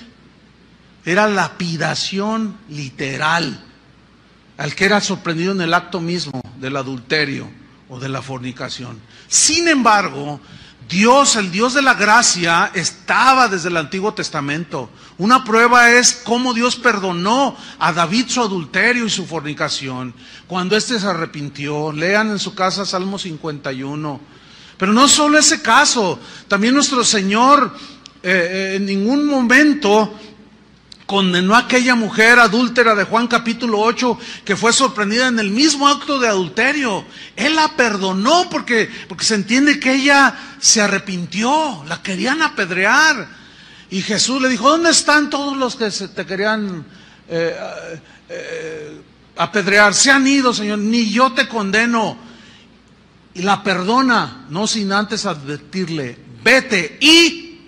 Era 1.04 1.28
lapidación 1.28 2.56
literal 2.68 3.66
al 4.56 4.74
que 4.74 4.84
era 4.84 5.00
sorprendido 5.00 5.52
en 5.52 5.60
el 5.60 5.74
acto 5.74 6.00
mismo 6.00 6.40
del 6.58 6.76
adulterio 6.76 7.48
o 7.88 7.98
de 7.98 8.08
la 8.08 8.22
fornicación. 8.22 9.00
Sin 9.28 9.68
embargo, 9.68 10.40
Dios, 10.88 11.36
el 11.36 11.50
Dios 11.50 11.74
de 11.74 11.82
la 11.82 11.94
gracia, 11.94 12.70
estaba 12.74 13.48
desde 13.48 13.68
el 13.68 13.76
Antiguo 13.76 14.12
Testamento. 14.12 14.90
Una 15.18 15.42
prueba 15.44 15.90
es 15.90 16.20
cómo 16.24 16.52
Dios 16.52 16.76
perdonó 16.76 17.56
a 17.78 17.92
David 17.92 18.26
su 18.28 18.40
adulterio 18.40 19.06
y 19.06 19.10
su 19.10 19.24
fornicación 19.24 20.14
cuando 20.46 20.76
éste 20.76 21.00
se 21.00 21.06
arrepintió. 21.06 21.92
Lean 21.92 22.30
en 22.30 22.38
su 22.38 22.54
casa 22.54 22.84
Salmo 22.84 23.18
51. 23.18 24.20
Pero 24.76 24.92
no 24.92 25.08
solo 25.08 25.38
ese 25.38 25.62
caso, 25.62 26.18
también 26.48 26.74
nuestro 26.74 27.04
Señor 27.04 27.74
eh, 28.22 28.30
eh, 28.30 28.76
en 28.76 28.86
ningún 28.86 29.26
momento 29.26 30.18
condenó 31.06 31.54
a 31.54 31.60
aquella 31.60 31.94
mujer 31.94 32.38
adúltera 32.38 32.94
de 32.94 33.04
Juan 33.04 33.26
capítulo 33.26 33.80
8 33.80 34.18
que 34.44 34.56
fue 34.56 34.72
sorprendida 34.72 35.28
en 35.28 35.38
el 35.38 35.50
mismo 35.50 35.88
acto 35.88 36.18
de 36.18 36.28
adulterio. 36.28 37.04
Él 37.36 37.56
la 37.56 37.68
perdonó 37.76 38.48
porque, 38.50 38.90
porque 39.08 39.24
se 39.24 39.34
entiende 39.34 39.80
que 39.80 39.94
ella 39.94 40.34
se 40.58 40.80
arrepintió, 40.80 41.84
la 41.88 42.02
querían 42.02 42.42
apedrear. 42.42 43.28
Y 43.90 44.02
Jesús 44.02 44.40
le 44.40 44.48
dijo, 44.48 44.70
¿dónde 44.70 44.90
están 44.90 45.28
todos 45.28 45.56
los 45.56 45.76
que 45.76 45.90
se 45.90 46.08
te 46.08 46.24
querían 46.24 46.84
eh, 47.28 47.56
eh, 48.28 49.00
apedrear? 49.36 49.92
Se 49.92 50.10
han 50.10 50.26
ido, 50.26 50.54
Señor, 50.54 50.78
ni 50.78 51.10
yo 51.10 51.32
te 51.32 51.46
condeno. 51.46 52.16
Y 53.34 53.42
la 53.42 53.62
perdona, 53.62 54.46
no 54.50 54.66
sin 54.66 54.92
antes 54.92 55.26
advertirle, 55.26 56.18
vete 56.42 56.98
y 57.00 57.60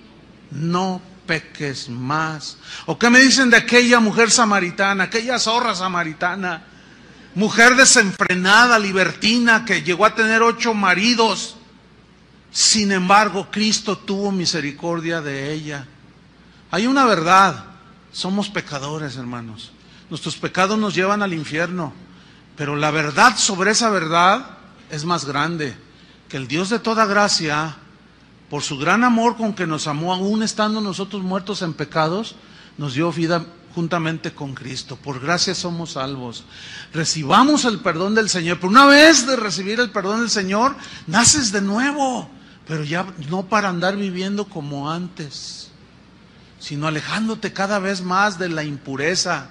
no 0.51 1.14
peques 1.27 1.89
más. 1.89 2.57
¿O 2.87 2.99
qué 2.99 3.11
me 3.11 3.21
dicen 3.21 3.51
de 3.51 3.57
aquella 3.57 4.01
mujer 4.01 4.31
samaritana, 4.31 5.05
aquella 5.05 5.39
zorra 5.39 5.75
samaritana? 5.75 6.65
Mujer 7.35 7.75
desenfrenada, 7.75 8.79
libertina, 8.79 9.65
que 9.65 9.83
llegó 9.83 10.07
a 10.07 10.15
tener 10.15 10.43
ocho 10.43 10.75
maridos. 10.75 11.57
Sin 12.51 12.93
embargo, 12.93 13.49
Cristo 13.51 13.99
tuvo 13.99 14.31
misericordia 14.31 15.21
de 15.21 15.53
ella. 15.53 15.87
Hay 16.71 16.87
una 16.87 17.05
verdad, 17.05 17.65
somos 18.13 18.49
pecadores, 18.49 19.17
hermanos. 19.17 19.73
Nuestros 20.11 20.37
pecados 20.37 20.79
nos 20.79 20.95
llevan 20.95 21.23
al 21.23 21.33
infierno, 21.33 21.93
pero 22.57 22.77
la 22.77 22.91
verdad 22.91 23.37
sobre 23.37 23.73
esa 23.73 23.91
verdad 23.91 24.59
es 24.91 25.05
más 25.05 25.25
grande, 25.25 25.77
que 26.29 26.37
el 26.37 26.47
Dios 26.47 26.69
de 26.69 26.79
toda 26.79 27.07
gracia 27.07 27.77
por 28.55 28.63
su 28.63 28.79
gran 28.79 29.03
amor 29.03 29.37
con 29.37 29.53
que 29.53 29.67
nos 29.67 29.89
amó, 29.89 30.15
aún 30.15 30.45
estando 30.45 30.81
nosotros 30.81 31.25
muertos 31.25 31.61
en 31.63 31.75
pecados, 31.75 32.37
nos 32.79 32.95
dio 32.95 33.11
vida 33.11 33.45
juntamente 33.75 34.33
con 34.33 34.55
Cristo. 34.55 34.95
Por 34.95 35.19
gracia 35.19 35.57
somos 35.57 35.95
salvos. 35.95 36.45
Recibamos 36.93 37.65
el 37.65 37.81
perdón 37.81 38.15
del 38.15 38.29
Señor. 38.29 38.59
Pero 38.59 38.69
una 38.69 38.87
vez 38.87 39.27
de 39.27 39.35
recibir 39.35 39.81
el 39.81 39.91
perdón 39.91 40.21
del 40.21 40.31
Señor, 40.31 40.77
naces 41.09 41.51
de 41.51 41.63
nuevo. 41.63 42.31
Pero 42.69 42.85
ya 42.85 43.05
no 43.29 43.45
para 43.47 43.71
andar 43.71 43.97
viviendo 43.97 44.45
como 44.45 44.89
antes, 44.89 45.73
sino 46.61 46.87
alejándote 46.87 47.53
cada 47.53 47.81
vez 47.81 48.03
más 48.03 48.39
de 48.39 48.51
la 48.51 48.63
impureza, 48.63 49.49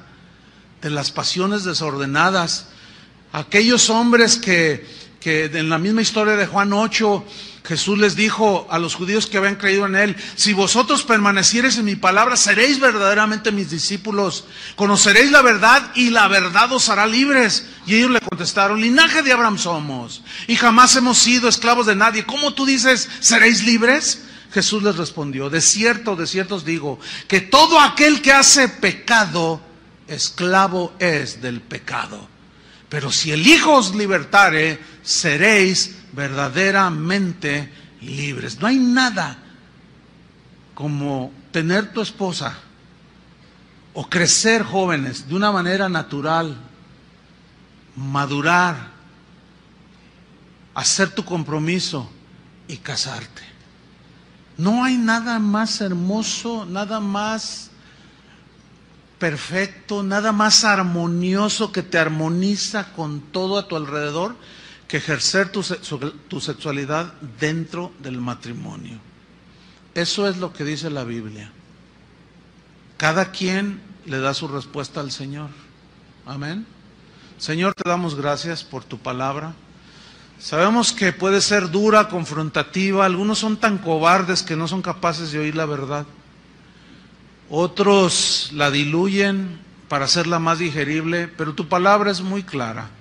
de 0.81 0.91
las 0.91 1.11
pasiones 1.11 1.65
desordenadas. 1.65 2.67
Aquellos 3.33 3.89
hombres 3.89 4.37
que 4.37 4.87
que 5.23 5.45
en 5.45 5.69
la 5.69 5.77
misma 5.77 6.01
historia 6.01 6.35
de 6.35 6.45
Juan 6.45 6.73
8, 6.73 7.23
Jesús 7.65 7.97
les 7.97 8.17
dijo 8.17 8.67
a 8.69 8.77
los 8.77 8.93
judíos 8.93 9.27
que 9.27 9.37
habían 9.37 9.55
creído 9.55 9.85
en 9.85 9.95
Él, 9.95 10.17
si 10.35 10.51
vosotros 10.51 11.03
permaneciereis 11.03 11.77
en 11.77 11.85
mi 11.85 11.95
palabra, 11.95 12.35
seréis 12.35 12.79
verdaderamente 12.79 13.53
mis 13.53 13.69
discípulos, 13.69 14.43
conoceréis 14.75 15.31
la 15.31 15.41
verdad 15.41 15.91
y 15.95 16.09
la 16.09 16.27
verdad 16.27 16.73
os 16.73 16.89
hará 16.89 17.07
libres. 17.07 17.65
Y 17.85 17.95
ellos 17.95 18.11
le 18.11 18.19
contestaron, 18.19 18.81
linaje 18.81 19.21
de 19.21 19.31
Abraham 19.31 19.57
somos 19.57 20.23
y 20.47 20.57
jamás 20.57 20.95
hemos 20.97 21.17
sido 21.17 21.47
esclavos 21.47 21.85
de 21.85 21.95
nadie. 21.95 22.25
¿Cómo 22.25 22.53
tú 22.53 22.65
dices, 22.65 23.09
seréis 23.21 23.63
libres? 23.63 24.23
Jesús 24.51 24.83
les 24.83 24.97
respondió, 24.97 25.49
de 25.49 25.61
cierto, 25.61 26.17
de 26.17 26.27
cierto 26.27 26.55
os 26.55 26.65
digo, 26.65 26.99
que 27.27 27.39
todo 27.39 27.79
aquel 27.79 28.21
que 28.21 28.33
hace 28.33 28.67
pecado, 28.67 29.61
esclavo 30.07 30.93
es 30.99 31.41
del 31.41 31.61
pecado. 31.61 32.27
Pero 32.89 33.11
si 33.11 33.31
el 33.31 33.47
Hijo 33.47 33.73
os 33.73 33.95
libertare, 33.95 34.79
seréis 35.01 35.95
verdaderamente 36.13 37.71
libres. 38.01 38.59
No 38.59 38.67
hay 38.67 38.77
nada 38.77 39.37
como 40.73 41.31
tener 41.51 41.91
tu 41.93 42.01
esposa 42.01 42.57
o 43.93 44.09
crecer 44.09 44.63
jóvenes 44.63 45.27
de 45.27 45.35
una 45.35 45.51
manera 45.51 45.87
natural, 45.89 46.55
madurar, 47.95 48.91
hacer 50.73 51.11
tu 51.11 51.23
compromiso 51.23 52.09
y 52.67 52.77
casarte. 52.77 53.43
No 54.57 54.83
hay 54.83 54.97
nada 54.97 55.39
más 55.39 55.81
hermoso, 55.81 56.65
nada 56.65 56.99
más 56.99 57.71
perfecto, 59.19 60.03
nada 60.03 60.31
más 60.31 60.63
armonioso 60.63 61.71
que 61.71 61.81
te 61.81 61.97
armoniza 61.97 62.93
con 62.93 63.21
todo 63.21 63.57
a 63.57 63.67
tu 63.67 63.75
alrededor 63.75 64.35
que 64.93 64.97
ejercer 64.97 65.51
tu, 65.51 65.63
tu, 66.27 66.39
sexualidad 66.39 67.13
dentro 67.39 67.91
del 67.97 68.21
matrimonio. 68.21 68.99
Eso 69.95 70.27
es 70.27 70.37
lo 70.37 70.53
que 70.53 70.63
dice 70.63 70.91
la 70.91 71.03
Biblia. 71.03 71.51
Cada 72.97 73.31
quien 73.31 73.81
le 74.05 74.19
da 74.19 74.35
su 74.35 74.47
respuesta 74.47 74.99
al 74.99 75.11
Señor. 75.11 75.49
Amén. 76.27 76.67
Señor, 77.39 77.73
te 77.73 77.89
damos 77.89 78.13
gracias 78.13 78.63
por 78.63 78.83
tu 78.83 78.99
palabra. 78.99 79.55
Sabemos 80.37 80.91
que 80.91 81.11
puede 81.11 81.41
ser 81.41 81.71
dura, 81.71 82.07
confrontativa. 82.07 83.07
Algunos 83.07 83.39
son 83.39 83.57
tan 83.57 83.79
cobardes 83.79 84.43
que 84.43 84.55
no 84.55 84.67
son 84.67 84.83
capaces 84.83 85.31
de 85.31 85.39
oír 85.39 85.55
la 85.55 85.65
verdad. 85.65 86.05
Otros 87.49 88.51
la 88.53 88.69
diluyen 88.69 89.59
para 89.89 90.05
hacerla 90.05 90.37
más 90.37 90.59
digerible, 90.59 91.27
pero 91.29 91.55
tu 91.55 91.67
palabra 91.67 92.11
es 92.11 92.21
muy 92.21 92.43
clara. 92.43 92.91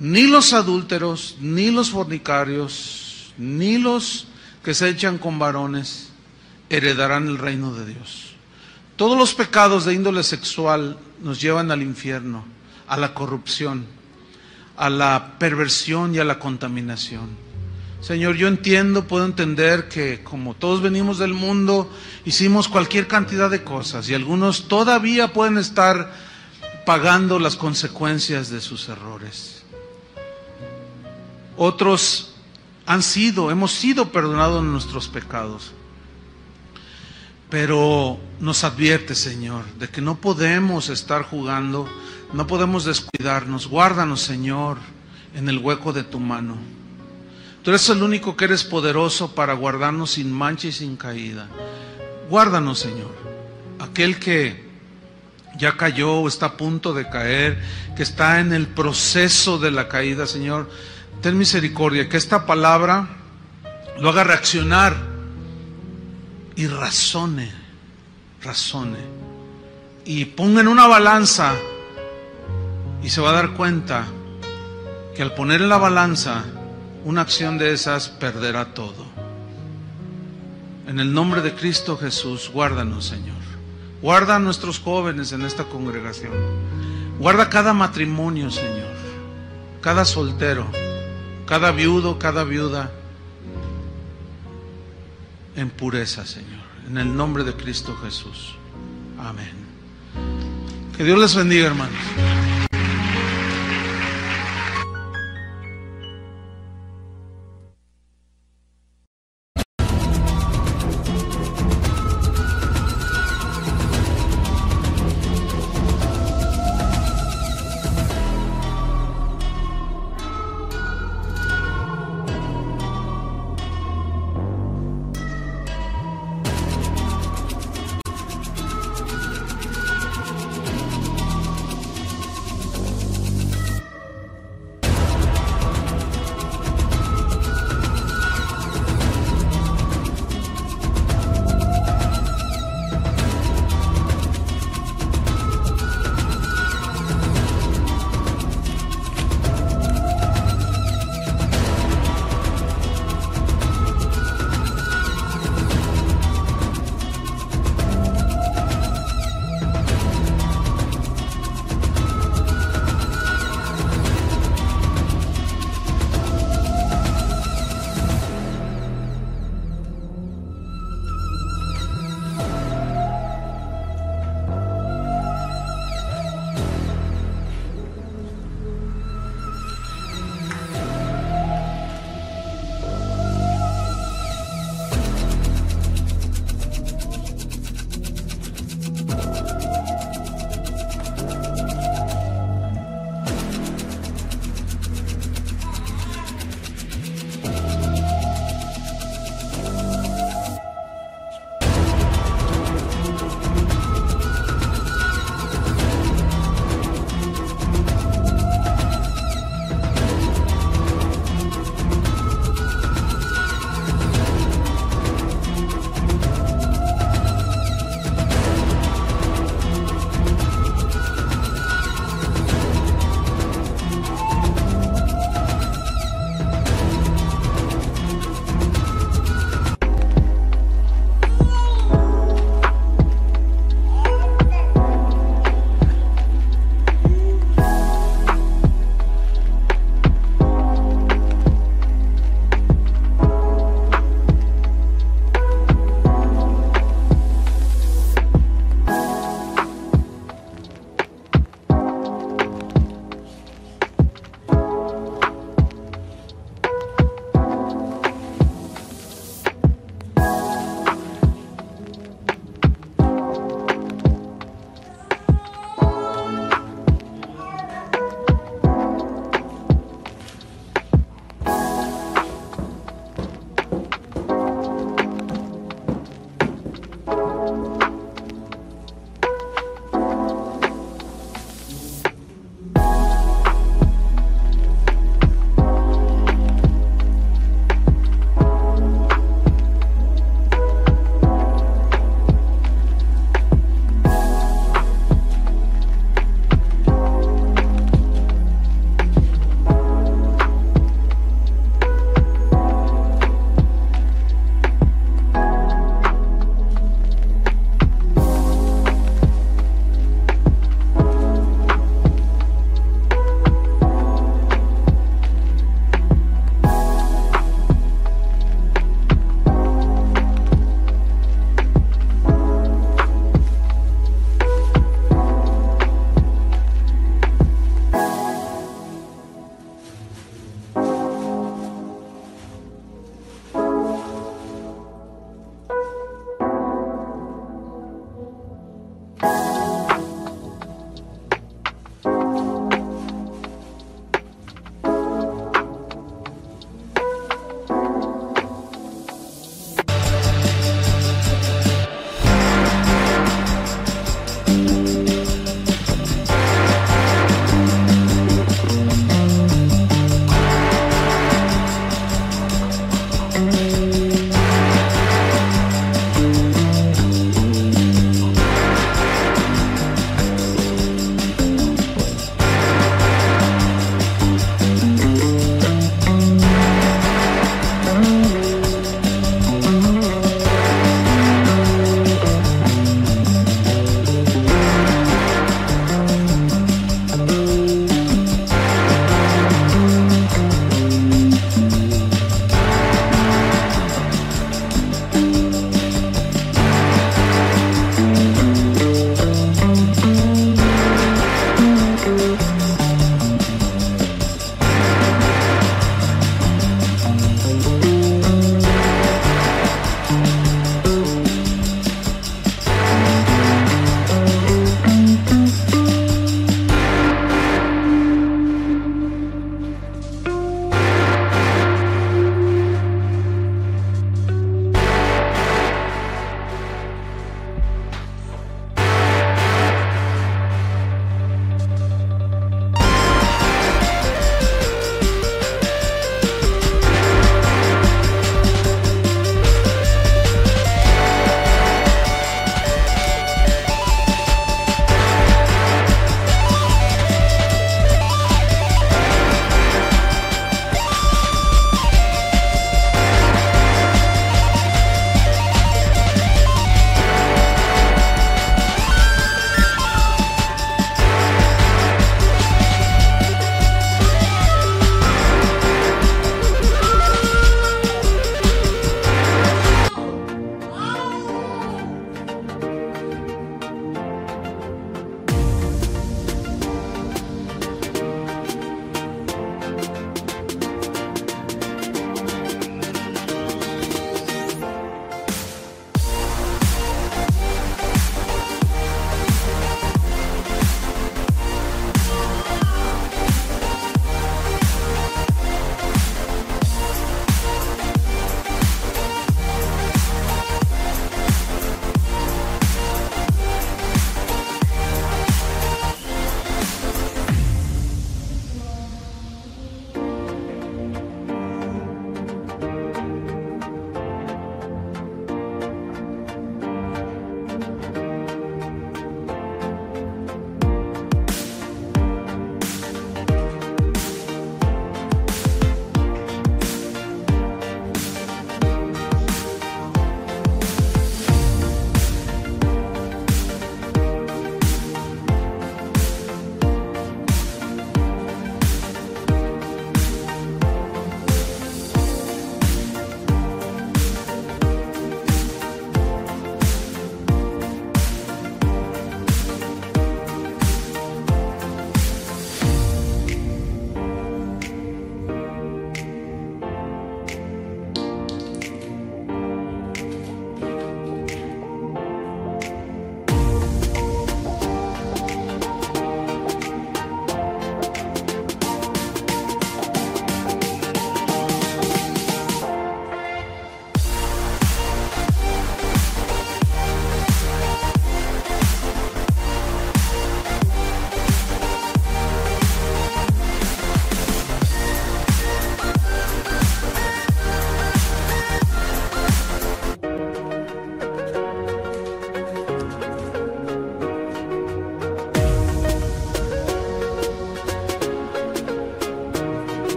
Ni 0.00 0.26
los 0.26 0.52
adúlteros, 0.52 1.36
ni 1.40 1.70
los 1.70 1.90
fornicarios, 1.90 3.32
ni 3.38 3.78
los 3.78 4.26
que 4.62 4.74
se 4.74 4.88
echan 4.88 5.18
con 5.18 5.38
varones 5.38 6.10
heredarán 6.68 7.28
el 7.28 7.38
reino 7.38 7.72
de 7.74 7.86
Dios. 7.86 8.34
Todos 8.96 9.18
los 9.18 9.34
pecados 9.34 9.84
de 9.84 9.94
índole 9.94 10.22
sexual 10.22 10.98
nos 11.22 11.40
llevan 11.40 11.70
al 11.70 11.82
infierno, 11.82 12.44
a 12.88 12.96
la 12.96 13.14
corrupción, 13.14 13.86
a 14.76 14.90
la 14.90 15.36
perversión 15.38 16.14
y 16.14 16.18
a 16.18 16.24
la 16.24 16.38
contaminación. 16.38 17.44
Señor, 18.00 18.36
yo 18.36 18.48
entiendo, 18.48 19.08
puedo 19.08 19.24
entender 19.24 19.88
que 19.88 20.22
como 20.22 20.54
todos 20.54 20.82
venimos 20.82 21.18
del 21.18 21.32
mundo, 21.32 21.90
hicimos 22.24 22.68
cualquier 22.68 23.08
cantidad 23.08 23.50
de 23.50 23.64
cosas 23.64 24.08
y 24.08 24.14
algunos 24.14 24.68
todavía 24.68 25.32
pueden 25.32 25.56
estar 25.56 26.12
pagando 26.84 27.38
las 27.38 27.56
consecuencias 27.56 28.50
de 28.50 28.60
sus 28.60 28.88
errores. 28.90 29.53
Otros 31.56 32.34
han 32.86 33.02
sido, 33.02 33.50
hemos 33.50 33.72
sido 33.72 34.10
perdonados 34.10 34.62
en 34.62 34.72
nuestros 34.72 35.08
pecados. 35.08 35.72
Pero 37.50 38.18
nos 38.40 38.64
advierte, 38.64 39.14
Señor, 39.14 39.64
de 39.78 39.88
que 39.88 40.00
no 40.00 40.16
podemos 40.16 40.88
estar 40.88 41.22
jugando, 41.22 41.88
no 42.32 42.46
podemos 42.46 42.84
descuidarnos. 42.84 43.68
Guárdanos, 43.68 44.20
Señor, 44.20 44.78
en 45.34 45.48
el 45.48 45.58
hueco 45.58 45.92
de 45.92 46.02
tu 46.02 46.18
mano. 46.18 46.56
Tú 47.62 47.70
eres 47.70 47.88
el 47.88 48.02
único 48.02 48.36
que 48.36 48.44
eres 48.46 48.64
poderoso 48.64 49.34
para 49.34 49.54
guardarnos 49.54 50.12
sin 50.12 50.32
mancha 50.32 50.68
y 50.68 50.72
sin 50.72 50.96
caída. 50.96 51.48
Guárdanos, 52.28 52.78
Señor. 52.78 53.14
Aquel 53.78 54.18
que 54.18 54.64
ya 55.56 55.76
cayó 55.76 56.14
o 56.14 56.28
está 56.28 56.46
a 56.46 56.56
punto 56.56 56.92
de 56.92 57.08
caer, 57.08 57.62
que 57.96 58.02
está 58.02 58.40
en 58.40 58.52
el 58.52 58.66
proceso 58.66 59.58
de 59.58 59.70
la 59.70 59.88
caída, 59.88 60.26
Señor, 60.26 60.68
ten 61.24 61.38
misericordia, 61.38 62.06
que 62.06 62.18
esta 62.18 62.44
palabra 62.44 63.08
lo 63.98 64.10
haga 64.10 64.24
reaccionar 64.24 64.94
y 66.54 66.66
razone, 66.66 67.50
razone. 68.42 68.98
Y 70.04 70.26
ponga 70.26 70.60
en 70.60 70.68
una 70.68 70.86
balanza 70.86 71.54
y 73.02 73.08
se 73.08 73.22
va 73.22 73.30
a 73.30 73.32
dar 73.32 73.52
cuenta 73.52 74.04
que 75.16 75.22
al 75.22 75.32
poner 75.32 75.62
en 75.62 75.70
la 75.70 75.78
balanza 75.78 76.44
una 77.06 77.22
acción 77.22 77.56
de 77.56 77.72
esas 77.72 78.10
perderá 78.10 78.74
todo. 78.74 79.06
En 80.86 81.00
el 81.00 81.14
nombre 81.14 81.40
de 81.40 81.54
Cristo 81.54 81.96
Jesús, 81.96 82.50
guárdanos, 82.52 83.06
Señor. 83.06 83.42
Guarda 84.02 84.36
a 84.36 84.40
nuestros 84.40 84.78
jóvenes 84.78 85.32
en 85.32 85.40
esta 85.40 85.64
congregación. 85.64 86.34
Guarda 87.18 87.48
cada 87.48 87.72
matrimonio, 87.72 88.50
Señor. 88.50 88.92
Cada 89.80 90.04
soltero, 90.04 90.66
cada 91.46 91.72
viudo, 91.72 92.18
cada 92.18 92.44
viuda. 92.44 92.92
En 95.56 95.70
pureza, 95.70 96.26
Señor. 96.26 96.64
En 96.88 96.98
el 96.98 97.16
nombre 97.16 97.44
de 97.44 97.54
Cristo 97.54 97.96
Jesús. 98.02 98.56
Amén. 99.18 99.52
Que 100.96 101.04
Dios 101.04 101.18
les 101.18 101.34
bendiga, 101.34 101.66
hermanos. 101.66 101.98